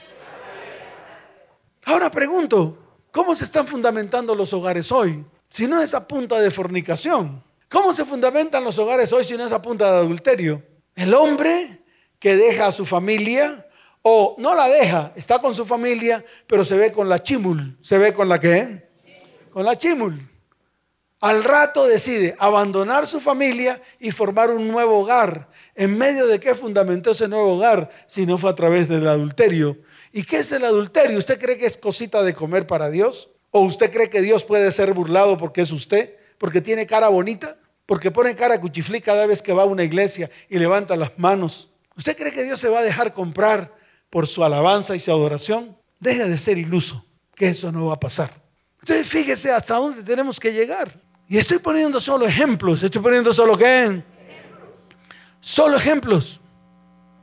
Ahora 1.84 2.10
pregunto, 2.10 2.76
¿cómo 3.10 3.34
se 3.34 3.44
están 3.44 3.66
fundamentando 3.66 4.34
los 4.34 4.52
hogares 4.52 4.92
hoy? 4.92 5.24
Si 5.48 5.66
no 5.66 5.80
es 5.80 5.94
a 5.94 6.06
punta 6.06 6.38
de 6.38 6.50
fornicación. 6.50 7.42
¿Cómo 7.68 7.94
se 7.94 8.04
fundamentan 8.04 8.64
los 8.64 8.78
hogares 8.78 9.12
hoy 9.12 9.24
si 9.24 9.36
no 9.36 9.46
es 9.46 9.52
a 9.52 9.62
punta 9.62 9.90
de 9.92 9.98
adulterio? 9.98 10.62
El 10.94 11.14
hombre 11.14 11.84
que 12.18 12.36
deja 12.36 12.66
a 12.66 12.72
su 12.72 12.84
familia 12.84 13.66
o 14.02 14.34
no 14.38 14.54
la 14.54 14.68
deja, 14.68 15.12
está 15.14 15.38
con 15.38 15.54
su 15.54 15.64
familia, 15.64 16.24
pero 16.46 16.64
se 16.64 16.76
ve 16.76 16.90
con 16.90 17.08
la 17.08 17.22
chimul. 17.22 17.76
¿Se 17.80 17.98
ve 17.98 18.12
con 18.12 18.28
la 18.28 18.40
qué? 18.40 18.89
Con 19.52 19.64
la 19.64 19.76
chimul. 19.76 20.28
Al 21.20 21.44
rato 21.44 21.86
decide 21.86 22.34
abandonar 22.38 23.06
su 23.06 23.20
familia 23.20 23.82
y 23.98 24.10
formar 24.10 24.50
un 24.50 24.68
nuevo 24.68 25.00
hogar. 25.00 25.50
¿En 25.74 25.98
medio 25.98 26.26
de 26.26 26.40
qué 26.40 26.54
fundamentó 26.54 27.10
ese 27.10 27.28
nuevo 27.28 27.56
hogar 27.56 27.90
si 28.06 28.24
no 28.24 28.38
fue 28.38 28.50
a 28.50 28.54
través 28.54 28.88
del 28.88 29.06
adulterio? 29.06 29.76
¿Y 30.12 30.24
qué 30.24 30.38
es 30.38 30.52
el 30.52 30.64
adulterio? 30.64 31.18
¿Usted 31.18 31.38
cree 31.38 31.58
que 31.58 31.66
es 31.66 31.76
cosita 31.76 32.22
de 32.22 32.32
comer 32.32 32.66
para 32.66 32.88
Dios? 32.88 33.30
¿O 33.50 33.60
usted 33.60 33.92
cree 33.92 34.08
que 34.08 34.22
Dios 34.22 34.44
puede 34.44 34.72
ser 34.72 34.94
burlado 34.94 35.36
porque 35.36 35.60
es 35.60 35.72
usted? 35.72 36.16
¿Porque 36.38 36.62
tiene 36.62 36.86
cara 36.86 37.08
bonita? 37.08 37.58
¿Porque 37.84 38.10
pone 38.10 38.34
cara 38.34 38.60
cuchiflí 38.60 39.00
cada 39.00 39.26
vez 39.26 39.42
que 39.42 39.52
va 39.52 39.62
a 39.62 39.66
una 39.66 39.82
iglesia 39.82 40.30
y 40.48 40.58
levanta 40.58 40.96
las 40.96 41.18
manos? 41.18 41.68
¿Usted 41.96 42.16
cree 42.16 42.32
que 42.32 42.44
Dios 42.44 42.60
se 42.60 42.70
va 42.70 42.78
a 42.78 42.82
dejar 42.82 43.12
comprar 43.12 43.74
por 44.08 44.26
su 44.26 44.42
alabanza 44.42 44.96
y 44.96 45.00
su 45.00 45.10
adoración? 45.10 45.76
Deje 45.98 46.26
de 46.28 46.38
ser 46.38 46.56
iluso, 46.56 47.04
que 47.34 47.48
eso 47.48 47.70
no 47.72 47.86
va 47.86 47.94
a 47.94 48.00
pasar. 48.00 48.39
Entonces 48.80 49.08
fíjese 49.08 49.52
hasta 49.52 49.76
dónde 49.76 50.02
tenemos 50.02 50.40
que 50.40 50.52
llegar. 50.52 51.00
Y 51.28 51.38
estoy 51.38 51.58
poniendo 51.58 52.00
solo 52.00 52.26
ejemplos. 52.26 52.82
Estoy 52.82 53.02
poniendo 53.02 53.32
solo 53.32 53.56
qué? 53.56 54.02
Solo 55.40 55.76
ejemplos. 55.76 56.40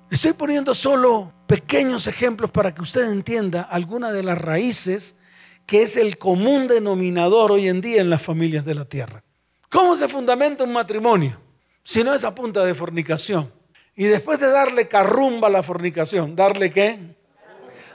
Estoy 0.09 0.33
poniendo 0.33 0.73
solo 0.73 1.33
pequeños 1.45 2.07
ejemplos 2.07 2.51
para 2.51 2.73
que 2.73 2.81
usted 2.81 3.11
entienda 3.11 3.61
alguna 3.61 4.11
de 4.11 4.23
las 4.23 4.37
raíces 4.37 5.17
que 5.65 5.81
es 5.81 5.97
el 5.97 6.17
común 6.17 6.67
denominador 6.67 7.51
hoy 7.51 7.67
en 7.67 7.81
día 7.81 7.99
en 7.99 8.09
las 8.09 8.21
familias 8.21 8.63
de 8.63 8.73
la 8.73 8.85
tierra. 8.85 9.21
¿Cómo 9.69 9.97
se 9.97 10.07
fundamenta 10.07 10.63
un 10.63 10.71
matrimonio? 10.71 11.41
Si 11.83 12.03
no 12.03 12.13
es 12.13 12.23
a 12.23 12.33
punta 12.33 12.63
de 12.63 12.73
fornicación. 12.73 13.51
Y 13.93 14.05
después 14.05 14.39
de 14.39 14.49
darle 14.49 14.87
carrumba 14.87 15.49
a 15.49 15.51
la 15.51 15.63
fornicación, 15.63 16.35
¿darle 16.35 16.71
qué? 16.71 17.17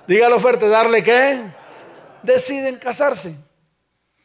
Dígalo 0.06 0.38
fuerte, 0.38 0.68
¿darle 0.68 1.02
qué? 1.02 1.40
Deciden 2.22 2.76
casarse. 2.76 3.36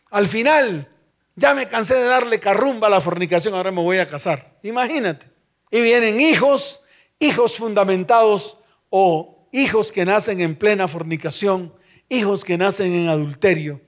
Al 0.09 0.27
final, 0.27 0.87
ya 1.35 1.53
me 1.53 1.67
cansé 1.67 1.95
de 1.95 2.05
darle 2.05 2.39
carrumba 2.39 2.87
a 2.87 2.89
la 2.89 3.01
fornicación, 3.01 3.53
ahora 3.53 3.71
me 3.71 3.81
voy 3.81 3.99
a 3.99 4.07
casar. 4.07 4.57
Imagínate. 4.63 5.29
Y 5.69 5.81
vienen 5.81 6.19
hijos, 6.19 6.81
hijos 7.19 7.57
fundamentados 7.57 8.57
o 8.89 9.47
hijos 9.51 9.91
que 9.91 10.05
nacen 10.05 10.41
en 10.41 10.55
plena 10.55 10.87
fornicación, 10.87 11.73
hijos 12.09 12.43
que 12.43 12.57
nacen 12.57 12.93
en 12.93 13.09
adulterio, 13.09 13.81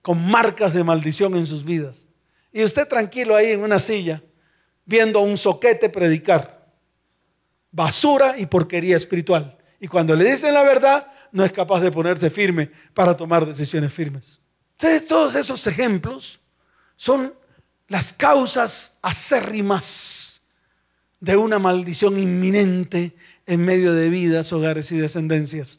con 0.00 0.24
marcas 0.26 0.74
de 0.74 0.84
maldición 0.84 1.36
en 1.36 1.46
sus 1.46 1.64
vidas. 1.64 2.08
Y 2.52 2.64
usted 2.64 2.86
tranquilo 2.86 3.34
ahí 3.34 3.52
en 3.52 3.62
una 3.62 3.78
silla, 3.78 4.22
viendo 4.84 5.20
un 5.20 5.38
soquete 5.38 5.88
predicar. 5.88 6.70
Basura 7.70 8.34
y 8.36 8.46
porquería 8.46 8.96
espiritual. 8.96 9.56
Y 9.80 9.86
cuando 9.86 10.14
le 10.14 10.30
dicen 10.30 10.52
la 10.52 10.62
verdad, 10.62 11.10
no 11.32 11.42
es 11.44 11.52
capaz 11.52 11.80
de 11.80 11.90
ponerse 11.90 12.28
firme 12.28 12.70
para 12.92 13.16
tomar 13.16 13.46
decisiones 13.46 13.92
firmes. 13.94 14.41
Entonces, 14.82 15.06
todos 15.06 15.34
esos 15.36 15.64
ejemplos 15.68 16.40
son 16.96 17.32
las 17.86 18.12
causas 18.12 18.94
acérrimas 19.00 20.42
de 21.20 21.36
una 21.36 21.60
maldición 21.60 22.18
inminente 22.18 23.14
en 23.46 23.64
medio 23.64 23.94
de 23.94 24.08
vidas, 24.08 24.52
hogares 24.52 24.90
y 24.90 24.96
descendencias. 24.96 25.78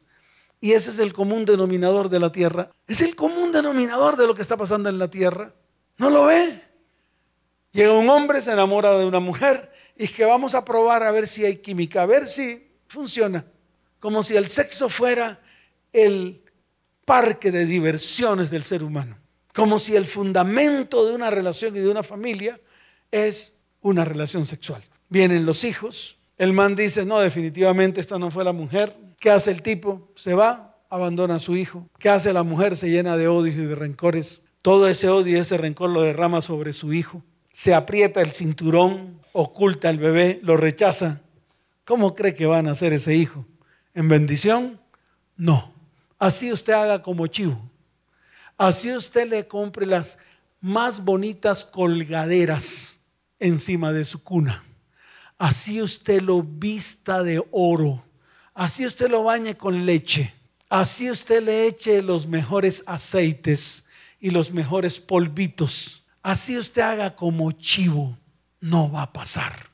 Y 0.61 0.71
ese 0.71 0.91
es 0.91 0.99
el 0.99 1.11
común 1.11 1.43
denominador 1.43 2.07
de 2.07 2.21
la 2.21 2.31
tierra. 2.31 2.71
Es 2.87 3.01
el 3.01 3.13
común 3.17 3.51
denominador 3.51 4.15
de 4.15 4.25
lo 4.25 4.33
que 4.33 4.41
está 4.41 4.55
pasando 4.55 4.87
en 4.87 4.97
la 4.97 5.09
tierra. 5.09 5.53
¿No 5.97 6.09
lo 6.09 6.27
ve? 6.27 6.61
Llega 7.73 7.91
un 7.91 8.09
hombre, 8.09 8.41
se 8.41 8.53
enamora 8.53 8.97
de 8.97 9.05
una 9.05 9.19
mujer 9.19 9.73
y 9.97 10.05
es 10.05 10.11
que 10.13 10.23
vamos 10.23 10.55
a 10.55 10.63
probar 10.63 11.03
a 11.03 11.11
ver 11.11 11.27
si 11.27 11.43
hay 11.43 11.57
química, 11.57 12.03
a 12.03 12.05
ver 12.05 12.25
si 12.25 12.71
funciona. 12.87 13.45
Como 13.99 14.23
si 14.23 14.37
el 14.37 14.47
sexo 14.47 14.87
fuera 14.87 15.41
el 15.91 16.42
parque 17.05 17.51
de 17.51 17.65
diversiones 17.65 18.49
del 18.49 18.63
ser 18.63 18.83
humano 18.83 19.17
como 19.53 19.79
si 19.79 19.95
el 19.95 20.05
fundamento 20.05 21.05
de 21.05 21.13
una 21.13 21.29
relación 21.29 21.75
y 21.75 21.79
de 21.79 21.89
una 21.89 22.03
familia 22.03 22.59
es 23.11 23.53
una 23.81 24.03
relación 24.03 24.45
sexual. 24.45 24.81
Vienen 25.09 25.45
los 25.45 25.63
hijos, 25.63 26.17
el 26.37 26.53
man 26.53 26.75
dice, 26.75 27.05
no, 27.05 27.19
definitivamente 27.19 28.01
esta 28.01 28.17
no 28.17 28.31
fue 28.31 28.43
la 28.43 28.53
mujer. 28.53 28.97
¿Qué 29.19 29.29
hace 29.29 29.51
el 29.51 29.61
tipo? 29.61 30.11
Se 30.15 30.33
va, 30.33 30.79
abandona 30.89 31.35
a 31.35 31.39
su 31.39 31.55
hijo. 31.55 31.87
¿Qué 31.99 32.09
hace 32.09 32.33
la 32.33 32.43
mujer? 32.43 32.75
Se 32.75 32.89
llena 32.89 33.15
de 33.15 33.27
odios 33.27 33.55
y 33.55 33.65
de 33.65 33.75
rencores. 33.75 34.41
Todo 34.63 34.87
ese 34.87 35.09
odio 35.09 35.37
y 35.37 35.39
ese 35.39 35.57
rencor 35.57 35.91
lo 35.91 36.01
derrama 36.01 36.41
sobre 36.41 36.73
su 36.73 36.91
hijo. 36.93 37.23
Se 37.51 37.75
aprieta 37.75 38.21
el 38.21 38.31
cinturón, 38.31 39.19
oculta 39.33 39.89
al 39.89 39.99
bebé, 39.99 40.39
lo 40.41 40.57
rechaza. 40.57 41.21
¿Cómo 41.85 42.15
cree 42.15 42.33
que 42.33 42.47
van 42.47 42.67
a 42.67 42.71
hacer 42.71 42.93
ese 42.93 43.15
hijo? 43.15 43.45
en 43.95 44.09
bendición? 44.09 44.79
No. 45.37 45.72
Así 46.19 46.51
usted 46.51 46.73
haga 46.73 47.01
como 47.01 47.27
chivo. 47.27 47.59
Así 48.57 48.91
usted 48.91 49.27
le 49.27 49.47
compre 49.47 49.85
las 49.85 50.17
más 50.61 51.03
bonitas 51.03 51.65
colgaderas 51.65 52.99
encima 53.39 53.91
de 53.91 54.05
su 54.05 54.23
cuna. 54.23 54.63
Así 55.37 55.81
usted 55.81 56.21
lo 56.21 56.43
vista 56.43 57.23
de 57.23 57.43
oro. 57.51 58.05
Así 58.53 58.85
usted 58.85 59.09
lo 59.09 59.23
bañe 59.23 59.57
con 59.57 59.85
leche. 59.85 60.33
Así 60.69 61.11
usted 61.11 61.43
le 61.43 61.67
eche 61.67 62.01
los 62.01 62.27
mejores 62.27 62.83
aceites 62.87 63.83
y 64.19 64.31
los 64.31 64.51
mejores 64.51 64.99
polvitos. 64.99 66.03
Así 66.21 66.57
usted 66.57 66.81
haga 66.81 67.15
como 67.15 67.51
chivo. 67.51 68.17
No 68.59 68.89
va 68.89 69.03
a 69.03 69.13
pasar. 69.13 69.69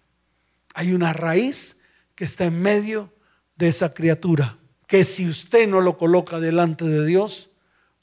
Hay 0.74 0.94
una 0.94 1.14
raíz 1.14 1.78
que 2.16 2.26
está 2.26 2.46
en 2.46 2.60
medio 2.62 3.14
de 3.56 3.68
esa 3.68 3.94
criatura. 3.94 4.59
Que 4.90 5.06
si 5.06 5.30
usted 5.30 5.68
no 5.68 5.82
lo 5.82 5.98
coloca 5.98 6.40
delante 6.40 6.84
de 6.84 7.06
Dios, 7.06 7.52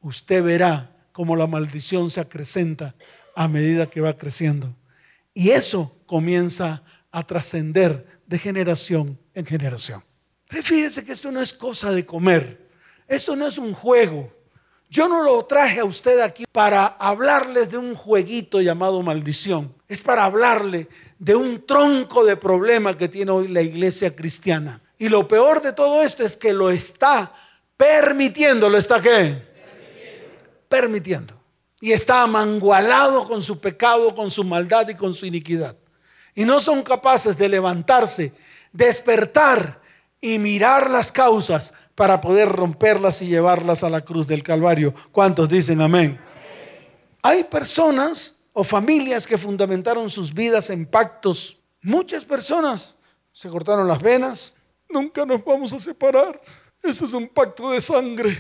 usted 0.01 0.43
verá 0.43 0.97
cómo 1.11 1.35
la 1.35 1.49
maldición 1.49 2.11
se 2.11 2.21
acrecenta 2.21 2.95
a 3.35 3.49
medida 3.49 3.91
que 3.91 4.01
va 4.01 4.17
creciendo. 4.17 4.73
Y 5.35 5.51
eso 5.51 5.97
comienza 6.07 6.85
a 7.11 7.27
trascender 7.27 8.21
de 8.27 8.39
generación 8.39 9.19
en 9.35 9.45
generación. 9.45 10.05
Fíjese 10.49 11.05
que 11.05 11.11
esto 11.11 11.33
no 11.33 11.41
es 11.41 11.53
cosa 11.53 11.91
de 11.91 12.07
comer, 12.07 12.71
esto 13.09 13.35
no 13.35 13.49
es 13.49 13.59
un 13.59 13.75
juego. 13.75 14.33
Yo 14.89 15.09
no 15.09 15.25
lo 15.25 15.45
traje 15.45 15.81
a 15.81 15.85
usted 15.85 16.21
aquí 16.21 16.45
para 16.53 16.87
hablarles 16.87 17.69
de 17.69 17.79
un 17.79 17.97
jueguito 17.97 18.61
llamado 18.61 19.03
maldición. 19.03 19.75
Es 19.89 20.01
para 20.01 20.25
hablarle 20.25 20.89
de 21.19 21.35
un 21.35 21.67
tronco 21.67 22.25
de 22.25 22.37
problema 22.37 22.97
que 22.97 23.09
tiene 23.09 23.33
hoy 23.33 23.49
la 23.49 23.63
iglesia 23.63 24.15
cristiana. 24.15 24.81
Y 24.99 25.09
lo 25.09 25.29
peor 25.29 25.61
de 25.63 25.73
todo 25.73 26.03
esto 26.03 26.25
es 26.25 26.37
que 26.37 26.53
lo 26.53 26.71
está 26.71 27.33
permitiendo. 27.77 28.69
¿Lo 28.69 28.79
está 28.79 29.01
qué? 29.01 29.43
Permitiendo. 30.69 31.35
y 31.81 31.93
está 31.93 32.23
amangualado 32.23 33.29
con 33.29 33.43
su 33.43 33.61
pecado, 33.61 34.15
con 34.15 34.31
su 34.31 34.43
maldad 34.43 34.89
y 34.89 34.95
con 34.95 35.15
su 35.15 35.27
iniquidad. 35.27 35.77
Y 36.35 36.45
no 36.45 36.59
son 36.59 36.83
capaces 36.83 37.37
de 37.37 37.49
levantarse, 37.49 38.33
despertar 38.73 39.81
y 40.21 40.39
mirar 40.39 40.91
las 40.91 41.13
causas 41.13 41.73
para 41.95 42.21
poder 42.21 42.49
romperlas 42.49 43.23
y 43.23 43.27
llevarlas 43.27 43.85
a 43.85 43.91
la 43.91 44.01
cruz 44.01 44.27
del 44.27 44.43
Calvario. 44.43 44.95
¿Cuántos 45.13 45.49
dicen 45.49 45.81
amén? 45.81 46.19
Hay 47.23 47.45
personas 47.45 48.35
o 48.53 48.65
familias 48.65 49.27
que 49.27 49.39
fundamentaron 49.39 50.09
sus 50.09 50.33
vidas 50.33 50.71
en 50.71 50.87
pactos. 50.87 51.59
Muchas 51.83 52.25
personas 52.25 52.97
se 53.33 53.49
cortaron 53.49 53.87
las 53.87 54.01
venas. 54.01 54.55
Nunca 54.89 55.25
nos 55.25 55.45
vamos 55.45 55.73
a 55.73 55.81
separar. 55.81 56.41
Eso 56.83 57.05
es 57.05 57.13
un 57.13 57.29
pacto 57.29 57.71
de 57.71 57.81
sangre. 57.81 58.37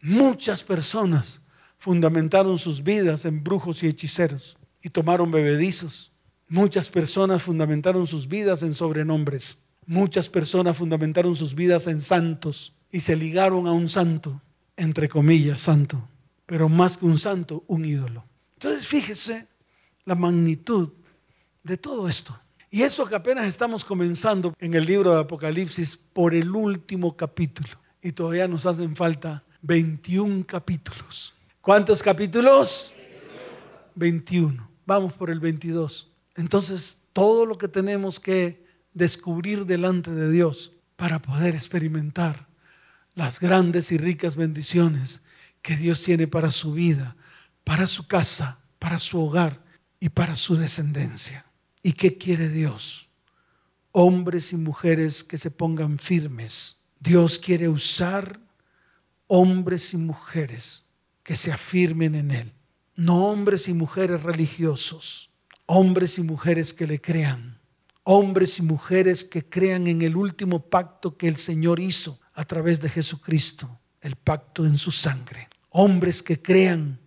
Muchas 0.00 0.62
personas 0.62 1.40
fundamentaron 1.78 2.58
sus 2.58 2.82
vidas 2.82 3.24
en 3.24 3.42
brujos 3.42 3.82
y 3.82 3.88
hechiceros 3.88 4.56
y 4.82 4.90
tomaron 4.90 5.30
bebedizos. 5.30 6.12
Muchas 6.48 6.90
personas 6.90 7.42
fundamentaron 7.42 8.06
sus 8.06 8.28
vidas 8.28 8.62
en 8.62 8.74
sobrenombres. 8.74 9.58
Muchas 9.86 10.28
personas 10.28 10.76
fundamentaron 10.76 11.34
sus 11.36 11.54
vidas 11.54 11.86
en 11.86 12.00
santos 12.00 12.74
y 12.90 13.00
se 13.00 13.16
ligaron 13.16 13.66
a 13.66 13.72
un 13.72 13.88
santo, 13.88 14.40
entre 14.76 15.08
comillas, 15.08 15.60
santo, 15.60 16.08
pero 16.46 16.68
más 16.68 16.96
que 16.96 17.06
un 17.06 17.18
santo, 17.18 17.64
un 17.66 17.84
ídolo. 17.84 18.24
Entonces 18.54 18.86
fíjese 18.86 19.48
la 20.04 20.14
magnitud 20.14 20.90
de 21.62 21.76
todo 21.76 22.08
esto. 22.08 22.38
Y 22.74 22.82
eso 22.82 23.06
que 23.06 23.14
apenas 23.14 23.46
estamos 23.46 23.84
comenzando 23.84 24.52
en 24.58 24.74
el 24.74 24.84
libro 24.84 25.14
de 25.14 25.20
Apocalipsis 25.20 25.96
por 25.96 26.34
el 26.34 26.50
último 26.50 27.16
capítulo. 27.16 27.68
Y 28.02 28.10
todavía 28.10 28.48
nos 28.48 28.66
hacen 28.66 28.96
falta 28.96 29.44
21 29.62 30.44
capítulos. 30.44 31.32
¿Cuántos 31.60 32.02
capítulos? 32.02 32.92
21. 33.94 34.68
Vamos 34.86 35.12
por 35.12 35.30
el 35.30 35.38
22. 35.38 36.10
Entonces, 36.34 36.98
todo 37.12 37.46
lo 37.46 37.56
que 37.56 37.68
tenemos 37.68 38.18
que 38.18 38.66
descubrir 38.92 39.66
delante 39.66 40.10
de 40.10 40.32
Dios 40.32 40.72
para 40.96 41.22
poder 41.22 41.54
experimentar 41.54 42.48
las 43.14 43.38
grandes 43.38 43.92
y 43.92 43.98
ricas 43.98 44.34
bendiciones 44.34 45.22
que 45.62 45.76
Dios 45.76 46.02
tiene 46.02 46.26
para 46.26 46.50
su 46.50 46.72
vida, 46.72 47.14
para 47.62 47.86
su 47.86 48.08
casa, 48.08 48.58
para 48.80 48.98
su 48.98 49.20
hogar 49.24 49.62
y 50.00 50.08
para 50.08 50.34
su 50.34 50.56
descendencia. 50.56 51.46
¿Y 51.86 51.92
qué 51.92 52.16
quiere 52.16 52.48
Dios? 52.48 53.10
Hombres 53.92 54.54
y 54.54 54.56
mujeres 54.56 55.22
que 55.22 55.36
se 55.36 55.50
pongan 55.50 55.98
firmes. 55.98 56.78
Dios 56.98 57.38
quiere 57.38 57.68
usar 57.68 58.40
hombres 59.26 59.92
y 59.92 59.98
mujeres 59.98 60.86
que 61.22 61.36
se 61.36 61.52
afirmen 61.52 62.14
en 62.14 62.30
Él. 62.30 62.52
No 62.96 63.26
hombres 63.26 63.68
y 63.68 63.74
mujeres 63.74 64.22
religiosos, 64.22 65.30
hombres 65.66 66.16
y 66.16 66.22
mujeres 66.22 66.72
que 66.72 66.86
le 66.86 67.02
crean, 67.02 67.60
hombres 68.02 68.58
y 68.58 68.62
mujeres 68.62 69.22
que 69.22 69.46
crean 69.46 69.86
en 69.86 70.00
el 70.00 70.16
último 70.16 70.70
pacto 70.70 71.18
que 71.18 71.28
el 71.28 71.36
Señor 71.36 71.80
hizo 71.80 72.18
a 72.32 72.46
través 72.46 72.80
de 72.80 72.88
Jesucristo, 72.88 73.78
el 74.00 74.16
pacto 74.16 74.64
en 74.64 74.78
su 74.78 74.90
sangre. 74.90 75.50
Hombres 75.68 76.22
que 76.22 76.40
crean, 76.40 76.98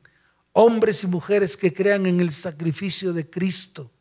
hombres 0.52 1.04
y 1.04 1.08
mujeres 1.08 1.58
que 1.58 1.74
crean 1.74 2.06
en 2.06 2.20
el 2.20 2.30
sacrificio 2.30 3.12
de 3.12 3.28
Cristo 3.28 3.92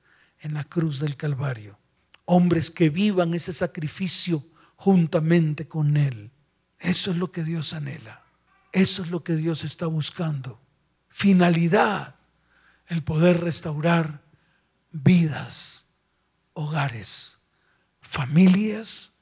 en 0.40 0.54
la 0.54 0.64
cruz 0.64 1.00
del 1.00 1.16
Calvario. 1.16 1.78
Hombres 2.24 2.70
que 2.70 2.90
vivan 2.90 3.34
ese 3.34 3.52
sacrificio 3.52 4.44
juntamente 4.76 5.68
con 5.68 5.96
Él. 5.96 6.30
Eso 6.78 7.10
es 7.10 7.16
lo 7.16 7.32
que 7.32 7.44
Dios 7.44 7.72
anhela. 7.72 8.24
Eso 8.72 9.02
es 9.02 9.10
lo 9.10 9.24
que 9.24 9.36
Dios 9.36 9.64
está 9.64 9.86
buscando. 9.86 10.60
Finalidad, 11.08 12.16
el 12.88 13.02
poder 13.02 13.40
restaurar 13.40 14.22
vidas, 14.92 15.86
hogares, 16.52 17.38
familias 18.00 19.12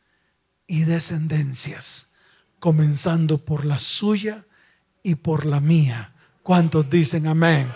y 0.67 0.85
descendencias, 0.85 2.09
comenzando 2.59 3.45
por 3.45 3.65
la 3.65 3.79
suya 3.79 4.45
y 5.03 5.15
por 5.17 5.47
la 5.47 5.61
mía. 5.61 6.15
¿Cuántos 6.43 6.91
dicen 6.91 7.27
amén? 7.27 7.73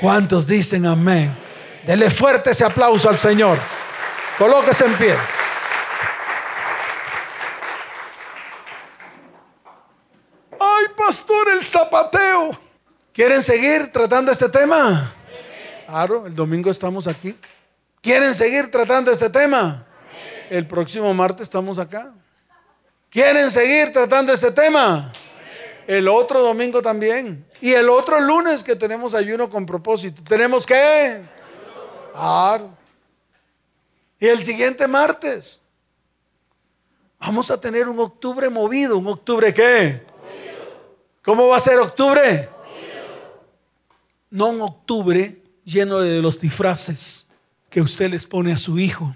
¿Cuántos 0.00 0.46
dicen 0.46 0.86
amén? 0.86 1.49
Dele 1.84 2.10
fuerte 2.10 2.50
ese 2.50 2.64
aplauso 2.64 3.08
al 3.08 3.18
Señor. 3.18 3.58
Colóquese 4.38 4.84
en 4.84 4.94
pie. 4.94 5.14
pastor, 11.10 11.48
el 11.52 11.64
zapateo. 11.64 12.56
¿Quieren 13.12 13.42
seguir 13.42 13.90
tratando 13.90 14.30
este 14.30 14.48
tema? 14.48 15.12
Claro, 15.84 16.24
el 16.24 16.36
domingo 16.36 16.70
estamos 16.70 17.08
aquí. 17.08 17.36
¿Quieren 18.00 18.32
seguir 18.32 18.70
tratando 18.70 19.10
este 19.10 19.28
tema? 19.28 19.84
El 20.48 20.68
próximo 20.68 21.12
martes 21.12 21.42
estamos 21.42 21.80
acá. 21.80 22.12
¿Quieren 23.10 23.50
seguir 23.50 23.92
tratando 23.92 24.32
este 24.32 24.52
tema? 24.52 25.12
El 25.88 26.06
otro 26.06 26.42
domingo 26.42 26.80
también. 26.80 27.44
Y 27.60 27.72
el 27.72 27.90
otro 27.90 28.20
lunes 28.20 28.62
que 28.62 28.76
tenemos 28.76 29.12
ayuno 29.12 29.50
con 29.50 29.66
propósito. 29.66 30.22
¿Tenemos 30.22 30.64
que? 30.64 31.22
Y 34.18 34.26
el 34.26 34.42
siguiente 34.42 34.86
martes. 34.86 35.60
Vamos 37.18 37.50
a 37.50 37.60
tener 37.60 37.88
un 37.88 37.98
octubre 38.00 38.48
movido. 38.48 38.96
¿Un 38.96 39.06
octubre 39.08 39.52
qué? 39.52 40.06
¿Cómo 41.22 41.48
va 41.48 41.58
a 41.58 41.60
ser 41.60 41.78
octubre? 41.78 42.48
No 44.30 44.48
un 44.48 44.62
octubre 44.62 45.42
lleno 45.64 46.00
de 46.00 46.22
los 46.22 46.40
disfraces 46.40 47.26
que 47.68 47.82
usted 47.82 48.10
les 48.10 48.26
pone 48.26 48.52
a 48.52 48.58
su 48.58 48.78
hijo, 48.78 49.14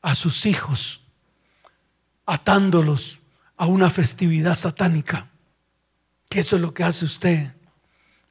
a 0.00 0.14
sus 0.14 0.44
hijos, 0.44 1.02
atándolos 2.26 3.20
a 3.56 3.66
una 3.66 3.90
festividad 3.90 4.56
satánica. 4.56 5.30
Que 6.28 6.40
eso 6.40 6.56
es 6.56 6.62
lo 6.62 6.74
que 6.74 6.82
hace 6.82 7.04
usted. 7.04 7.54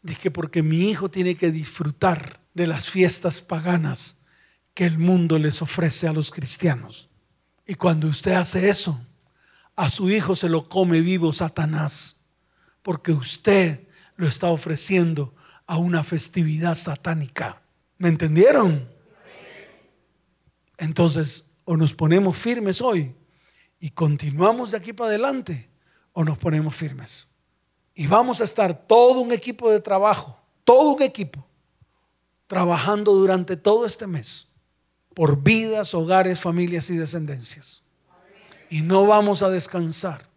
Dije, 0.02 0.30
porque 0.30 0.62
mi 0.62 0.90
hijo 0.90 1.10
tiene 1.10 1.36
que 1.36 1.52
disfrutar 1.52 2.41
de 2.54 2.68
las 2.68 2.90
fiestas 2.90 3.42
paganas 3.42 4.16
que 4.74 4.86
el 4.86 4.98
mundo 4.98 5.38
les 5.38 5.62
ofrece 5.62 6.08
a 6.08 6.14
los 6.14 6.32
cristianos. 6.32 7.10
Y 7.66 7.76
cuando 7.76 8.08
usted 8.08 8.34
hace 8.34 8.70
eso, 8.70 9.00
a 9.76 9.90
su 9.90 10.10
hijo 10.10 10.36
se 10.36 10.50
lo 10.50 10.66
come 10.68 11.02
vivo 11.02 11.32
Satanás 11.34 12.18
porque 12.82 13.12
usted 13.12 13.88
lo 14.16 14.28
está 14.28 14.48
ofreciendo 14.48 15.34
a 15.68 15.78
una 15.78 16.04
festividad 16.04 16.76
satánica. 16.76 17.62
¿Me 17.98 18.10
entendieron? 18.10 18.90
Entonces, 20.78 21.46
o 21.66 21.78
nos 21.78 21.94
ponemos 21.94 22.36
firmes 22.36 22.82
hoy 22.82 23.16
y 23.80 23.92
continuamos 23.92 24.72
de 24.72 24.78
aquí 24.78 24.94
para 24.94 25.10
adelante, 25.10 25.70
o 26.14 26.24
nos 26.24 26.38
ponemos 26.38 26.76
firmes. 26.76 27.28
Y 27.94 28.08
vamos 28.08 28.42
a 28.42 28.46
estar 28.46 28.88
todo 28.88 29.22
un 29.22 29.32
equipo 29.32 29.72
de 29.72 29.80
trabajo, 29.80 30.38
todo 30.64 30.92
un 30.92 31.02
equipo, 31.04 31.46
trabajando 32.52 33.14
durante 33.14 33.56
todo 33.56 33.86
este 33.86 34.08
mes 34.08 34.50
por 35.14 35.42
vidas, 35.42 35.94
hogares, 35.94 36.42
familias 36.42 36.90
y 36.90 36.98
descendencias. 36.98 37.82
Y 38.70 38.82
no 38.82 39.06
vamos 39.06 39.42
a 39.42 39.50
descansar 39.50 40.28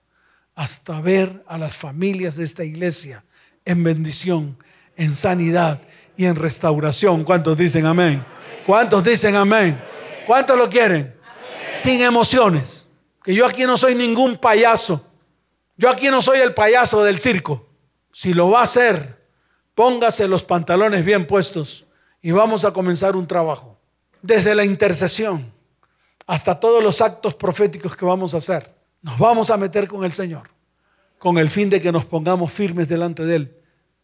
hasta 0.55 1.01
ver 1.01 1.43
a 1.49 1.59
las 1.59 1.77
familias 1.77 2.37
de 2.37 2.45
esta 2.45 2.63
iglesia 2.63 3.25
en 3.65 3.83
bendición, 3.83 4.57
en 4.95 5.17
sanidad 5.17 5.83
y 6.17 6.27
en 6.27 6.37
restauración. 6.37 7.25
¿Cuántos 7.25 7.57
dicen 7.57 7.85
amén? 7.85 8.25
¿Cuántos 8.65 9.03
dicen 9.03 9.35
amén? 9.35 9.77
¿Cuántos 10.25 10.57
lo 10.57 10.71
quieren? 10.71 11.17
Sin 11.69 12.01
emociones. 12.01 12.87
Que 13.25 13.35
yo 13.35 13.45
aquí 13.45 13.65
no 13.65 13.77
soy 13.77 13.97
ningún 13.97 14.37
payaso. 14.37 15.05
Yo 15.77 15.91
aquí 15.91 16.11
no 16.11 16.23
soy 16.23 16.39
el 16.39 16.55
payaso 16.55 17.03
del 17.03 17.19
circo. 17.19 17.69
Si 18.13 18.33
lo 18.33 18.51
va 18.51 18.61
a 18.61 18.65
hacer, 18.65 19.21
póngase 19.75 20.29
los 20.29 20.45
pantalones 20.45 21.05
bien 21.05 21.27
puestos 21.27 21.84
y 22.25 22.33
vamos 22.33 22.65
a 22.65 22.73
comenzar 22.73 23.15
un 23.15 23.29
trabajo. 23.29 23.79
Desde 24.21 24.57
la 24.57 24.65
intercesión 24.65 25.53
hasta 26.27 26.59
todos 26.59 26.83
los 26.83 27.01
actos 27.01 27.35
proféticos 27.35 27.95
que 27.95 28.05
vamos 28.05 28.35
a 28.35 28.39
hacer. 28.39 28.75
Nos 29.01 29.17
vamos 29.17 29.51
a 29.51 29.57
meter 29.57 29.87
con 29.87 30.05
el 30.05 30.13
Señor 30.13 30.55
con 31.25 31.39
el 31.39 31.49
fin 31.49 31.71
de 31.71 31.81
que 31.81 31.91
nos 31.91 32.05
pongamos 32.05 32.53
firmes 32.53 32.87
delante 32.87 33.25
de 33.25 33.37
Él. 33.37 33.57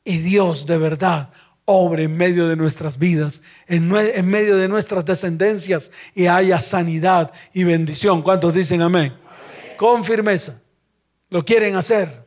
Y 0.04 0.16
Dios 0.20 0.64
de 0.64 0.78
verdad 0.78 1.30
obre 1.66 2.04
en 2.04 2.16
medio 2.16 2.48
de 2.48 2.56
nuestras 2.56 2.96
vidas, 2.96 3.42
en, 3.66 3.90
medio 3.90 4.56
de 4.56 4.68
nuestras 4.68 5.04
descendencias 5.04 5.92
y 6.14 6.28
haya 6.28 6.58
sanidad 6.62 7.30
y 7.52 7.64
bendición. 7.64 8.22
¿Cuántos 8.22 8.54
dicen 8.54 8.80
amén? 8.80 9.12
Con 9.76 10.02
firmeza. 10.02 10.62
¿Lo 11.28 11.44
quieren 11.44 11.76
hacer? 11.76 12.26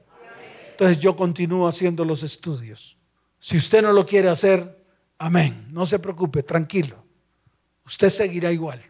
Entonces 0.70 1.00
yo 1.00 1.16
continúo 1.16 1.68
haciendo 1.68 2.06
los 2.06 2.22
estudios. 2.22 2.96
Si 3.40 3.58
usted 3.58 3.82
no 3.82 3.94
lo 3.94 4.06
quiere 4.06 4.30
hacer, 4.30 4.83
amén. 5.24 5.68
No 5.72 5.86
se 5.86 6.00
preocupe, 6.00 6.44
tranquilo. 6.44 6.98
Usted 7.86 8.10
seguirá 8.10 8.52
igual. 8.52 8.82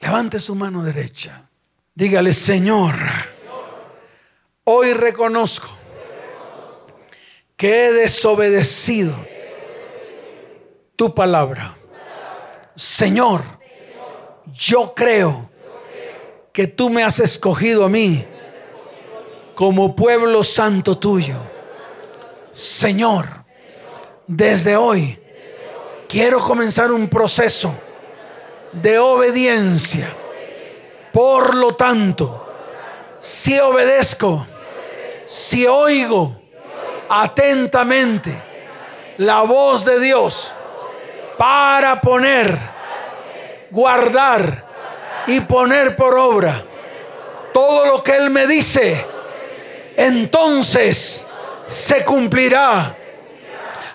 Levante 0.00 0.40
su 0.40 0.54
mano 0.54 0.82
derecha. 0.82 1.48
Dígale, 1.94 2.34
Señor, 2.34 2.94
hoy 4.64 4.92
reconozco 4.92 5.68
que 7.56 7.86
he 7.86 7.92
desobedecido 7.92 9.14
tu 10.96 11.14
palabra. 11.14 11.76
Señor, 12.74 13.42
yo 14.52 14.94
creo 14.94 15.48
que 16.52 16.66
tú 16.66 16.90
me 16.90 17.04
has 17.04 17.20
escogido 17.20 17.84
a 17.84 17.88
mí 17.88 18.24
como 19.54 19.94
pueblo 19.94 20.42
santo 20.42 20.98
tuyo. 20.98 21.40
Señor, 22.52 23.44
desde 24.26 24.76
hoy 24.76 25.18
quiero 26.08 26.40
comenzar 26.40 26.90
un 26.90 27.08
proceso 27.08 27.72
de 28.72 28.98
obediencia. 28.98 30.08
Por 31.12 31.54
lo 31.54 31.74
tanto, 31.76 32.46
si 33.18 33.58
obedezco, 33.58 34.46
si 35.26 35.66
oigo 35.66 36.36
atentamente 37.08 38.32
la 39.18 39.42
voz 39.42 39.84
de 39.84 40.00
Dios 40.00 40.52
para 41.36 42.00
poner, 42.00 42.58
guardar 43.70 44.64
y 45.26 45.40
poner 45.40 45.96
por 45.96 46.16
obra 46.18 46.64
todo 47.52 47.86
lo 47.86 48.02
que 48.02 48.16
Él 48.16 48.30
me 48.30 48.46
dice, 48.46 49.04
entonces 49.96 51.26
se 51.66 52.04
cumplirá 52.04 52.94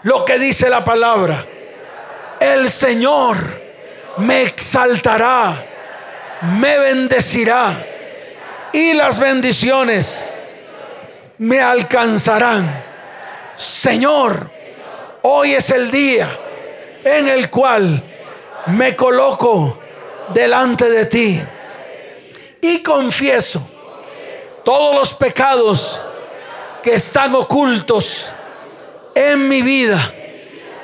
lo 0.03 0.25
que 0.25 0.37
dice 0.37 0.69
la 0.69 0.83
palabra. 0.83 1.45
El 2.43 2.69
Señor 2.69 3.37
me 4.17 4.43
exaltará, 4.43 5.65
me 6.59 6.77
bendecirá 6.77 7.73
y 8.73 8.91
las 8.91 9.17
bendiciones 9.17 10.29
me 11.37 11.61
alcanzarán. 11.61 12.83
Señor, 13.55 14.49
hoy 15.21 15.53
es 15.53 15.69
el 15.69 15.89
día 15.89 16.37
en 17.05 17.29
el 17.29 17.49
cual 17.49 18.03
me 18.65 18.93
coloco 18.93 19.79
delante 20.33 20.89
de 20.89 21.05
ti 21.05 21.41
y 22.59 22.83
confieso 22.83 23.65
todos 24.65 24.93
los 24.93 25.15
pecados 25.15 26.01
que 26.83 26.95
están 26.95 27.35
ocultos 27.35 28.27
en 29.15 29.47
mi 29.47 29.61
vida, 29.61 30.13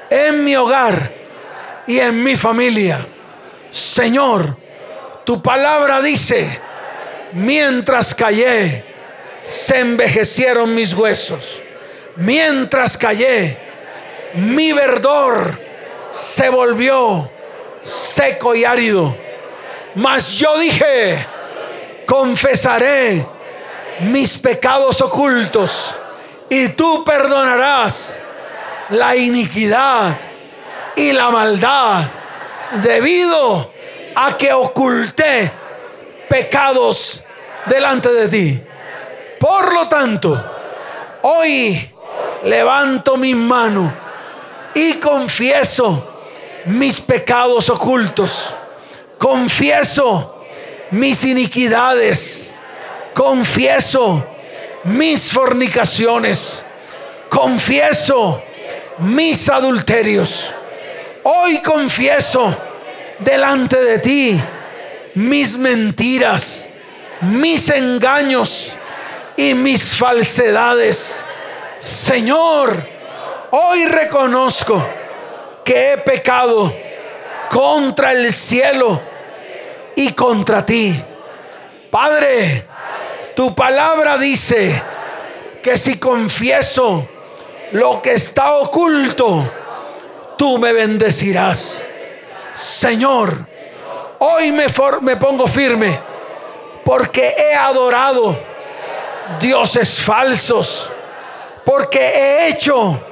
en 0.09 0.45
mi 0.45 0.55
hogar 0.55 1.18
y 1.89 1.99
en 1.99 2.21
mi 2.23 2.37
familia. 2.37 3.03
Señor, 3.71 4.55
tu 5.25 5.41
palabra 5.41 6.03
dice, 6.03 6.47
mientras 7.33 8.13
callé, 8.13 8.85
se 9.47 9.79
envejecieron 9.79 10.75
mis 10.75 10.93
huesos. 10.93 11.63
Mientras 12.15 12.95
callé, 12.95 13.57
mi 14.35 14.71
verdor 14.71 15.59
se 16.11 16.49
volvió 16.49 17.27
seco 17.81 18.53
y 18.53 18.65
árido. 18.65 19.17
Mas 19.95 20.35
yo 20.35 20.59
dije, 20.59 21.25
confesaré 22.05 23.25
mis 24.01 24.37
pecados 24.37 25.01
ocultos 25.01 25.97
y 26.51 26.67
tú 26.67 27.03
perdonarás 27.03 28.19
la 28.91 29.15
iniquidad 29.15 30.28
y 30.99 31.13
la 31.13 31.29
maldad 31.29 32.03
debido 32.83 33.71
a 34.15 34.35
que 34.35 34.51
oculté 34.51 35.49
pecados 36.27 37.23
delante 37.67 38.09
de 38.09 38.27
ti. 38.27 38.63
Por 39.39 39.73
lo 39.73 39.87
tanto, 39.87 40.43
hoy 41.21 41.89
levanto 42.43 43.15
mis 43.15 43.35
manos 43.35 43.93
y 44.73 44.95
confieso 44.95 46.21
mis 46.65 46.99
pecados 46.99 47.69
ocultos. 47.69 48.53
Confieso 49.17 50.43
mis 50.91 51.23
iniquidades. 51.23 52.51
Confieso 53.13 54.25
mis 54.83 55.31
fornicaciones. 55.31 56.61
Confieso 57.29 58.43
mis 58.97 59.47
adulterios. 59.47 60.55
Hoy 61.31 61.59
confieso 61.59 62.57
delante 63.19 63.79
de 63.79 63.99
ti 63.99 64.41
mis 65.13 65.55
mentiras, 65.55 66.65
mis 67.21 67.69
engaños 67.69 68.73
y 69.37 69.53
mis 69.53 69.95
falsedades. 69.95 71.23
Señor, 71.79 72.83
hoy 73.51 73.85
reconozco 73.85 74.83
que 75.63 75.93
he 75.93 75.97
pecado 75.99 76.73
contra 77.51 78.13
el 78.13 78.33
cielo 78.33 78.99
y 79.95 80.11
contra 80.13 80.65
ti. 80.65 80.99
Padre, 81.91 82.65
tu 83.35 83.53
palabra 83.53 84.17
dice 84.17 84.81
que 85.61 85.77
si 85.77 85.99
confieso 85.99 87.07
lo 87.73 88.01
que 88.01 88.13
está 88.13 88.53
oculto, 88.53 89.47
tú 90.39 90.57
me 90.57 90.71
bendecirás. 90.71 91.85
Señor, 92.53 93.45
hoy 94.19 94.53
me, 94.53 94.67
me 95.01 95.17
pongo 95.17 95.45
firme 95.47 95.99
porque 96.85 97.35
he 97.37 97.53
adorado 97.53 98.39
dioses 99.41 99.99
falsos, 99.99 100.89
porque 101.65 101.99
he 101.99 102.47
hecho 102.47 103.03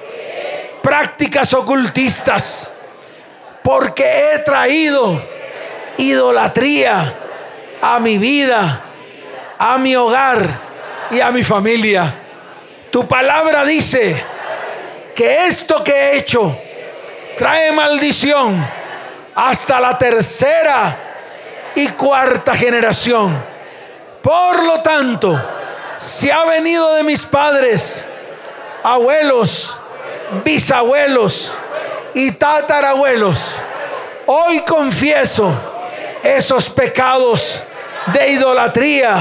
prácticas 0.81 1.53
ocultistas, 1.53 2.71
porque 3.61 4.05
he 4.05 4.39
traído 4.39 5.21
idolatría 5.97 7.13
a 7.81 7.99
mi 7.99 8.17
vida, 8.17 8.83
a 9.59 9.77
mi 9.77 9.97
hogar 9.97 10.61
y 11.11 11.19
a 11.19 11.29
mi 11.31 11.43
familia. 11.43 12.21
Tu 12.89 13.05
palabra 13.05 13.65
dice 13.65 14.15
que 15.13 15.47
esto 15.47 15.83
que 15.83 15.91
he 15.91 16.17
hecho 16.19 16.61
trae 17.37 17.71
maldición 17.71 18.67
hasta 19.35 19.79
la 19.79 19.97
tercera 19.97 20.97
y 21.75 21.87
cuarta 21.89 22.55
generación. 22.55 23.37
Por 24.23 24.63
lo 24.63 24.81
tanto, 24.81 25.39
si 25.99 26.31
ha 26.31 26.43
venido 26.45 26.95
de 26.95 27.03
mis 27.03 27.23
padres, 27.23 28.03
abuelos, 28.83 29.79
bisabuelos 30.43 31.53
y 32.15 32.31
tatarabuelos, 32.31 33.57
hoy 34.25 34.61
confieso 34.61 35.53
esos 36.23 36.69
pecados 36.71 37.63
de 38.07 38.31
idolatría 38.31 39.17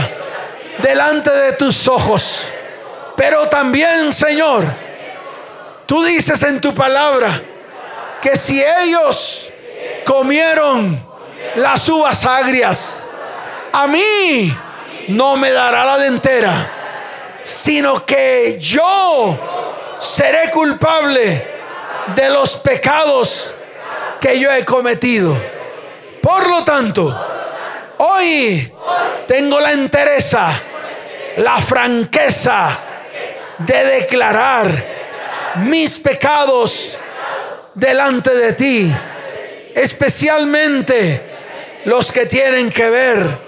delante 0.78 1.30
de 1.30 1.52
tus 1.52 1.86
ojos. 1.86 2.48
Pero 3.14 3.46
también, 3.48 4.12
Señor, 4.12 4.64
tú 5.84 6.02
dices 6.04 6.42
en 6.42 6.60
tu 6.60 6.74
palabra 6.74 7.40
que 8.26 8.36
si 8.36 8.60
ellos 8.60 9.52
comieron 10.04 11.00
las 11.54 11.88
uvas 11.88 12.24
agrias, 12.24 13.06
a 13.72 13.86
mí 13.86 14.52
no 15.06 15.36
me 15.36 15.52
dará 15.52 15.84
la 15.84 15.96
dentera, 15.96 16.72
sino 17.44 18.04
que 18.04 18.58
yo 18.58 19.38
seré 20.00 20.50
culpable 20.50 21.46
de 22.16 22.30
los 22.30 22.56
pecados 22.56 23.54
que 24.20 24.40
yo 24.40 24.50
he 24.50 24.64
cometido. 24.64 25.36
Por 26.20 26.50
lo 26.50 26.64
tanto, 26.64 27.16
hoy 27.98 28.72
tengo 29.28 29.60
la 29.60 29.70
entereza, 29.70 30.50
la 31.36 31.58
franqueza 31.58 32.76
de 33.58 33.84
declarar 33.84 34.84
mis 35.58 35.96
pecados 36.00 36.98
delante 37.76 38.34
de 38.34 38.52
ti, 38.54 38.92
especialmente 39.74 41.20
los 41.84 42.10
que 42.10 42.26
tienen 42.26 42.70
que 42.70 42.90
ver 42.90 43.38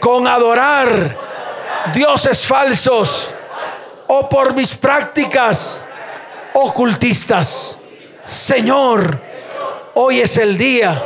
con 0.00 0.26
adorar 0.26 1.16
dioses 1.92 2.46
falsos 2.46 3.28
o 4.06 4.28
por 4.28 4.54
mis 4.54 4.74
prácticas 4.76 5.82
ocultistas. 6.54 7.76
Señor, 8.24 9.18
hoy 9.94 10.20
es 10.20 10.36
el 10.36 10.56
día 10.56 11.02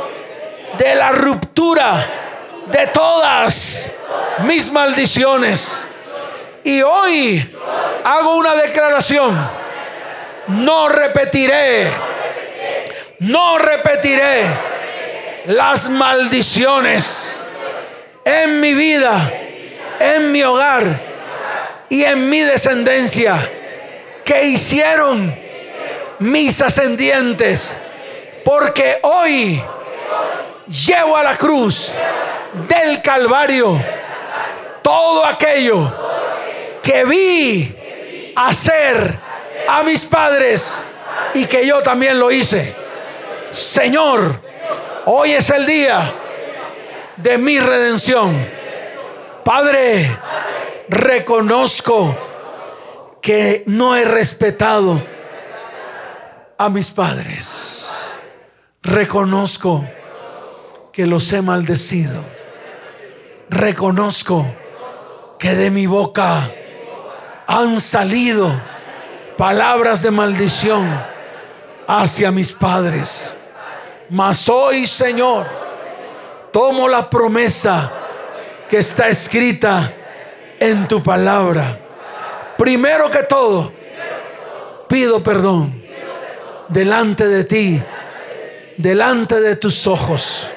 de 0.77 0.95
la 0.95 1.11
ruptura 1.11 2.05
de 2.71 2.87
todas 2.87 3.89
mis 4.43 4.71
maldiciones. 4.71 5.79
Y 6.63 6.81
hoy 6.83 7.57
hago 8.03 8.35
una 8.35 8.53
declaración. 8.53 9.49
No 10.47 10.89
repetiré, 10.89 11.91
no 13.19 13.57
repetiré 13.57 14.43
las 15.45 15.89
maldiciones 15.89 17.39
en 18.23 18.59
mi 18.61 18.73
vida, 18.73 19.31
en 19.99 20.31
mi 20.31 20.43
hogar 20.43 21.01
y 21.89 22.03
en 22.03 22.29
mi 22.29 22.41
descendencia 22.41 23.49
que 24.23 24.43
hicieron 24.43 25.35
mis 26.19 26.61
ascendientes. 26.61 27.77
Porque 28.45 28.99
hoy 29.01 29.61
llevo 30.67 31.17
a 31.17 31.23
la 31.23 31.35
cruz 31.35 31.91
del 32.67 33.01
Calvario 33.01 33.79
todo 34.81 35.25
aquello 35.25 35.91
que 36.81 37.03
vi 37.05 37.75
hacer 38.35 39.19
a 39.67 39.83
mis 39.83 40.05
padres 40.05 40.83
y 41.33 41.45
que 41.45 41.65
yo 41.65 41.81
también 41.81 42.19
lo 42.19 42.31
hice. 42.31 42.78
Señor, 43.51 44.39
hoy 45.05 45.31
es 45.31 45.49
el 45.49 45.65
día 45.65 46.13
de 47.17 47.37
mi 47.37 47.59
redención. 47.59 48.47
Padre, 49.43 50.17
reconozco 50.87 52.15
que 53.21 53.63
no 53.65 53.95
he 53.95 54.05
respetado 54.05 55.01
a 56.57 56.69
mis 56.69 56.91
padres. 56.91 57.89
Reconozco 58.83 59.85
que 60.93 61.05
los 61.05 61.31
he 61.33 61.41
maldecido. 61.41 62.23
Reconozco 63.49 64.45
que 65.39 65.55
de 65.55 65.71
mi 65.71 65.87
boca 65.87 66.51
han 67.47 67.81
salido 67.81 68.51
palabras 69.37 70.03
de 70.03 70.11
maldición 70.11 70.87
hacia 71.87 72.31
mis 72.31 72.53
padres. 72.53 73.33
Mas 74.09 74.49
hoy, 74.49 74.87
Señor, 74.87 75.45
tomo 76.51 76.87
la 76.87 77.09
promesa 77.09 77.91
que 78.69 78.77
está 78.77 79.07
escrita 79.09 79.93
en 80.59 80.87
tu 80.87 81.01
palabra. 81.03 81.79
Primero 82.57 83.09
que 83.11 83.23
todo, 83.23 83.71
pido 84.87 85.21
perdón 85.21 85.83
delante 86.69 87.27
de 87.27 87.43
ti, 87.43 87.81
delante 88.77 89.39
de 89.41 89.55
tus 89.55 89.85
ojos. 89.85 90.49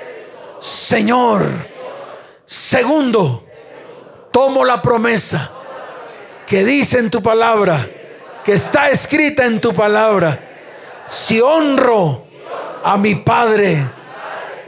Señor, 0.61 1.44
segundo, 2.46 3.44
tomo 4.30 4.64
la 4.64 4.80
promesa 4.80 5.50
que 6.46 6.64
dice 6.64 6.98
en 6.98 7.11
tu 7.11 7.22
palabra, 7.22 7.86
que 8.44 8.53
está 8.53 8.90
escrita 8.90 9.44
en 9.44 9.61
tu 9.61 9.74
palabra. 9.74 10.38
Si 11.07 11.40
honro 11.40 12.32
a 12.83 12.97
mi 12.97 13.14
padre 13.14 13.78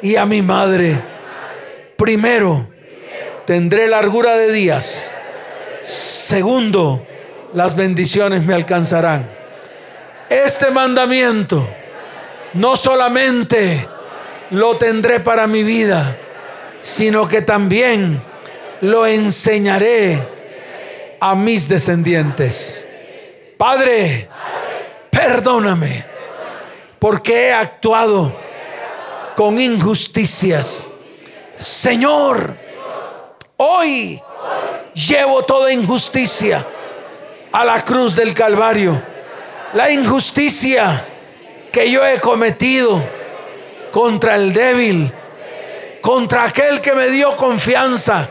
y 0.03 0.17
a 0.17 0.27
mi 0.27 0.43
madre, 0.43 1.01
primero 1.97 2.69
tendré 3.47 3.87
largura 3.87 4.37
de 4.37 4.53
días. 4.53 5.05
Segundo, 5.85 7.05
las 7.53 7.77
bendiciones 7.77 8.45
me 8.45 8.55
alcanzarán. 8.55 9.29
Este 10.29 10.71
mandamiento 10.71 11.67
no 12.55 12.77
solamente 12.77 13.87
lo 14.51 14.77
tendré 14.77 15.21
para 15.21 15.47
mi 15.47 15.63
vida, 15.63 16.17
sino 16.83 17.29
que 17.29 17.43
también 17.43 18.21
lo 18.81 19.07
enseñaré 19.07 20.19
a 21.21 21.35
mis 21.35 21.69
descendientes. 21.69 22.81
Padre, 23.57 24.29
perdóname 25.11 26.14
porque 27.05 27.49
he 27.49 27.53
actuado 27.53 28.35
con 29.37 29.61
injusticias. 29.61 30.87
Señor, 31.59 32.57
hoy 33.59 34.23
llevo 34.95 35.45
toda 35.45 35.71
injusticia 35.71 36.67
a 37.53 37.63
la 37.63 37.85
cruz 37.85 38.17
del 38.17 38.33
Calvario. 38.33 39.03
La 39.75 39.91
injusticia 39.91 41.07
que 41.71 41.91
yo 41.91 42.03
he 42.07 42.19
cometido 42.21 43.05
contra 43.93 44.37
el 44.37 44.55
débil, 44.55 45.13
contra 46.01 46.45
aquel 46.45 46.81
que 46.81 46.95
me 46.95 47.09
dio 47.09 47.37
confianza, 47.37 48.31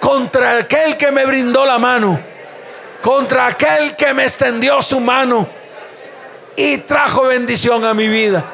contra 0.00 0.58
aquel 0.58 0.96
que 0.96 1.12
me 1.12 1.24
brindó 1.24 1.64
la 1.64 1.78
mano, 1.78 2.18
contra 3.00 3.46
aquel 3.46 3.94
que 3.94 4.12
me 4.12 4.24
extendió 4.24 4.82
su 4.82 4.98
mano 4.98 5.48
y 6.56 6.78
trajo 6.78 7.24
bendición 7.24 7.84
a 7.84 7.92
mi 7.92 8.08
vida. 8.08 8.44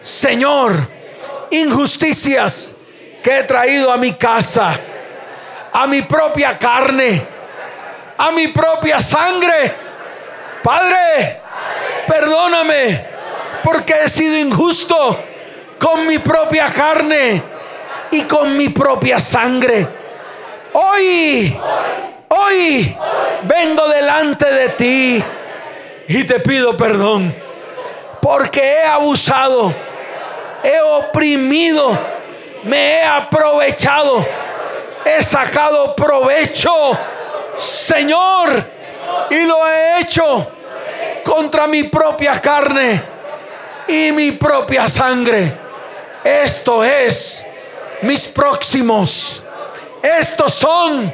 Señor, 0.00 0.86
injusticias 1.50 2.74
que 3.22 3.38
he 3.38 3.42
traído 3.44 3.90
a 3.90 3.96
mi 3.96 4.12
casa, 4.12 4.78
a 5.72 5.86
mi 5.86 6.02
propia 6.02 6.58
carne, 6.58 7.26
a 8.18 8.30
mi 8.30 8.48
propia 8.48 9.00
sangre. 9.00 9.72
Padre, 10.62 11.40
perdóname 12.06 13.06
porque 13.62 13.94
he 14.04 14.08
sido 14.10 14.36
injusto 14.36 15.18
con 15.78 16.06
mi 16.06 16.18
propia 16.18 16.66
carne 16.66 17.42
y 18.10 18.22
con 18.22 18.56
mi 18.56 18.68
propia 18.68 19.18
sangre. 19.20 19.88
Hoy, 20.74 21.58
hoy 22.28 22.96
vengo 23.44 23.88
delante 23.88 24.44
de 24.44 24.68
ti 24.70 25.24
y 26.08 26.24
te 26.24 26.40
pido 26.40 26.76
perdón 26.76 27.34
porque 28.24 28.60
he 28.62 28.84
abusado, 28.84 29.74
he 30.62 30.80
oprimido, 30.80 31.98
me 32.62 32.96
he 32.96 33.02
aprovechado, 33.02 34.26
he 35.04 35.22
sacado 35.22 35.94
provecho, 35.94 36.72
Señor, 37.58 38.64
y 39.30 39.44
lo 39.44 39.68
he 39.68 40.00
hecho 40.00 40.50
contra 41.22 41.66
mi 41.66 41.82
propia 41.82 42.40
carne 42.40 43.02
y 43.86 44.10
mi 44.12 44.32
propia 44.32 44.88
sangre. 44.88 45.58
Esto 46.24 46.82
es 46.82 47.44
mis 48.00 48.26
próximos. 48.26 49.42
Estos 50.02 50.54
son 50.54 51.12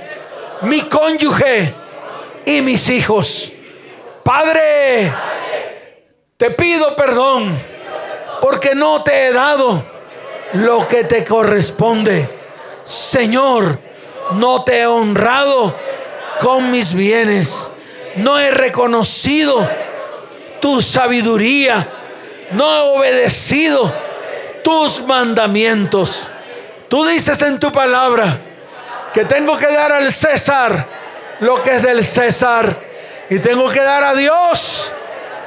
mi 0.62 0.82
cónyuge 0.82 1.74
y 2.46 2.60
mis 2.60 2.88
hijos. 2.88 3.52
Padre, 4.22 5.12
te 6.36 6.50
pido 6.50 6.94
perdón 6.96 7.58
porque 8.40 8.74
no 8.74 9.02
te 9.02 9.26
he 9.26 9.32
dado 9.32 9.84
lo 10.54 10.86
que 10.88 11.04
te 11.04 11.24
corresponde. 11.24 12.28
Señor, 12.84 13.78
no 14.32 14.62
te 14.62 14.80
he 14.80 14.86
honrado 14.86 15.74
con 16.40 16.70
mis 16.70 16.94
bienes. 16.94 17.70
No 18.16 18.38
he 18.38 18.50
reconocido 18.50 19.68
tu 20.60 20.82
sabiduría. 20.82 21.86
No 22.52 22.76
he 22.76 22.98
obedecido 22.98 23.92
tus 24.64 25.02
mandamientos. 25.02 26.28
Tú 26.88 27.06
dices 27.06 27.40
en 27.42 27.60
tu 27.60 27.70
palabra 27.70 28.38
que 29.14 29.24
tengo 29.24 29.56
que 29.56 29.68
dar 29.68 29.92
al 29.92 30.12
César 30.12 30.86
lo 31.40 31.62
que 31.62 31.76
es 31.76 31.82
del 31.82 32.04
César 32.04 32.89
y 33.30 33.38
tengo 33.38 33.70
que 33.70 33.80
dar 33.80 34.02
a 34.02 34.14
Dios 34.14 34.92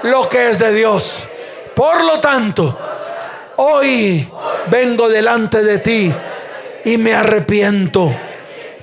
lo 0.03 0.27
que 0.29 0.49
es 0.49 0.59
de 0.59 0.73
Dios. 0.73 1.27
Por 1.75 2.03
lo 2.05 2.19
tanto, 2.21 2.79
hoy 3.57 4.27
vengo 4.67 5.09
delante 5.09 5.61
de 5.61 5.79
ti 5.79 6.13
y 6.86 6.97
me 6.97 7.13
arrepiento 7.13 8.15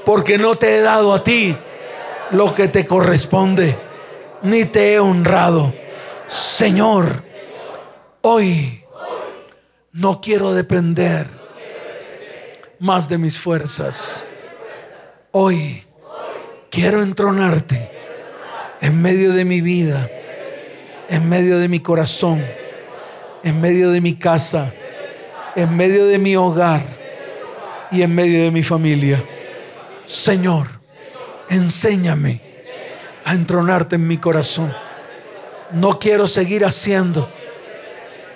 porque 0.05 0.37
no 0.37 0.57
te 0.57 0.77
he 0.77 0.81
dado 0.83 1.15
a 1.15 1.25
ti 1.25 1.57
lo 2.33 2.55
que 2.55 2.69
te 2.69 2.85
corresponde, 2.85 3.77
ni 4.43 4.67
te 4.67 4.93
he 4.93 5.01
honrado. 5.01 5.73
Señor, 6.29 7.23
hoy 8.21 8.85
no 9.93 10.21
quiero 10.21 10.53
depender 10.53 11.27
más 12.79 13.09
de 13.09 13.17
mis 13.17 13.39
fuerzas. 13.39 14.27
Hoy 15.33 15.85
quiero 16.71 17.01
entronarte 17.01 17.90
en 18.81 19.01
medio 19.01 19.33
de 19.33 19.45
mi 19.45 19.61
vida, 19.61 20.09
en 21.09 21.29
medio 21.29 21.59
de 21.59 21.69
mi 21.69 21.81
corazón, 21.81 22.45
en 23.43 23.61
medio 23.61 23.91
de 23.91 24.01
mi 24.01 24.15
casa, 24.15 24.73
en 25.57 25.77
medio 25.77 26.07
de 26.07 26.19
mi 26.19 26.37
hogar 26.37 26.83
y 27.91 28.03
en 28.03 28.15
medio 28.15 28.43
de 28.43 28.51
mi 28.51 28.63
familia. 28.63 29.23
Señor, 30.07 30.69
enséñame 31.49 32.41
a 33.25 33.35
entronarte 33.35 33.97
en 33.97 34.07
mi 34.07 34.19
corazón. 34.19 34.75
No 35.73 35.99
quiero 35.99 36.27
seguir 36.27 36.65
haciendo 36.65 37.31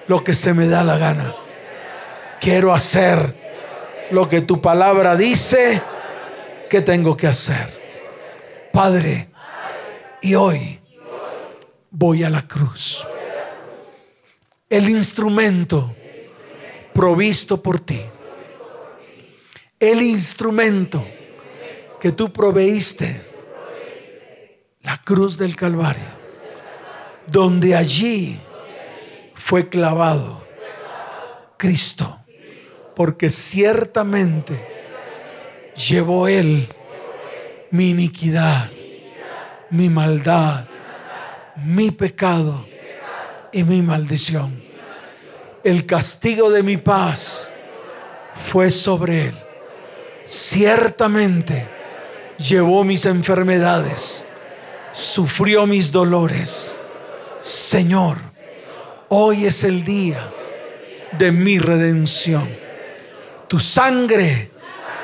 lo 0.07 0.23
que 0.23 0.35
se 0.35 0.53
me 0.53 0.69
da 0.69 0.85
la 0.85 0.99
gana. 0.99 1.35
Quiero 2.41 2.73
hacer 2.73 3.35
lo 4.11 4.29
que 4.29 4.41
tu 4.41 4.61
palabra 4.61 5.17
dice 5.17 5.81
que 6.69 6.81
tengo 6.81 7.17
que 7.17 7.27
hacer. 7.27 7.83
Padre, 8.73 9.29
y 10.25 10.35
hoy 10.35 10.81
voy 11.91 12.25
a 12.25 12.31
la 12.31 12.49
cruz. 12.49 13.07
El 14.71 14.89
instrumento 14.89 15.95
provisto 16.95 17.63
por 17.63 17.79
ti. 17.79 18.01
El 19.79 20.01
instrumento 20.01 21.07
que 22.01 22.11
tú 22.11 22.33
proveíste. 22.33 23.23
La 24.81 24.97
cruz 24.97 25.37
del 25.37 25.57
Calvario. 25.57 26.25
Donde 27.27 27.77
allí 27.77 28.41
fue 29.35 29.69
clavado 29.69 30.43
Cristo. 31.59 32.19
Porque 32.97 33.29
ciertamente 33.29 34.59
llevó 35.77 36.29
Él 36.29 36.67
mi 37.71 37.91
iniquidad 37.91 38.71
mi 39.71 39.89
maldad, 39.89 40.65
mi 41.65 41.91
pecado 41.91 42.67
y 43.53 43.65
mi 43.65 43.83
maldición. 43.83 44.63
El 45.63 45.87
castigo 45.87 46.51
de 46.51 46.63
mi 46.63 46.77
paz 46.77 47.49
fue 48.35 48.71
sobre 48.71 49.29
él. 49.29 49.35
Ciertamente 50.27 51.67
llevó 52.39 52.85
mis 52.85 53.07
enfermedades, 53.07 54.25
sufrió 54.93 55.67
mis 55.67 55.93
dolores. 55.93 56.77
Señor, 57.41 58.19
hoy 59.09 59.47
es 59.47 59.65
el 59.65 59.85
día 59.85 60.31
de 61.13 61.33
mi 61.33 61.59
redención. 61.59 62.49
Tu 63.49 63.61
sangre 63.61 64.51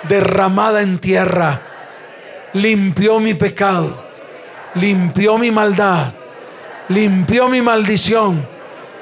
derramada 0.08 0.82
en 0.82 0.98
tierra 0.98 1.62
limpió 2.54 3.20
mi 3.20 3.34
pecado 3.34 4.09
limpió 4.74 5.38
mi 5.38 5.50
maldad, 5.50 6.12
limpió 6.88 7.48
mi 7.48 7.62
maldición 7.62 8.46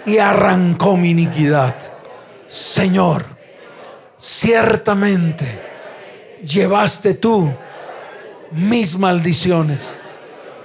y 0.06 0.18
arrancó 0.18 0.96
mi 0.96 1.10
iniquidad. 1.10 1.74
Señor, 2.46 3.24
ciertamente 4.18 5.62
llevaste 6.42 7.14
tú 7.14 7.52
mis 8.52 8.96
maldiciones, 8.96 9.96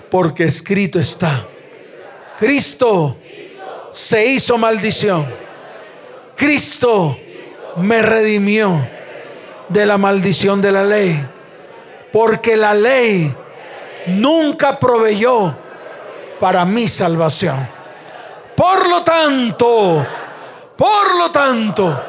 porque 0.10 0.46
escrito 0.46 1.00
está, 1.00 1.46
Cristo 2.40 3.18
se 3.92 4.26
hizo 4.26 4.58
maldición, 4.58 5.26
Cristo 6.36 7.18
me 7.78 8.02
redimió 8.02 8.88
de 9.70 9.86
la 9.86 9.98
maldición 9.98 10.62
de 10.62 10.72
la 10.72 10.84
ley, 10.84 11.20
porque 12.12 12.56
la 12.56 12.74
ley 12.74 13.36
nunca 14.08 14.80
proveyó 14.80 15.56
para 16.40 16.66
mi 16.66 16.88
salvación. 16.88 17.68
Por 18.56 18.88
lo 18.88 19.04
tanto, 19.04 20.06
por 20.76 21.16
lo 21.18 21.32
tanto, 21.32 22.04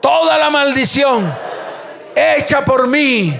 toda 0.00 0.38
la 0.38 0.50
maldición 0.50 1.32
hecha 2.14 2.64
por 2.64 2.88
mí, 2.88 3.38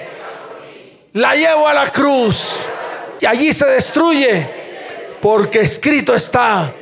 la 1.15 1.35
llevo 1.35 1.67
a 1.67 1.75
la 1.75 1.91
cruz 1.91 2.59
y 3.21 3.27
allí 3.27 3.53
se 3.53 3.67
destruye, 3.67 4.49
porque 5.21 5.61
escrito 5.61 6.15
está, 6.15 6.73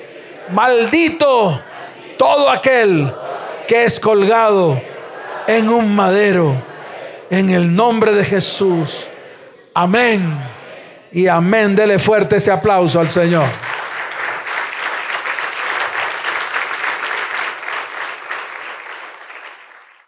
maldito 0.50 1.58
todo 2.18 2.50
aquel 2.50 3.14
que 3.66 3.84
es 3.84 3.98
colgado 3.98 4.80
en 5.46 5.68
un 5.70 5.94
madero, 5.94 6.60
en 7.30 7.48
el 7.50 7.74
nombre 7.74 8.12
de 8.12 8.24
Jesús. 8.24 9.08
Amén 9.72 10.55
y 11.16 11.28
amén. 11.28 11.74
Dele 11.74 11.98
fuerte 11.98 12.36
ese 12.36 12.50
aplauso 12.50 13.00
al 13.00 13.08
Señor. 13.08 13.46